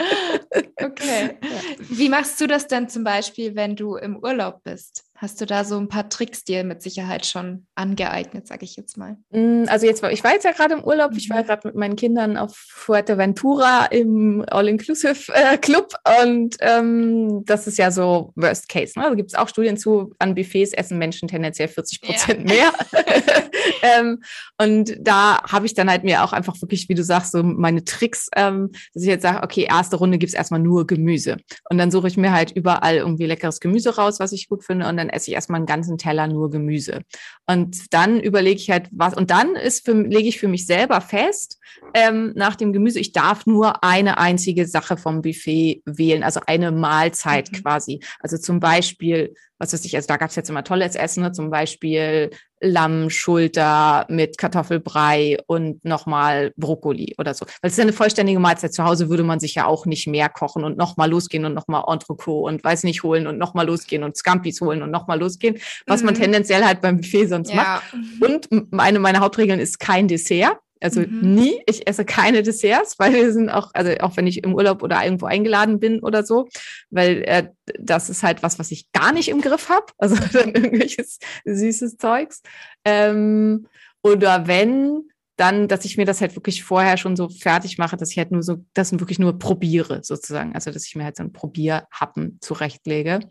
Okay. 0.81 1.37
Wie 1.79 2.09
machst 2.09 2.39
du 2.39 2.47
das 2.47 2.67
denn 2.67 2.87
zum 2.87 3.03
Beispiel, 3.03 3.55
wenn 3.55 3.75
du 3.75 3.95
im 3.95 4.17
Urlaub 4.17 4.61
bist? 4.63 5.05
Hast 5.25 5.41
du 5.41 5.47
da 5.47 5.63
so 5.63 5.75
ein 5.79 5.87
paar 5.87 6.07
Tricks 6.07 6.43
dir 6.43 6.63
mit 6.63 6.83
Sicherheit 6.83 7.25
schon 7.25 7.65
angeeignet, 7.73 8.45
sage 8.45 8.63
ich 8.63 8.75
jetzt 8.75 8.95
mal? 8.95 9.17
Mm, 9.31 9.63
also 9.65 9.87
jetzt, 9.87 10.03
ich 10.03 10.23
war 10.23 10.33
jetzt 10.33 10.45
ja 10.45 10.51
gerade 10.51 10.75
im 10.75 10.83
Urlaub. 10.83 11.13
Ich 11.17 11.31
war 11.31 11.41
mhm. 11.41 11.47
gerade 11.47 11.67
mit 11.67 11.75
meinen 11.75 11.95
Kindern 11.95 12.37
auf 12.37 12.55
Fuerteventura 12.55 13.87
im 13.87 14.45
All-Inclusive-Club 14.47 15.93
äh, 16.03 16.23
und 16.23 16.57
ähm, 16.59 17.43
das 17.45 17.65
ist 17.65 17.79
ja 17.79 17.89
so 17.89 18.33
Worst 18.35 18.69
Case. 18.69 18.93
Ne? 18.99 19.05
Also 19.05 19.15
gibt 19.15 19.31
es 19.31 19.35
auch 19.35 19.49
Studien 19.49 19.77
zu, 19.77 20.13
an 20.19 20.35
Buffets 20.35 20.73
essen 20.73 20.99
Menschen 20.99 21.27
tendenziell 21.27 21.69
40 21.69 22.01
Prozent 22.01 22.47
ja. 22.47 22.55
mehr. 22.55 22.73
ähm, 23.81 24.21
und 24.61 24.95
da 24.99 25.41
habe 25.43 25.65
ich 25.65 25.73
dann 25.73 25.89
halt 25.89 26.03
mir 26.03 26.23
auch 26.23 26.33
einfach 26.33 26.61
wirklich, 26.61 26.89
wie 26.89 26.95
du 26.95 27.03
sagst, 27.03 27.31
so 27.31 27.43
meine 27.43 27.83
Tricks, 27.83 28.29
ähm, 28.35 28.69
dass 28.93 29.03
ich 29.03 29.09
jetzt 29.09 29.23
sage, 29.23 29.43
okay, 29.43 29.67
erste 29.69 29.95
Runde 29.95 30.17
gibt 30.17 30.29
es 30.29 30.35
erstmal 30.35 30.59
nur 30.59 30.87
Gemüse. 30.87 31.37
Und 31.69 31.77
dann 31.77 31.91
suche 31.91 32.07
ich 32.07 32.17
mir 32.17 32.31
halt 32.31 32.51
überall 32.51 32.95
irgendwie 32.97 33.25
leckeres 33.25 33.59
Gemüse 33.59 33.95
raus, 33.95 34.19
was 34.19 34.31
ich 34.31 34.49
gut 34.49 34.63
finde. 34.63 34.87
Und 34.87 34.97
dann 34.97 35.09
esse 35.15 35.31
ich 35.31 35.35
erstmal 35.35 35.59
einen 35.59 35.65
ganzen 35.65 35.97
Teller 35.97 36.27
nur 36.27 36.49
Gemüse. 36.49 37.01
Und 37.47 37.93
dann 37.93 38.19
überlege 38.19 38.59
ich 38.59 38.69
halt 38.69 38.89
was, 38.91 39.13
und 39.13 39.31
dann 39.31 39.55
ist 39.55 39.85
für, 39.85 39.93
lege 39.93 40.27
ich 40.27 40.39
für 40.39 40.47
mich 40.47 40.65
selber 40.65 41.01
fest, 41.01 41.59
ähm, 41.93 42.33
nach 42.35 42.55
dem 42.55 42.73
Gemüse, 42.73 42.99
ich 42.99 43.11
darf 43.11 43.45
nur 43.45 43.83
eine 43.83 44.17
einzige 44.17 44.67
Sache 44.67 44.97
vom 44.97 45.21
Buffet 45.21 45.81
wählen, 45.85 46.23
also 46.23 46.41
eine 46.45 46.71
Mahlzeit 46.71 47.51
mhm. 47.51 47.55
quasi. 47.57 47.99
Also 48.19 48.37
zum 48.37 48.59
Beispiel 48.59 49.33
was 49.59 49.73
weiß 49.73 49.85
ich, 49.85 49.95
also 49.95 50.07
da 50.07 50.17
gab 50.17 50.29
es 50.29 50.35
jetzt 50.35 50.49
immer 50.49 50.63
tolles 50.63 50.95
Essen, 50.95 51.23
ne? 51.23 51.31
zum 51.31 51.49
Beispiel 51.49 52.29
Lammschulter 52.61 54.05
mit 54.09 54.37
Kartoffelbrei 54.37 55.37
und 55.47 55.83
nochmal 55.85 56.51
Brokkoli 56.57 57.15
oder 57.17 57.33
so. 57.33 57.45
Weil 57.45 57.67
es 57.67 57.73
ist 57.73 57.77
ja 57.77 57.83
eine 57.83 57.93
vollständige 57.93 58.39
Mahlzeit. 58.39 58.73
Zu 58.73 58.83
Hause 58.83 59.09
würde 59.09 59.23
man 59.23 59.39
sich 59.39 59.55
ja 59.55 59.65
auch 59.65 59.85
nicht 59.85 60.07
mehr 60.07 60.29
kochen 60.29 60.63
und 60.63 60.77
nochmal 60.77 61.09
losgehen 61.09 61.45
und 61.45 61.53
nochmal 61.53 61.83
Entrecot 61.87 62.45
und 62.45 62.63
weiß 62.63 62.83
nicht 62.83 63.03
holen 63.03 63.27
und 63.27 63.37
nochmal 63.37 63.67
losgehen 63.67 64.03
und 64.03 64.17
Scampis 64.17 64.61
holen 64.61 64.81
und 64.81 64.91
nochmal 64.91 65.19
losgehen, 65.19 65.57
was 65.85 66.01
mhm. 66.01 66.07
man 66.07 66.15
tendenziell 66.15 66.63
halt 66.63 66.81
beim 66.81 66.97
Buffet 66.97 67.27
sonst 67.27 67.49
ja. 67.49 67.55
macht. 67.55 67.93
Und 68.21 68.49
eine 68.79 68.99
meiner 68.99 69.19
Hauptregeln 69.19 69.59
ist 69.59 69.79
kein 69.79 70.07
Dessert. 70.07 70.57
Also 70.85 71.01
mhm. 71.01 71.33
nie, 71.33 71.61
ich 71.65 71.87
esse 71.87 72.05
keine 72.05 72.43
Desserts, 72.43 72.99
weil 72.99 73.13
wir 73.13 73.33
sind 73.33 73.49
auch, 73.49 73.71
also 73.73 73.91
auch 74.01 74.15
wenn 74.17 74.27
ich 74.27 74.43
im 74.43 74.53
Urlaub 74.53 74.83
oder 74.83 75.03
irgendwo 75.03 75.25
eingeladen 75.25 75.79
bin 75.79 75.99
oder 75.99 76.23
so, 76.23 76.47
weil 76.91 77.23
äh, 77.23 77.49
das 77.79 78.09
ist 78.09 78.21
halt 78.21 78.43
was, 78.43 78.59
was 78.59 78.69
ich 78.69 78.91
gar 78.91 79.11
nicht 79.11 79.29
im 79.29 79.41
Griff 79.41 79.69
habe. 79.69 79.85
Also 79.97 80.17
dann 80.33 80.53
irgendwelches 80.53 81.17
süßes 81.45 81.97
Zeugs. 81.97 82.43
Ähm, 82.83 83.65
oder 84.03 84.45
wenn, 84.45 85.09
dann, 85.35 85.67
dass 85.67 85.83
ich 85.83 85.97
mir 85.97 86.05
das 86.05 86.21
halt 86.21 86.35
wirklich 86.35 86.63
vorher 86.63 86.97
schon 86.97 87.15
so 87.15 87.27
fertig 87.27 87.79
mache, 87.79 87.97
dass 87.97 88.11
ich 88.11 88.19
halt 88.19 88.31
nur 88.31 88.43
so, 88.43 88.57
das 88.75 88.91
wirklich 88.91 89.17
nur 89.17 89.39
probiere, 89.39 90.01
sozusagen. 90.03 90.53
Also, 90.53 90.69
dass 90.71 90.85
ich 90.85 90.95
mir 90.95 91.05
halt 91.05 91.17
so 91.17 91.23
ein 91.23 91.33
Probierhappen 91.33 92.37
zurechtlege. 92.39 93.21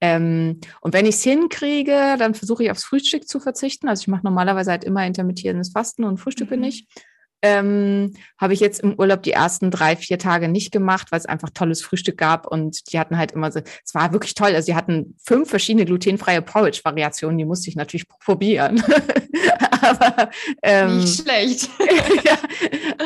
Ähm, 0.00 0.60
und 0.80 0.94
wenn 0.94 1.06
ich 1.06 1.16
es 1.16 1.22
hinkriege, 1.22 2.16
dann 2.18 2.34
versuche 2.34 2.64
ich 2.64 2.70
aufs 2.70 2.84
Frühstück 2.84 3.28
zu 3.28 3.40
verzichten. 3.40 3.88
Also 3.88 4.02
ich 4.02 4.08
mache 4.08 4.24
normalerweise 4.24 4.70
halt 4.70 4.84
immer 4.84 5.06
intermittierendes 5.06 5.72
Fasten 5.72 6.04
und 6.04 6.18
frühstücke 6.18 6.56
mhm. 6.56 6.62
nicht. 6.62 6.88
Ähm, 7.42 8.12
habe 8.38 8.52
ich 8.52 8.60
jetzt 8.60 8.80
im 8.80 8.98
Urlaub 8.98 9.22
die 9.22 9.32
ersten 9.32 9.70
drei, 9.70 9.96
vier 9.96 10.18
Tage 10.18 10.48
nicht 10.48 10.72
gemacht, 10.72 11.10
weil 11.10 11.20
es 11.20 11.26
einfach 11.26 11.48
tolles 11.48 11.82
Frühstück 11.82 12.18
gab 12.18 12.46
und 12.46 12.92
die 12.92 12.98
hatten 12.98 13.16
halt 13.16 13.32
immer 13.32 13.50
so, 13.50 13.60
es 13.82 13.94
war 13.94 14.12
wirklich 14.12 14.34
toll. 14.34 14.54
Also 14.54 14.66
sie 14.66 14.74
hatten 14.74 15.16
fünf 15.24 15.48
verschiedene 15.48 15.86
glutenfreie 15.86 16.42
Porridge-Variationen, 16.42 17.38
die 17.38 17.46
musste 17.46 17.70
ich 17.70 17.76
natürlich 17.76 18.08
probieren. 18.08 18.82
Aber 19.80 20.30
ähm, 20.62 20.98
nicht 20.98 21.22
schlecht. 21.22 21.70
ja, 22.24 22.38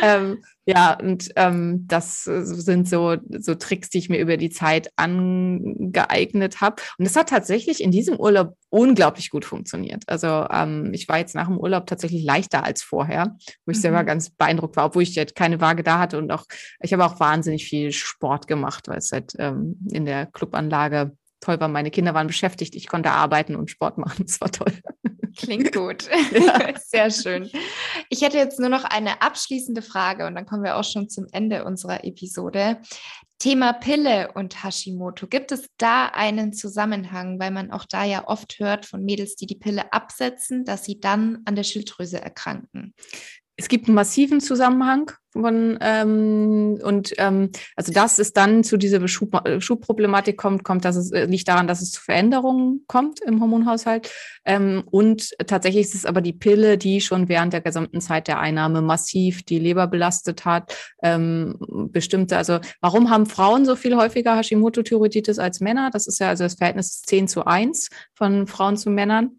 ähm, 0.02 0.42
Ja, 0.66 0.98
und 0.98 1.30
ähm, 1.36 1.84
das 1.86 2.24
sind 2.24 2.88
so, 2.88 3.16
so 3.38 3.54
Tricks, 3.54 3.90
die 3.90 3.98
ich 3.98 4.08
mir 4.08 4.18
über 4.18 4.38
die 4.38 4.48
Zeit 4.48 4.90
angeeignet 4.96 6.62
habe. 6.62 6.76
Und 6.98 7.04
es 7.04 7.16
hat 7.16 7.28
tatsächlich 7.28 7.82
in 7.82 7.90
diesem 7.90 8.18
Urlaub 8.18 8.56
unglaublich 8.70 9.28
gut 9.28 9.44
funktioniert. 9.44 10.04
Also 10.06 10.46
ähm, 10.50 10.90
ich 10.94 11.06
war 11.08 11.18
jetzt 11.18 11.34
nach 11.34 11.48
dem 11.48 11.58
Urlaub 11.58 11.86
tatsächlich 11.86 12.24
leichter 12.24 12.64
als 12.64 12.82
vorher, 12.82 13.36
wo 13.66 13.72
ich 13.72 13.76
mhm. 13.76 13.82
selber 13.82 14.04
ganz 14.04 14.30
beeindruckt 14.30 14.76
war, 14.76 14.86
obwohl 14.86 15.02
ich 15.02 15.14
jetzt 15.14 15.34
keine 15.34 15.60
Waage 15.60 15.82
da 15.82 15.98
hatte 15.98 16.16
und 16.16 16.32
auch, 16.32 16.44
ich 16.80 16.92
habe 16.94 17.04
auch 17.04 17.20
wahnsinnig 17.20 17.66
viel 17.66 17.92
Sport 17.92 18.46
gemacht, 18.46 18.88
weil 18.88 18.98
es 18.98 19.12
halt 19.12 19.34
ähm, 19.38 19.76
in 19.92 20.06
der 20.06 20.26
Clubanlage 20.26 21.12
toll 21.40 21.60
war. 21.60 21.68
Meine 21.68 21.90
Kinder 21.90 22.14
waren 22.14 22.26
beschäftigt, 22.26 22.74
ich 22.74 22.88
konnte 22.88 23.10
arbeiten 23.10 23.54
und 23.54 23.70
Sport 23.70 23.98
machen. 23.98 24.24
Das 24.26 24.40
war 24.40 24.50
toll. 24.50 24.72
Klingt 25.36 25.72
gut. 25.72 26.08
Ja. 26.32 26.78
Sehr 26.78 27.10
schön. 27.10 27.50
Ich 28.08 28.22
hätte 28.22 28.38
jetzt 28.38 28.58
nur 28.58 28.68
noch 28.68 28.84
eine 28.84 29.22
abschließende 29.22 29.82
Frage 29.82 30.26
und 30.26 30.34
dann 30.34 30.46
kommen 30.46 30.62
wir 30.62 30.76
auch 30.76 30.84
schon 30.84 31.08
zum 31.08 31.26
Ende 31.32 31.64
unserer 31.64 32.04
Episode. 32.04 32.80
Thema 33.38 33.72
Pille 33.72 34.32
und 34.32 34.64
Hashimoto. 34.64 35.26
Gibt 35.26 35.52
es 35.52 35.68
da 35.76 36.06
einen 36.06 36.52
Zusammenhang, 36.52 37.38
weil 37.38 37.50
man 37.50 37.72
auch 37.72 37.84
da 37.84 38.04
ja 38.04 38.26
oft 38.26 38.58
hört 38.58 38.86
von 38.86 39.04
Mädels, 39.04 39.36
die 39.36 39.46
die 39.46 39.56
Pille 39.56 39.92
absetzen, 39.92 40.64
dass 40.64 40.84
sie 40.84 41.00
dann 41.00 41.42
an 41.44 41.56
der 41.56 41.64
Schilddrüse 41.64 42.20
erkranken? 42.20 42.94
Es 43.56 43.68
gibt 43.68 43.86
einen 43.86 43.94
massiven 43.94 44.40
Zusammenhang 44.40 45.12
von 45.32 45.78
ähm, 45.80 46.78
und 46.82 47.12
ähm, 47.18 47.50
also 47.74 47.92
dass 47.92 48.18
es 48.18 48.32
dann 48.32 48.62
zu 48.62 48.76
dieser 48.76 49.06
Schub, 49.08 49.36
Schubproblematik 49.58 50.36
kommt, 50.36 50.62
kommt, 50.62 50.84
dass 50.84 50.94
es 50.96 51.10
äh, 51.10 51.24
liegt 51.24 51.48
daran, 51.48 51.66
dass 51.66 51.82
es 51.82 51.90
zu 51.90 52.00
Veränderungen 52.00 52.84
kommt 52.86 53.20
im 53.20 53.40
Hormonhaushalt 53.40 54.12
ähm, 54.44 54.84
und 54.90 55.30
tatsächlich 55.46 55.86
ist 55.86 55.94
es 55.94 56.06
aber 56.06 56.20
die 56.20 56.32
Pille, 56.32 56.78
die 56.78 57.00
schon 57.00 57.28
während 57.28 57.52
der 57.52 57.62
gesamten 57.62 58.00
Zeit 58.00 58.28
der 58.28 58.38
Einnahme 58.38 58.80
massiv 58.80 59.42
die 59.42 59.58
Leber 59.58 59.88
belastet 59.88 60.44
hat. 60.44 60.76
Ähm, 61.02 61.56
bestimmte, 61.90 62.36
also 62.36 62.60
warum 62.80 63.10
haben 63.10 63.26
Frauen 63.26 63.64
so 63.64 63.74
viel 63.74 63.96
häufiger 63.96 64.36
Hashimoto-Thyreoiditis 64.36 65.38
als 65.38 65.60
Männer? 65.60 65.90
Das 65.92 66.06
ist 66.06 66.20
ja 66.20 66.28
also 66.28 66.44
das 66.44 66.54
Verhältnis 66.54 67.02
10 67.02 67.26
zu 67.26 67.44
1 67.44 67.88
von 68.14 68.46
Frauen 68.46 68.76
zu 68.76 68.90
Männern. 68.90 69.36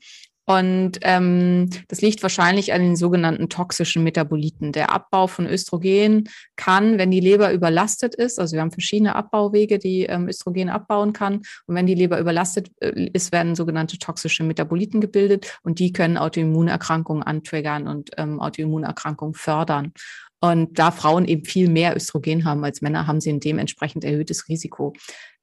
Und 0.47 0.99
ähm, 1.01 1.69
das 1.87 2.01
liegt 2.01 2.21
wahrscheinlich 2.21 2.71
an 2.71 2.81
den 2.81 2.95
sogenannten 2.95 3.49
toxischen 3.49 4.03
Metaboliten. 4.03 4.71
Der 4.71 4.91
Abbau 4.91 5.25
von 5.25 5.47
Östrogen 5.47 6.29
kann, 6.55 6.99
wenn 6.99 7.09
die 7.09 7.19
Leber 7.19 7.51
überlastet 7.51 8.13
ist, 8.13 8.39
also 8.39 8.53
wir 8.53 8.61
haben 8.61 8.71
verschiedene 8.71 9.15
Abbauwege, 9.15 9.79
die 9.79 10.03
ähm, 10.03 10.27
Östrogen 10.27 10.69
abbauen 10.69 11.13
kann. 11.13 11.41
Und 11.65 11.75
wenn 11.75 11.87
die 11.87 11.95
Leber 11.95 12.19
überlastet 12.19 12.69
äh, 12.79 13.09
ist, 13.11 13.31
werden 13.31 13.55
sogenannte 13.55 13.97
toxische 13.97 14.43
Metaboliten 14.43 15.01
gebildet 15.01 15.57
und 15.63 15.79
die 15.79 15.91
können 15.91 16.17
Autoimmunerkrankungen 16.17 17.23
antriggern 17.23 17.87
und 17.87 18.11
ähm, 18.17 18.39
Autoimmunerkrankungen 18.39 19.33
fördern. 19.33 19.93
Und 20.41 20.77
da 20.77 20.91
Frauen 20.91 21.25
eben 21.25 21.43
viel 21.43 21.69
mehr 21.69 21.95
Östrogen 21.95 22.45
haben 22.45 22.63
als 22.63 22.81
Männer, 22.81 23.07
haben 23.07 23.19
sie 23.19 23.31
ein 23.31 23.39
dementsprechend 23.39 24.03
erhöhtes 24.03 24.47
Risiko. 24.47 24.93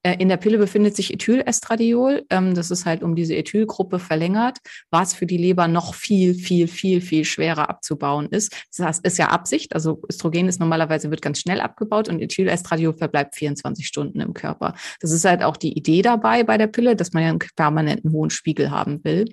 Äh, 0.03 0.16
in 0.18 0.28
der 0.28 0.36
Pille 0.36 0.59
befindet 0.59 0.96
sich 0.96 1.12
Ethylestradiol. 1.12 2.24
Ähm, 2.30 2.55
das 2.55 2.70
ist 2.70 2.86
halt 2.86 3.03
um 3.03 3.14
diese 3.14 3.34
Ethylgruppe 3.34 3.98
verlängert, 3.98 4.59
was 4.90 5.14
für 5.14 5.26
die 5.26 5.36
Leber 5.36 5.68
noch 5.68 5.94
viel, 5.94 6.34
viel, 6.34 6.66
viel, 6.68 7.00
viel 7.00 7.24
schwerer 7.24 7.70
abzubauen 7.70 8.26
ist. 8.26 8.55
Das 8.76 8.98
ist 8.98 9.18
ja 9.18 9.28
Absicht. 9.28 9.74
Also 9.74 10.03
Östrogen 10.09 10.48
ist 10.48 10.61
normalerweise 10.61 11.11
wird 11.11 11.22
ganz 11.22 11.40
schnell 11.40 11.61
abgebaut 11.61 12.09
und 12.09 12.20
Ethylestradiol 12.20 12.94
verbleibt 12.94 13.36
24 13.36 13.86
Stunden 13.86 14.20
im 14.20 14.34
Körper. 14.34 14.74
Das 15.00 15.12
ist 15.12 15.24
halt 15.24 15.42
auch 15.42 15.57
die 15.57 15.76
Idee 15.76 16.03
dabei 16.03 16.42
bei 16.42 16.59
der 16.59 16.66
Pille, 16.66 16.96
dass 16.96 17.12
man 17.12 17.22
ja 17.22 17.28
einen 17.28 17.38
permanenten 17.57 18.12
hohen 18.12 18.30
Spiegel 18.30 18.70
haben 18.70 19.05
will. 19.05 19.26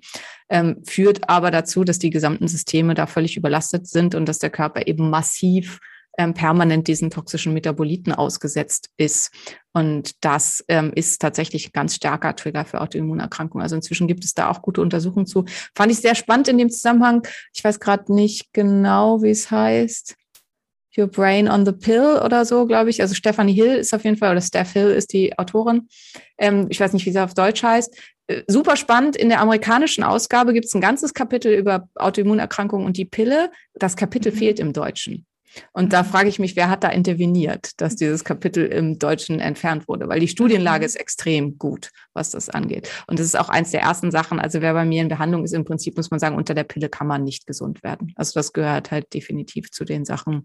Ähm, 0.50 0.82
führt 0.86 1.30
aber 1.30 1.52
dazu, 1.52 1.84
dass 1.84 2.00
die 2.00 2.10
gesamten 2.10 2.48
Systeme 2.48 2.94
da 2.94 3.08
völlig 3.08 3.38
überlastet 3.38 3.88
sind 3.88 4.16
und 4.16 4.28
dass 4.28 4.40
der 4.40 4.50
Körper 4.50 4.88
eben 4.88 5.10
massiv 5.10 5.80
ähm, 6.20 6.34
permanent 6.34 6.90
diesen 6.90 7.10
toxischen 7.10 7.54
Metaboliten 7.54 8.12
ausgesetzt 8.12 8.90
ist. 8.98 9.32
Und 9.72 10.24
das 10.24 10.64
ähm, 10.68 10.92
ist 10.94 11.22
tatsächlich 11.22 11.70
ein 11.70 11.72
ganz 11.72 11.96
starker 11.96 12.36
Trigger 12.36 12.66
für 12.66 12.82
Autoimmunerkrankungen. 12.82 13.64
Also 13.64 13.78
inzwischen 13.78 14.10
gibt 14.10 14.26
es 14.26 14.34
da 14.34 14.50
auch 14.50 14.62
gute 14.62 14.82
Untersuchungen 14.82 15.26
zu. 15.26 15.46
Fand 15.74 15.94
ich 15.94 16.00
sehr 16.00 16.16
spannend 16.16 16.50
in 16.50 16.58
dem 16.58 16.70
Zusammenhang. 16.70 17.26
Ich 17.54 17.64
weiß 17.64 17.80
gerade 17.80 18.14
nicht 18.14 18.52
genau, 18.52 19.24
wie 19.24 19.30
es 19.30 19.50
heißt. 19.50 20.18
Your 20.98 21.08
Brain 21.08 21.48
on 21.48 21.66
the 21.66 21.72
Pill 21.72 22.20
oder 22.26 22.44
so, 22.44 22.66
glaube 22.66 22.90
ich. 22.90 23.02
Also 23.02 23.16
Stephanie 23.16 23.54
Hill 23.54 23.76
ist 23.76 23.94
auf 23.94 24.04
jeden 24.04 24.18
Fall, 24.18 24.32
oder 24.32 24.42
Steph 24.42 24.74
Hill 24.74 24.90
ist 24.90 25.14
die 25.14 25.38
Autorin. 25.40 25.88
Ähm, 26.38 26.68
ich 26.70 26.82
weiß 26.82 26.92
nicht, 26.92 27.06
wie 27.06 27.12
sie 27.12 27.24
auf 27.24 27.34
Deutsch 27.34 27.64
heißt. 27.64 27.96
Äh, 28.28 28.44
super 28.48 28.76
spannend. 28.76 29.16
In 29.16 29.30
der 29.30 29.40
amerikanischen 29.40 30.04
Ausgabe 30.04 30.52
gibt 30.52 30.66
es 30.66 30.74
ein 30.74 30.82
ganzes 30.82 31.14
Kapitel 31.14 31.54
über 31.54 31.88
Autoimmunerkrankungen 31.96 32.86
und 32.86 32.98
die 32.98 33.06
Pille. 33.06 33.52
Das 33.76 33.96
Kapitel 33.96 34.34
mhm. 34.34 34.38
fehlt 34.38 34.60
im 34.60 34.74
Deutschen. 34.74 35.26
Und 35.74 35.94
da 35.94 36.04
frage 36.04 36.30
ich 36.30 36.40
mich, 36.40 36.56
wer 36.56 36.70
hat 36.70 36.84
da 36.84 36.90
interveniert, 36.90 37.80
dass 37.82 37.96
dieses 37.96 38.24
Kapitel 38.24 38.66
im 38.66 39.00
Deutschen 39.00 39.40
entfernt 39.40 39.88
wurde? 39.88 40.08
Weil 40.08 40.20
die 40.20 40.28
Studienlage 40.28 40.82
mhm. 40.82 40.86
ist 40.86 40.96
extrem 40.96 41.58
gut, 41.58 41.92
was 42.14 42.32
das 42.32 42.50
angeht. 42.50 42.90
Und 43.08 43.20
das 43.20 43.26
ist 43.26 43.40
auch 43.40 43.50
eins 43.50 43.72
der 43.72 43.82
ersten 43.82 44.12
Sachen. 44.12 44.40
Also 44.40 44.62
wer 44.62 44.74
bei 44.74 44.86
mir 44.86 45.02
in 45.02 45.10
Behandlung 45.10 45.44
ist, 45.44 45.54
im 45.54 45.66
Prinzip 45.66 45.98
muss 45.98 46.12
man 46.12 46.20
sagen, 46.20 46.36
unter 46.36 46.54
der 46.54 46.64
Pille 46.64 46.90
kann 46.90 47.08
man 47.08 47.24
nicht 47.24 47.48
gesund 47.48 47.84
werden. 47.84 48.14
Also 48.16 48.34
das 48.34 48.54
gehört 48.54 48.92
halt 48.92 49.14
definitiv 49.14 49.72
zu 49.72 49.86
den 49.86 50.06
Sachen, 50.06 50.44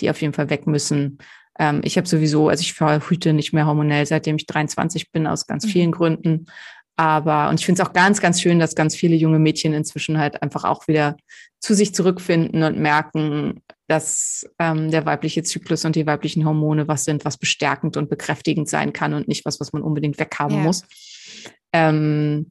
die 0.00 0.10
auf 0.10 0.20
jeden 0.20 0.32
Fall 0.32 0.50
weg 0.50 0.66
müssen. 0.66 1.18
Ähm, 1.58 1.80
ich 1.84 1.96
habe 1.96 2.06
sowieso, 2.06 2.48
also 2.48 2.60
ich 2.60 2.74
verhüte 2.74 3.32
nicht 3.32 3.52
mehr 3.52 3.66
hormonell, 3.66 4.06
seitdem 4.06 4.36
ich 4.36 4.46
23 4.46 5.10
bin, 5.10 5.26
aus 5.26 5.46
ganz 5.46 5.64
mhm. 5.66 5.70
vielen 5.70 5.92
Gründen. 5.92 6.46
Aber, 6.96 7.50
und 7.50 7.60
ich 7.60 7.66
finde 7.66 7.82
es 7.82 7.88
auch 7.88 7.92
ganz, 7.92 8.20
ganz 8.20 8.40
schön, 8.40 8.58
dass 8.58 8.74
ganz 8.74 8.96
viele 8.96 9.16
junge 9.16 9.38
Mädchen 9.38 9.74
inzwischen 9.74 10.18
halt 10.18 10.42
einfach 10.42 10.64
auch 10.64 10.88
wieder 10.88 11.16
zu 11.60 11.74
sich 11.74 11.94
zurückfinden 11.94 12.62
und 12.62 12.78
merken, 12.78 13.62
dass 13.86 14.48
ähm, 14.58 14.90
der 14.90 15.04
weibliche 15.04 15.42
Zyklus 15.42 15.84
und 15.84 15.94
die 15.94 16.06
weiblichen 16.06 16.44
Hormone 16.44 16.88
was 16.88 17.04
sind, 17.04 17.24
was 17.24 17.36
bestärkend 17.36 17.96
und 17.96 18.08
bekräftigend 18.08 18.68
sein 18.68 18.92
kann 18.92 19.12
und 19.14 19.28
nicht 19.28 19.44
was, 19.44 19.60
was 19.60 19.72
man 19.72 19.82
unbedingt 19.82 20.18
weghaben 20.18 20.56
ja. 20.56 20.62
muss. 20.62 20.84
Ähm, 21.72 22.50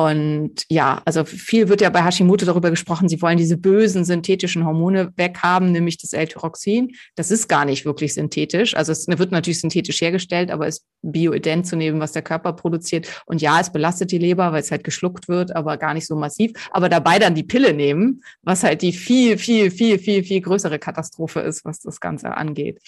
und 0.00 0.64
ja, 0.70 1.02
also 1.04 1.26
viel 1.26 1.68
wird 1.68 1.82
ja 1.82 1.90
bei 1.90 2.02
Hashimoto 2.02 2.46
darüber 2.46 2.70
gesprochen, 2.70 3.10
sie 3.10 3.20
wollen 3.20 3.36
diese 3.36 3.58
bösen 3.58 4.06
synthetischen 4.06 4.64
Hormone 4.64 5.12
weghaben, 5.16 5.72
nämlich 5.72 5.98
das 5.98 6.14
L-Tyroxin. 6.14 6.92
Das 7.16 7.30
ist 7.30 7.48
gar 7.48 7.66
nicht 7.66 7.84
wirklich 7.84 8.14
synthetisch. 8.14 8.74
Also 8.74 8.92
es 8.92 9.06
wird 9.06 9.30
natürlich 9.30 9.60
synthetisch 9.60 10.00
hergestellt, 10.00 10.50
aber 10.50 10.66
ist 10.66 10.86
bioident 11.02 11.66
zu 11.66 11.76
nehmen, 11.76 12.00
was 12.00 12.12
der 12.12 12.22
Körper 12.22 12.54
produziert. 12.54 13.22
Und 13.26 13.42
ja, 13.42 13.60
es 13.60 13.70
belastet 13.70 14.10
die 14.10 14.16
Leber, 14.16 14.52
weil 14.52 14.62
es 14.62 14.70
halt 14.70 14.84
geschluckt 14.84 15.28
wird, 15.28 15.54
aber 15.54 15.76
gar 15.76 15.92
nicht 15.92 16.06
so 16.06 16.16
massiv. 16.16 16.52
Aber 16.70 16.88
dabei 16.88 17.18
dann 17.18 17.34
die 17.34 17.44
Pille 17.44 17.74
nehmen, 17.74 18.22
was 18.40 18.62
halt 18.62 18.80
die 18.80 18.94
viel, 18.94 19.36
viel, 19.36 19.70
viel, 19.70 19.98
viel, 19.98 20.24
viel 20.24 20.40
größere 20.40 20.78
Katastrophe 20.78 21.40
ist, 21.40 21.66
was 21.66 21.80
das 21.80 22.00
Ganze 22.00 22.34
angeht. 22.38 22.80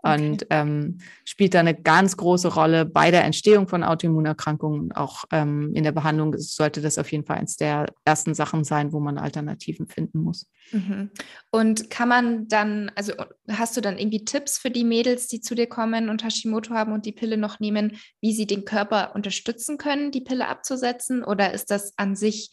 Und 0.00 0.46
ähm, 0.50 0.98
spielt 1.24 1.54
da 1.54 1.60
eine 1.60 1.74
ganz 1.74 2.16
große 2.16 2.54
Rolle 2.54 2.84
bei 2.84 3.10
der 3.10 3.24
Entstehung 3.24 3.66
von 3.66 3.82
Autoimmunerkrankungen. 3.82 4.92
Auch 4.92 5.24
ähm, 5.32 5.72
in 5.74 5.82
der 5.82 5.90
Behandlung 5.90 6.38
sollte 6.38 6.80
das 6.80 6.98
auf 6.98 7.10
jeden 7.10 7.24
Fall 7.24 7.38
eines 7.38 7.56
der 7.56 7.86
ersten 8.04 8.32
Sachen 8.34 8.62
sein, 8.62 8.92
wo 8.92 9.00
man 9.00 9.18
Alternativen 9.18 9.88
finden 9.88 10.20
muss. 10.20 10.48
Mhm. 10.70 11.10
Und 11.50 11.90
kann 11.90 12.08
man 12.08 12.46
dann, 12.46 12.92
also 12.94 13.12
hast 13.50 13.76
du 13.76 13.80
dann 13.80 13.98
irgendwie 13.98 14.24
Tipps 14.24 14.58
für 14.58 14.70
die 14.70 14.84
Mädels, 14.84 15.26
die 15.26 15.40
zu 15.40 15.56
dir 15.56 15.66
kommen 15.66 16.08
und 16.08 16.22
Hashimoto 16.22 16.74
haben 16.74 16.92
und 16.92 17.04
die 17.04 17.12
Pille 17.12 17.36
noch 17.36 17.58
nehmen, 17.58 17.98
wie 18.20 18.32
sie 18.32 18.46
den 18.46 18.64
Körper 18.64 19.16
unterstützen 19.16 19.78
können, 19.78 20.12
die 20.12 20.20
Pille 20.20 20.46
abzusetzen? 20.46 21.24
Oder 21.24 21.52
ist 21.52 21.72
das 21.72 21.94
an 21.96 22.14
sich 22.14 22.50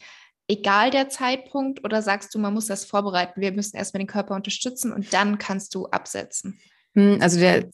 egal 0.48 0.90
der 0.90 1.10
Zeitpunkt? 1.10 1.84
Oder 1.84 2.02
sagst 2.02 2.34
du, 2.34 2.40
man 2.40 2.54
muss 2.54 2.66
das 2.66 2.84
vorbereiten? 2.84 3.40
Wir 3.40 3.52
müssen 3.52 3.76
erstmal 3.76 4.00
den 4.00 4.08
Körper 4.08 4.34
unterstützen 4.34 4.92
und 4.92 5.12
dann 5.12 5.38
kannst 5.38 5.76
du 5.76 5.86
absetzen? 5.86 6.58
Hm, 6.96 7.18
also 7.20 7.38
der, 7.38 7.68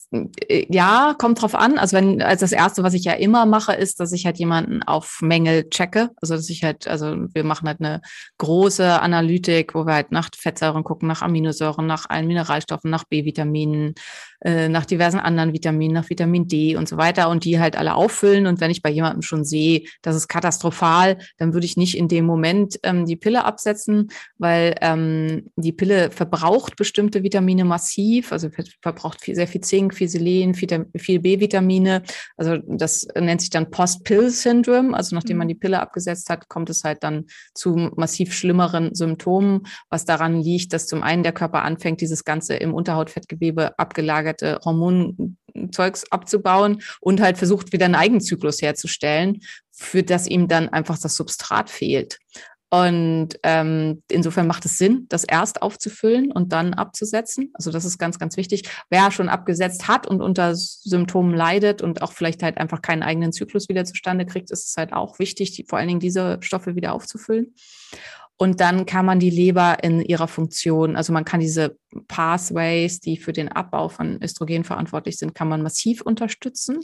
äh, 0.49 0.65
ja, 0.69 1.15
kommt 1.17 1.41
drauf 1.41 1.55
an. 1.55 1.77
Also 1.77 1.95
wenn, 1.95 2.21
als 2.21 2.41
das 2.41 2.51
erste, 2.51 2.83
was 2.83 2.93
ich 2.93 3.05
ja 3.05 3.13
immer 3.13 3.45
mache, 3.45 3.73
ist, 3.73 4.01
dass 4.01 4.11
ich 4.11 4.25
halt 4.25 4.37
jemanden 4.37 4.83
auf 4.83 5.19
Mängel 5.21 5.69
checke. 5.69 6.09
Also 6.21 6.35
dass 6.35 6.49
ich 6.49 6.63
halt, 6.63 6.89
also 6.89 7.15
wir 7.33 7.45
machen 7.45 7.69
halt 7.69 7.79
eine 7.79 8.01
große 8.37 9.01
Analytik, 9.01 9.75
wo 9.75 9.85
wir 9.85 9.93
halt 9.93 10.11
nach 10.11 10.29
Fettsäuren 10.37 10.83
gucken, 10.83 11.07
nach 11.07 11.21
Aminosäuren, 11.21 11.87
nach 11.87 12.09
allen 12.09 12.27
Mineralstoffen, 12.27 12.91
nach 12.91 13.05
B-Vitaminen, 13.05 13.95
äh, 14.43 14.67
nach 14.67 14.85
diversen 14.85 15.21
anderen 15.21 15.53
Vitaminen, 15.53 15.93
nach 15.93 16.09
Vitamin 16.09 16.49
D 16.49 16.75
und 16.75 16.89
so 16.89 16.97
weiter 16.97 17.29
und 17.29 17.45
die 17.45 17.61
halt 17.61 17.77
alle 17.77 17.95
auffüllen. 17.95 18.45
Und 18.45 18.59
wenn 18.59 18.71
ich 18.71 18.81
bei 18.81 18.89
jemandem 18.89 19.21
schon 19.21 19.45
sehe, 19.45 19.83
das 20.01 20.17
ist 20.17 20.27
katastrophal, 20.27 21.17
dann 21.37 21.53
würde 21.53 21.65
ich 21.65 21.77
nicht 21.77 21.97
in 21.97 22.09
dem 22.09 22.25
Moment 22.25 22.77
ähm, 22.83 23.05
die 23.05 23.15
Pille 23.15 23.45
absetzen, 23.45 24.09
weil 24.37 24.75
ähm, 24.81 25.49
die 25.55 25.71
Pille 25.71 26.11
verbraucht 26.11 26.75
bestimmte 26.75 27.23
Vitamine 27.23 27.63
massiv, 27.63 28.33
also 28.33 28.49
verbraucht 28.81 29.12
viel, 29.21 29.35
sehr 29.35 29.47
viel 29.47 29.61
Zink, 29.61 29.93
viel 29.93 30.09
Selen, 30.09 30.53
viel, 30.53 30.85
viel 30.97 31.19
B-Vitamine. 31.19 32.03
Also 32.37 32.57
das 32.67 33.07
nennt 33.15 33.41
sich 33.41 33.49
dann 33.49 33.71
Post-Pill-Syndrom. 33.71 34.93
Also 34.93 35.15
nachdem 35.15 35.37
man 35.37 35.47
mhm. 35.47 35.49
die 35.49 35.55
Pille 35.55 35.79
abgesetzt 35.79 36.29
hat, 36.29 36.49
kommt 36.49 36.69
es 36.69 36.83
halt 36.83 37.03
dann 37.03 37.25
zu 37.53 37.91
massiv 37.95 38.33
schlimmeren 38.33 38.95
Symptomen, 38.95 39.63
was 39.89 40.05
daran 40.05 40.41
liegt, 40.41 40.73
dass 40.73 40.87
zum 40.87 41.03
einen 41.03 41.23
der 41.23 41.33
Körper 41.33 41.63
anfängt, 41.63 42.01
dieses 42.01 42.23
ganze 42.23 42.55
im 42.55 42.73
Unterhautfettgewebe 42.73 43.77
abgelagert 43.77 44.13
gelagerte 44.13 44.59
Hormonzeugs 44.63 46.11
abzubauen 46.11 46.81
und 47.01 47.21
halt 47.21 47.37
versucht, 47.37 47.73
wieder 47.73 47.85
einen 47.85 47.95
Eigenzyklus 47.95 48.61
herzustellen, 48.61 49.41
für 49.71 50.03
das 50.03 50.27
ihm 50.27 50.47
dann 50.47 50.69
einfach 50.69 50.97
das 50.99 51.15
Substrat 51.15 51.69
fehlt. 51.69 52.19
Und 52.73 53.37
ähm, 53.43 54.01
insofern 54.09 54.47
macht 54.47 54.65
es 54.65 54.79
Sinn, 54.79 55.05
das 55.09 55.23
erst 55.25 55.61
aufzufüllen 55.61 56.31
und 56.31 56.51
dann 56.53 56.73
abzusetzen. 56.73 57.51
Also 57.53 57.69
das 57.69 57.85
ist 57.85 57.99
ganz, 57.99 58.17
ganz 58.17 58.35
wichtig. 58.35 58.67
Wer 58.89 59.11
schon 59.11 59.29
abgesetzt 59.29 59.87
hat 59.87 60.07
und 60.07 60.23
unter 60.23 60.55
Symptomen 60.55 61.35
leidet 61.35 61.83
und 61.83 62.01
auch 62.01 62.13
vielleicht 62.13 62.41
halt 62.41 62.57
einfach 62.57 62.81
keinen 62.81 63.03
eigenen 63.03 63.31
Zyklus 63.31 63.69
wieder 63.69 63.85
zustande 63.85 64.25
kriegt, 64.25 64.49
ist 64.49 64.69
es 64.69 64.75
halt 64.75 64.91
auch 64.91 65.19
wichtig, 65.19 65.51
die, 65.51 65.65
vor 65.69 65.77
allen 65.77 65.87
Dingen 65.87 65.99
diese 65.99 66.39
Stoffe 66.41 66.75
wieder 66.75 66.93
aufzufüllen. 66.93 67.53
Und 68.37 68.59
dann 68.59 68.87
kann 68.87 69.05
man 69.05 69.19
die 69.19 69.29
Leber 69.29 69.83
in 69.83 70.01
ihrer 70.01 70.27
Funktion, 70.27 70.95
also 70.95 71.13
man 71.13 71.25
kann 71.25 71.41
diese 71.41 71.77
Pathways, 72.07 72.99
die 72.99 73.17
für 73.17 73.33
den 73.33 73.49
Abbau 73.49 73.87
von 73.87 74.19
Östrogen 74.23 74.63
verantwortlich 74.63 75.19
sind, 75.19 75.35
kann 75.35 75.47
man 75.47 75.61
massiv 75.61 76.01
unterstützen. 76.01 76.79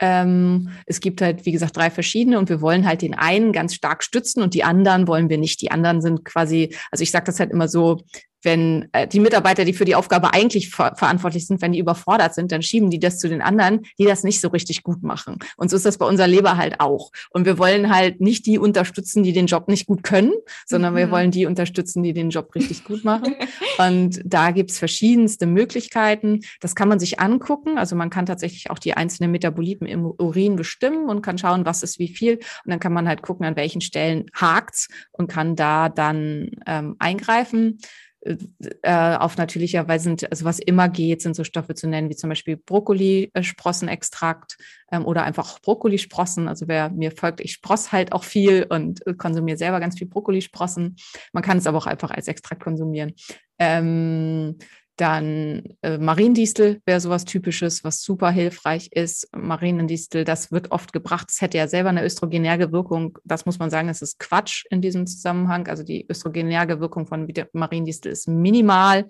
Ähm, 0.00 0.70
es 0.86 1.00
gibt 1.00 1.20
halt, 1.20 1.44
wie 1.44 1.52
gesagt, 1.52 1.76
drei 1.76 1.90
verschiedene 1.90 2.38
und 2.38 2.48
wir 2.48 2.60
wollen 2.60 2.86
halt 2.86 3.02
den 3.02 3.14
einen 3.14 3.52
ganz 3.52 3.74
stark 3.74 4.04
stützen 4.04 4.42
und 4.42 4.54
die 4.54 4.64
anderen 4.64 5.08
wollen 5.08 5.28
wir 5.28 5.38
nicht. 5.38 5.60
Die 5.60 5.70
anderen 5.70 6.00
sind 6.00 6.24
quasi, 6.24 6.74
also 6.90 7.02
ich 7.02 7.10
sage 7.10 7.26
das 7.26 7.40
halt 7.40 7.50
immer 7.50 7.68
so, 7.68 8.02
wenn 8.42 8.88
äh, 8.92 9.06
die 9.06 9.20
Mitarbeiter, 9.20 9.64
die 9.64 9.72
für 9.72 9.84
die 9.84 9.94
Aufgabe 9.94 10.32
eigentlich 10.32 10.70
ver 10.70 10.94
verantwortlich 10.96 11.46
sind, 11.46 11.60
wenn 11.62 11.72
die 11.72 11.78
überfordert 11.78 12.34
sind, 12.34 12.52
dann 12.52 12.62
schieben 12.62 12.90
die 12.90 12.98
das 12.98 13.18
zu 13.18 13.28
den 13.28 13.42
anderen, 13.42 13.82
die 13.98 14.04
das 14.04 14.24
nicht 14.24 14.40
so 14.40 14.48
richtig 14.48 14.82
gut 14.82 15.02
machen. 15.02 15.38
Und 15.56 15.70
so 15.70 15.76
ist 15.76 15.86
das 15.86 15.98
bei 15.98 16.06
unserer 16.06 16.26
Leber 16.26 16.56
halt 16.56 16.80
auch. 16.80 17.10
Und 17.30 17.44
wir 17.46 17.58
wollen 17.58 17.94
halt 17.94 18.20
nicht 18.20 18.46
die 18.46 18.58
unterstützen, 18.58 19.22
die 19.22 19.32
den 19.32 19.46
Job 19.46 19.68
nicht 19.68 19.86
gut 19.86 20.02
können, 20.02 20.32
sondern 20.66 20.92
mhm. 20.92 20.98
wir 20.98 21.10
wollen 21.10 21.30
die 21.30 21.46
unterstützen, 21.46 22.02
die 22.02 22.12
den 22.12 22.30
Job 22.30 22.54
richtig 22.54 22.84
gut 22.84 23.04
machen. 23.04 23.34
Und 23.78 24.20
da 24.24 24.50
gibt's 24.50 24.78
verschiedenste 24.78 25.46
Möglichkeiten. 25.46 26.40
Das 26.60 26.74
kann 26.74 26.88
man 26.88 26.98
sich 26.98 27.20
angucken. 27.20 27.78
Also 27.78 27.96
man 27.96 28.10
kann 28.10 28.26
tatsächlich 28.26 28.70
auch 28.70 28.78
die 28.78 28.94
einzelnen 28.94 29.30
Metaboliten 29.30 29.86
im 29.86 30.04
Urin 30.04 30.56
bestimmen 30.56 31.08
und 31.08 31.22
kann 31.22 31.38
schauen, 31.38 31.64
was 31.64 31.82
ist 31.82 31.98
wie 31.98 32.08
viel. 32.08 32.36
Und 32.36 32.70
dann 32.70 32.80
kann 32.80 32.92
man 32.92 33.08
halt 33.08 33.22
gucken, 33.22 33.46
an 33.46 33.56
welchen 33.56 33.80
Stellen 33.80 34.26
hakt's 34.34 34.88
und 35.12 35.28
kann 35.28 35.56
da 35.56 35.88
dann 35.88 36.50
ähm, 36.66 36.96
eingreifen 36.98 37.78
äh, 38.20 39.16
auf 39.16 39.36
natürlicher 39.36 39.86
Weise 39.86 40.04
sind, 40.04 40.30
also 40.30 40.44
was 40.44 40.58
immer 40.58 40.88
geht, 40.88 41.22
sind 41.22 41.36
so 41.36 41.44
Stoffe 41.44 41.74
zu 41.74 41.88
nennen, 41.88 42.10
wie 42.10 42.16
zum 42.16 42.28
Beispiel 42.28 42.56
Brokkoli-Sprossenextrakt 42.56 44.56
ähm, 44.90 45.06
oder 45.06 45.22
einfach 45.22 45.60
Brokkolisprossen. 45.60 46.48
Also 46.48 46.66
wer 46.66 46.90
mir 46.90 47.12
folgt, 47.12 47.40
ich 47.40 47.52
spross 47.52 47.92
halt 47.92 48.12
auch 48.12 48.24
viel 48.24 48.66
und 48.68 49.06
äh, 49.06 49.14
konsumiere 49.14 49.56
selber 49.56 49.80
ganz 49.80 49.98
viel 49.98 50.08
Brokkolisprossen. 50.08 50.96
Man 51.32 51.42
kann 51.42 51.58
es 51.58 51.66
aber 51.66 51.78
auch 51.78 51.86
einfach 51.86 52.10
als 52.10 52.28
Extrakt 52.28 52.62
konsumieren. 52.62 53.14
Ähm, 53.58 54.58
dann 55.00 55.62
äh, 55.82 55.96
Mariendistel 55.96 56.82
wäre 56.84 57.00
sowas 57.00 57.24
Typisches, 57.24 57.84
was 57.84 58.02
super 58.02 58.30
hilfreich 58.30 58.90
ist. 58.92 59.28
Mariendistel, 59.34 60.24
das 60.24 60.50
wird 60.50 60.72
oft 60.72 60.92
gebracht. 60.92 61.28
Es 61.30 61.40
hätte 61.40 61.56
ja 61.56 61.68
selber 61.68 61.90
eine 61.90 62.04
östrogenerge 62.04 62.72
Wirkung. 62.72 63.18
Das 63.24 63.46
muss 63.46 63.58
man 63.58 63.70
sagen, 63.70 63.88
das 63.88 64.02
ist 64.02 64.18
Quatsch 64.18 64.64
in 64.70 64.82
diesem 64.82 65.06
Zusammenhang. 65.06 65.68
Also 65.68 65.84
die 65.84 66.06
östrogenerge 66.10 66.80
Wirkung 66.80 67.06
von 67.06 67.32
Mariendistel 67.52 68.10
ist 68.10 68.26
minimal. 68.28 69.06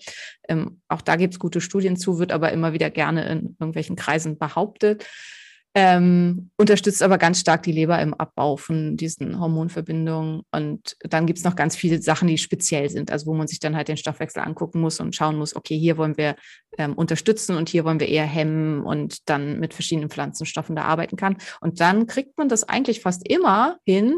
Ähm, 0.48 0.80
auch 0.88 1.00
da 1.00 1.16
gibt 1.16 1.34
es 1.34 1.40
gute 1.40 1.60
Studien 1.60 1.96
zu, 1.96 2.18
wird 2.18 2.32
aber 2.32 2.52
immer 2.52 2.74
wieder 2.74 2.90
gerne 2.90 3.26
in 3.26 3.56
irgendwelchen 3.58 3.96
Kreisen 3.96 4.38
behauptet 4.38 5.06
ähm, 5.74 6.50
unterstützt 6.56 7.02
aber 7.02 7.18
ganz 7.18 7.40
stark 7.40 7.62
die 7.62 7.72
Leber 7.72 8.00
im 8.00 8.14
Abbau 8.14 8.56
von 8.56 8.96
diesen 8.96 9.38
Hormonverbindungen. 9.38 10.42
Und 10.50 10.96
dann 11.00 11.26
gibt 11.26 11.38
es 11.38 11.44
noch 11.44 11.56
ganz 11.56 11.76
viele 11.76 12.00
Sachen, 12.00 12.28
die 12.28 12.38
speziell 12.38 12.88
sind, 12.90 13.12
also 13.12 13.26
wo 13.26 13.34
man 13.34 13.46
sich 13.46 13.60
dann 13.60 13.76
halt 13.76 13.88
den 13.88 13.96
Stoffwechsel 13.96 14.42
angucken 14.42 14.80
muss 14.80 14.98
und 14.98 15.14
schauen 15.14 15.36
muss, 15.36 15.54
okay, 15.54 15.78
hier 15.78 15.96
wollen 15.96 16.16
wir 16.16 16.36
ähm, 16.78 16.94
unterstützen 16.94 17.56
und 17.56 17.68
hier 17.68 17.84
wollen 17.84 18.00
wir 18.00 18.08
eher 18.08 18.24
hemmen 18.24 18.82
und 18.82 19.28
dann 19.28 19.60
mit 19.60 19.74
verschiedenen 19.74 20.10
Pflanzenstoffen 20.10 20.74
da 20.74 20.82
arbeiten 20.82 21.16
kann. 21.16 21.36
Und 21.60 21.80
dann 21.80 22.06
kriegt 22.06 22.38
man 22.38 22.48
das 22.48 22.64
eigentlich 22.64 23.00
fast 23.00 23.28
immer 23.28 23.78
hin, 23.84 24.14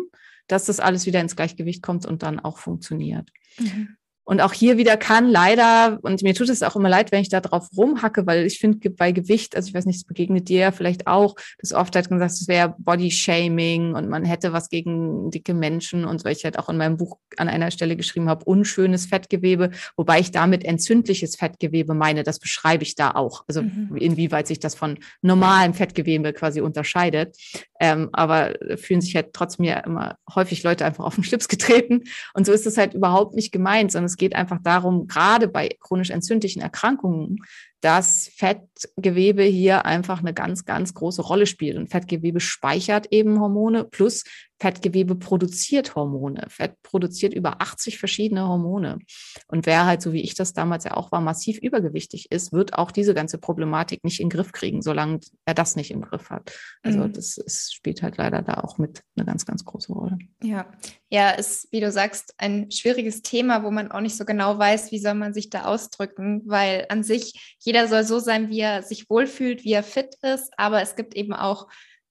dass 0.46 0.66
das 0.66 0.80
alles 0.80 1.06
wieder 1.06 1.20
ins 1.20 1.36
Gleichgewicht 1.36 1.82
kommt 1.82 2.06
und 2.06 2.22
dann 2.22 2.40
auch 2.40 2.58
funktioniert. 2.58 3.28
Mhm. 3.58 3.96
Und 4.30 4.40
auch 4.40 4.52
hier 4.52 4.78
wieder 4.78 4.96
kann 4.96 5.28
leider, 5.28 5.98
und 6.02 6.22
mir 6.22 6.36
tut 6.36 6.50
es 6.50 6.62
auch 6.62 6.76
immer 6.76 6.88
leid, 6.88 7.10
wenn 7.10 7.20
ich 7.20 7.30
da 7.30 7.40
drauf 7.40 7.66
rumhacke, 7.76 8.28
weil 8.28 8.46
ich 8.46 8.60
finde 8.60 8.88
bei 8.90 9.10
Gewicht, 9.10 9.56
also 9.56 9.66
ich 9.66 9.74
weiß 9.74 9.86
nicht, 9.86 9.96
es 9.96 10.04
begegnet 10.04 10.48
dir 10.48 10.70
vielleicht 10.70 11.08
auch, 11.08 11.34
dass 11.58 11.72
oft 11.72 11.96
halt 11.96 12.08
gesagt, 12.08 12.30
es 12.30 12.46
wäre 12.46 12.76
Body-Shaming 12.78 13.96
und 13.96 14.08
man 14.08 14.24
hätte 14.24 14.52
was 14.52 14.68
gegen 14.68 15.32
dicke 15.32 15.52
Menschen 15.52 16.04
und 16.04 16.20
so, 16.20 16.26
weil 16.26 16.36
ich 16.36 16.44
halt 16.44 16.60
auch 16.60 16.68
in 16.68 16.76
meinem 16.76 16.96
Buch 16.96 17.18
an 17.38 17.48
einer 17.48 17.72
Stelle 17.72 17.96
geschrieben 17.96 18.28
habe, 18.28 18.44
unschönes 18.44 19.06
Fettgewebe, 19.06 19.72
wobei 19.96 20.20
ich 20.20 20.30
damit 20.30 20.64
entzündliches 20.64 21.34
Fettgewebe 21.34 21.94
meine, 21.94 22.22
das 22.22 22.38
beschreibe 22.38 22.84
ich 22.84 22.94
da 22.94 23.10
auch. 23.10 23.42
Also 23.48 23.62
mhm. 23.62 23.96
inwieweit 23.96 24.46
sich 24.46 24.60
das 24.60 24.76
von 24.76 24.98
normalem 25.22 25.74
Fettgewebe 25.74 26.32
quasi 26.34 26.60
unterscheidet. 26.60 27.36
Ähm, 27.80 28.10
aber 28.12 28.54
fühlen 28.76 29.00
sich 29.00 29.16
halt 29.16 29.32
trotzdem 29.32 29.64
ja 29.64 29.78
immer 29.78 30.16
häufig 30.34 30.62
Leute 30.62 30.84
einfach 30.84 31.04
auf 31.04 31.14
den 31.14 31.24
Schlips 31.24 31.48
getreten. 31.48 32.04
Und 32.34 32.44
so 32.46 32.52
ist 32.52 32.66
es 32.66 32.76
halt 32.76 32.94
überhaupt 32.94 33.34
nicht 33.34 33.50
gemeint, 33.50 33.90
sondern 33.90 34.04
es 34.04 34.19
geht 34.20 34.36
einfach 34.36 34.58
darum, 34.62 35.08
gerade 35.08 35.48
bei 35.48 35.70
chronisch 35.80 36.10
entzündlichen 36.10 36.62
Erkrankungen, 36.62 37.38
dass 37.80 38.30
Fettgewebe 38.36 39.42
hier 39.42 39.86
einfach 39.86 40.20
eine 40.20 40.34
ganz, 40.34 40.64
ganz 40.64 40.94
große 40.94 41.22
Rolle 41.22 41.46
spielt. 41.46 41.76
Und 41.76 41.88
Fettgewebe 41.88 42.40
speichert 42.40 43.08
eben 43.10 43.40
Hormone 43.40 43.84
plus 43.84 44.24
Fettgewebe 44.60 45.14
produziert 45.14 45.94
Hormone. 45.94 46.44
Fett 46.48 46.74
produziert 46.82 47.32
über 47.32 47.62
80 47.62 47.98
verschiedene 47.98 48.46
Hormone. 48.46 48.98
Und 49.48 49.64
wer 49.64 49.86
halt, 49.86 50.02
so 50.02 50.12
wie 50.12 50.20
ich 50.20 50.34
das 50.34 50.52
damals 50.52 50.84
ja 50.84 50.96
auch 50.98 51.10
war, 51.12 51.22
massiv 51.22 51.58
übergewichtig 51.58 52.30
ist, 52.30 52.52
wird 52.52 52.74
auch 52.74 52.90
diese 52.90 53.14
ganze 53.14 53.38
Problematik 53.38 54.04
nicht 54.04 54.20
in 54.20 54.28
den 54.28 54.36
Griff 54.36 54.52
kriegen, 54.52 54.82
solange 54.82 55.20
er 55.46 55.54
das 55.54 55.76
nicht 55.76 55.90
im 55.90 56.02
Griff 56.02 56.28
hat. 56.28 56.52
Also 56.82 56.98
mhm. 56.98 57.12
das 57.14 57.38
ist, 57.38 57.74
spielt 57.74 58.02
halt 58.02 58.18
leider 58.18 58.42
da 58.42 58.60
auch 58.60 58.76
mit 58.76 59.00
eine 59.16 59.24
ganz, 59.24 59.46
ganz 59.46 59.64
große 59.64 59.94
Rolle. 59.94 60.18
Ja, 60.42 60.70
ja, 61.08 61.30
ist, 61.30 61.68
wie 61.72 61.80
du 61.80 61.90
sagst, 61.90 62.34
ein 62.36 62.70
schwieriges 62.70 63.22
Thema, 63.22 63.64
wo 63.64 63.70
man 63.70 63.90
auch 63.90 64.00
nicht 64.00 64.16
so 64.16 64.26
genau 64.26 64.58
weiß, 64.58 64.92
wie 64.92 64.98
soll 64.98 65.14
man 65.14 65.32
sich 65.32 65.48
da 65.48 65.64
ausdrücken, 65.64 66.42
weil 66.44 66.84
an 66.90 67.02
sich 67.02 67.56
jeder 67.70 67.86
soll 67.86 68.02
so 68.02 68.18
sein, 68.18 68.48
wie 68.48 68.58
er 68.58 68.82
sich 68.82 69.08
wohlfühlt, 69.08 69.62
wie 69.62 69.74
er 69.74 69.84
fit 69.84 70.16
ist, 70.22 70.52
aber 70.56 70.82
es 70.82 70.96
gibt 70.96 71.14
eben 71.14 71.32
auch 71.32 71.68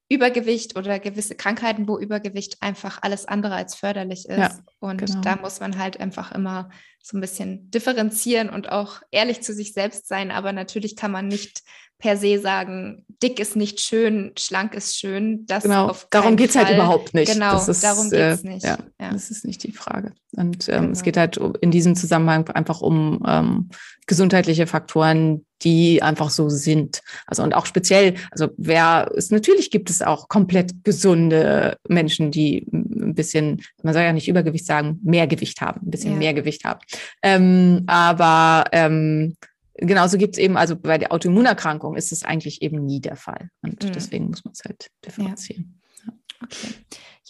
Übergewicht 0.07 0.78
oder 0.78 0.99
gewisse 0.99 1.36
Krankheiten, 1.36 1.86
wo 1.86 1.99
Übergewicht 1.99 2.62
einfach 2.62 2.99
alles 3.01 3.26
andere 3.26 3.55
als 3.55 3.76
förderlich 3.76 4.30
ist. 4.30 4.38
Ja, 4.38 4.57
und 4.80 5.05
genau. 5.05 5.20
da 5.20 5.36
muss 5.36 5.60
man 5.60 5.78
halt 5.78 5.99
einfach 5.99 6.32
immer 6.32 6.70
so 7.03 7.18
ein 7.18 7.22
bisschen 7.22 7.70
differenzieren 7.72 8.49
und 8.49 8.72
auch 8.72 9.01
ehrlich 9.12 9.41
zu 9.41 9.53
sich 9.53 9.74
selbst 9.74 10.07
sein. 10.07 10.32
Aber 10.32 10.53
natürlich 10.53 10.95
kann 10.95 11.12
man 11.12 11.28
nicht 11.28 11.62
per 11.97 12.16
se 12.16 12.39
sagen, 12.39 13.05
dick 13.22 13.41
ist 13.41 13.57
nicht 13.57 13.82
schön, 13.82 14.32
schlank 14.39 14.74
ist 14.74 14.97
schön. 14.97 15.45
Das 15.45 15.64
genau, 15.64 15.93
darum 16.10 16.38
geht 16.38 16.51
es 16.51 16.55
halt 16.55 16.70
überhaupt 16.70 17.14
nicht. 17.14 17.34
Genau, 17.34 17.57
ist, 17.57 17.84
darum 17.84 18.10
geht 18.10 18.20
es 18.20 18.43
äh, 18.45 18.47
nicht. 18.47 18.66
Ja, 18.66 18.78
ja, 18.99 19.12
Das 19.12 19.30
ist 19.30 19.45
nicht 19.45 19.62
die 19.64 19.74
Frage. 19.74 20.14
Und 20.32 20.70
ähm, 20.70 20.82
genau. 20.82 20.91
es 20.93 21.03
geht 21.03 21.18
halt 21.18 21.38
in 21.60 21.72
diesem 21.72 21.97
Zusammenhang 21.97 22.49
einfach 22.51 22.80
um 22.80 23.22
ähm, 23.28 23.70
gesundheitliche 24.07 24.66
Faktoren, 24.66 25.45
die 25.62 26.01
einfach 26.01 26.30
so 26.30 26.49
sind. 26.49 27.01
Also 27.26 27.43
und 27.43 27.53
auch 27.53 27.66
speziell, 27.66 28.16
also 28.32 28.49
wer 28.57 29.12
es 29.16 29.32
natürlich 29.32 29.72
gibt 29.72 29.89
es 29.89 30.01
auch 30.01 30.28
komplett 30.28 30.84
gesunde 30.84 31.78
Menschen, 31.88 32.32
die 32.32 32.66
ein 32.72 33.16
bisschen, 33.16 33.62
man 33.84 33.93
soll 33.93 34.03
ja 34.03 34.14
nicht 34.14 34.28
Übergewicht 34.28 34.66
sagen, 34.66 34.99
mehr 35.03 35.28
Gewicht 35.28 35.62
haben, 35.62 35.82
ein 35.86 35.91
bisschen 35.91 36.14
ja. 36.14 36.18
mehr 36.18 36.34
Gewicht 36.34 36.64
haben. 36.64 36.80
Ähm, 37.22 37.84
aber 37.88 38.66
ähm, 38.72 39.36
genauso 39.76 40.18
gibt 40.18 40.36
es 40.36 40.39
eben, 40.39 40.57
also 40.57 40.76
bei 40.76 40.97
der 40.97 41.12
Autoimmunerkrankung 41.12 41.95
ist 41.95 42.12
es 42.12 42.24
eigentlich 42.24 42.62
eben 42.62 42.86
nie 42.86 42.99
der 42.99 43.16
Fall. 43.16 43.49
Und 43.62 43.84
mhm. 43.84 43.91
deswegen 43.91 44.30
muss 44.30 44.43
man 44.43 44.53
es 44.53 44.64
halt 44.66 44.89
differenzieren. 45.05 45.80
Ja. 46.05 46.14
Okay. 46.43 46.74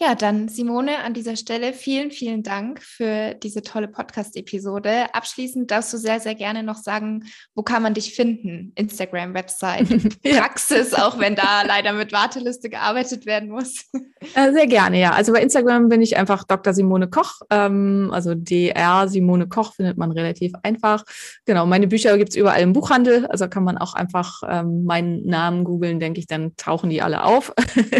Ja, 0.02 0.16
dann 0.16 0.48
Simone, 0.48 1.00
an 1.00 1.14
dieser 1.14 1.36
Stelle 1.36 1.74
vielen, 1.74 2.10
vielen 2.12 2.42
Dank 2.42 2.82
für 2.82 3.34
diese 3.34 3.62
tolle 3.62 3.90
Podcast-Episode. 3.90 5.14
Abschließend 5.14 5.70
darfst 5.70 5.92
du 5.92 5.98
sehr, 5.98 6.22
sehr 6.22 6.36
gerne 6.36 6.64
noch 6.64 6.78
sagen, 6.78 7.26
wo 7.54 7.64
kann 7.64 7.84
man 7.84 7.94
dich 7.94 8.16
finden? 8.16 8.72
Instagram, 8.76 9.34
Website, 9.34 9.90
Praxis, 10.24 10.94
auch 10.94 11.20
wenn 11.20 11.36
da 11.36 11.64
leider 11.64 11.92
mit 11.92 12.14
Warteliste 12.14 12.70
gearbeitet 12.70 13.26
werden 13.26 13.50
muss. 13.50 13.90
Äh, 14.36 14.52
sehr 14.52 14.68
gerne, 14.68 15.00
ja. 15.00 15.14
Also 15.14 15.32
bei 15.32 15.42
Instagram 15.42 15.88
bin 15.88 16.02
ich 16.02 16.18
einfach 16.18 16.44
Dr. 16.44 16.74
Simone 16.74 17.10
Koch. 17.10 17.40
Ähm, 17.50 18.10
also 18.12 18.36
DR 18.36 19.08
Simone 19.08 19.48
Koch 19.48 19.76
findet 19.76 19.98
man 19.98 20.12
relativ 20.12 20.52
einfach. 20.62 21.06
Genau, 21.46 21.66
meine 21.66 21.88
Bücher 21.88 22.18
gibt 22.18 22.32
es 22.32 22.36
überall 22.36 22.62
im 22.62 22.74
Buchhandel. 22.74 23.28
Also 23.28 23.48
kann 23.48 23.64
man 23.64 23.78
auch 23.78 23.94
einfach 23.94 24.42
ähm, 24.46 24.84
meinen 24.84 25.26
Namen 25.26 25.64
googeln, 25.64 26.02
denke 26.02 26.20
ich, 26.20 26.28
dann 26.28 26.54
tauchen 26.58 26.90
die 26.90 27.02
alle 27.02 27.24
auf. 27.24 27.54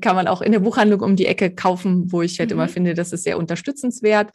kann 0.00 0.16
man 0.16 0.26
auch 0.26 0.40
in 0.40 0.52
der 0.52 0.60
Buchhandlung 0.60 1.00
um 1.00 1.16
die 1.16 1.26
Ecke 1.26 1.54
kaufen, 1.54 2.10
wo 2.10 2.22
ich 2.22 2.38
halt 2.38 2.50
mhm. 2.50 2.56
immer 2.56 2.68
finde, 2.68 2.94
das 2.94 3.12
ist 3.12 3.24
sehr 3.24 3.38
unterstützenswert. 3.38 4.30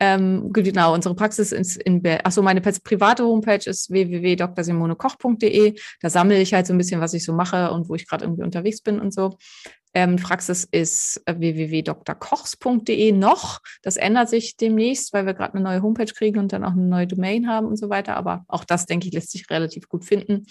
Ähm, 0.00 0.52
genau, 0.52 0.94
unsere 0.94 1.14
Praxis 1.14 1.52
ist 1.52 1.76
in, 1.76 2.02
achso, 2.24 2.42
meine 2.42 2.60
private 2.60 3.24
Homepage 3.24 3.68
ist 3.68 3.90
www.drsimonekoch.de. 3.90 5.74
Da 6.00 6.10
sammle 6.10 6.40
ich 6.40 6.54
halt 6.54 6.66
so 6.66 6.74
ein 6.74 6.78
bisschen, 6.78 7.00
was 7.00 7.14
ich 7.14 7.24
so 7.24 7.32
mache 7.32 7.70
und 7.70 7.88
wo 7.88 7.94
ich 7.94 8.06
gerade 8.06 8.24
irgendwie 8.24 8.44
unterwegs 8.44 8.80
bin 8.80 9.00
und 9.00 9.12
so. 9.12 9.36
Ähm, 9.96 10.16
Praxis 10.16 10.66
ist 10.70 11.22
www.drkochs.de 11.24 13.12
noch. 13.12 13.60
Das 13.82 13.96
ändert 13.96 14.28
sich 14.28 14.56
demnächst, 14.56 15.12
weil 15.12 15.24
wir 15.24 15.34
gerade 15.34 15.54
eine 15.54 15.62
neue 15.62 15.82
Homepage 15.82 16.12
kriegen 16.12 16.40
und 16.40 16.52
dann 16.52 16.64
auch 16.64 16.72
eine 16.72 16.82
neue 16.82 17.06
Domain 17.06 17.48
haben 17.48 17.68
und 17.68 17.76
so 17.76 17.88
weiter. 17.90 18.16
Aber 18.16 18.44
auch 18.48 18.64
das, 18.64 18.86
denke 18.86 19.06
ich, 19.06 19.14
lässt 19.14 19.30
sich 19.30 19.48
relativ 19.50 19.88
gut 19.88 20.04
finden. 20.04 20.46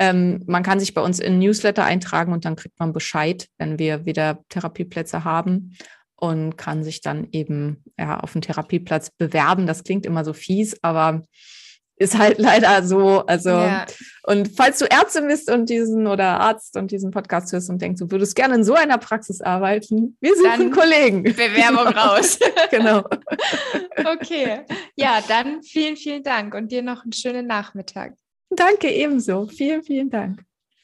Ähm, 0.00 0.42
man 0.46 0.62
kann 0.62 0.80
sich 0.80 0.94
bei 0.94 1.02
uns 1.02 1.20
in 1.20 1.38
Newsletter 1.38 1.84
eintragen 1.84 2.32
und 2.32 2.46
dann 2.46 2.56
kriegt 2.56 2.80
man 2.80 2.94
Bescheid, 2.94 3.46
wenn 3.58 3.78
wir 3.78 4.06
wieder 4.06 4.40
Therapieplätze 4.48 5.24
haben. 5.24 5.76
und 6.16 6.58
kann 6.58 6.84
sich 6.84 7.00
dann 7.00 7.28
eben 7.32 7.82
ja, 7.98 8.20
auf 8.20 8.32
dem 8.32 8.42
Therapieplatz 8.42 9.10
bewerben. 9.10 9.66
Das 9.66 9.84
klingt 9.84 10.04
immer 10.04 10.22
so 10.22 10.34
fies, 10.34 10.76
aber 10.82 11.22
ist 12.00 12.18
halt 12.18 12.38
leider 12.38 12.82
so. 12.82 13.24
Also, 13.26 13.50
ja. 13.50 13.86
und 14.24 14.48
falls 14.56 14.78
du 14.78 14.90
Ärztin 14.90 15.28
bist 15.28 15.50
und 15.50 15.68
diesen 15.68 16.06
oder 16.06 16.40
Arzt 16.40 16.76
und 16.76 16.90
diesen 16.90 17.10
Podcast 17.10 17.52
hörst 17.52 17.70
und 17.70 17.80
denkst, 17.80 18.00
du 18.00 18.10
würdest 18.10 18.34
gerne 18.34 18.56
in 18.56 18.64
so 18.64 18.74
einer 18.74 18.98
Praxis 18.98 19.40
arbeiten, 19.40 20.16
wir 20.20 20.34
suchen 20.34 20.70
dann 20.70 20.70
Kollegen. 20.72 21.22
Bewerbung 21.22 21.86
genau. 21.88 22.00
raus. 22.00 22.38
genau. 22.70 23.04
okay. 24.12 24.62
Ja, 24.96 25.20
dann 25.28 25.62
vielen, 25.62 25.96
vielen 25.96 26.22
Dank 26.22 26.54
und 26.54 26.72
dir 26.72 26.82
noch 26.82 27.04
einen 27.04 27.12
schönen 27.12 27.46
Nachmittag. 27.46 28.14
Danke 28.50 28.88
ebenso. 28.94 29.46
Vielen, 29.46 29.82
vielen 29.82 30.10
Dank. 30.10 30.44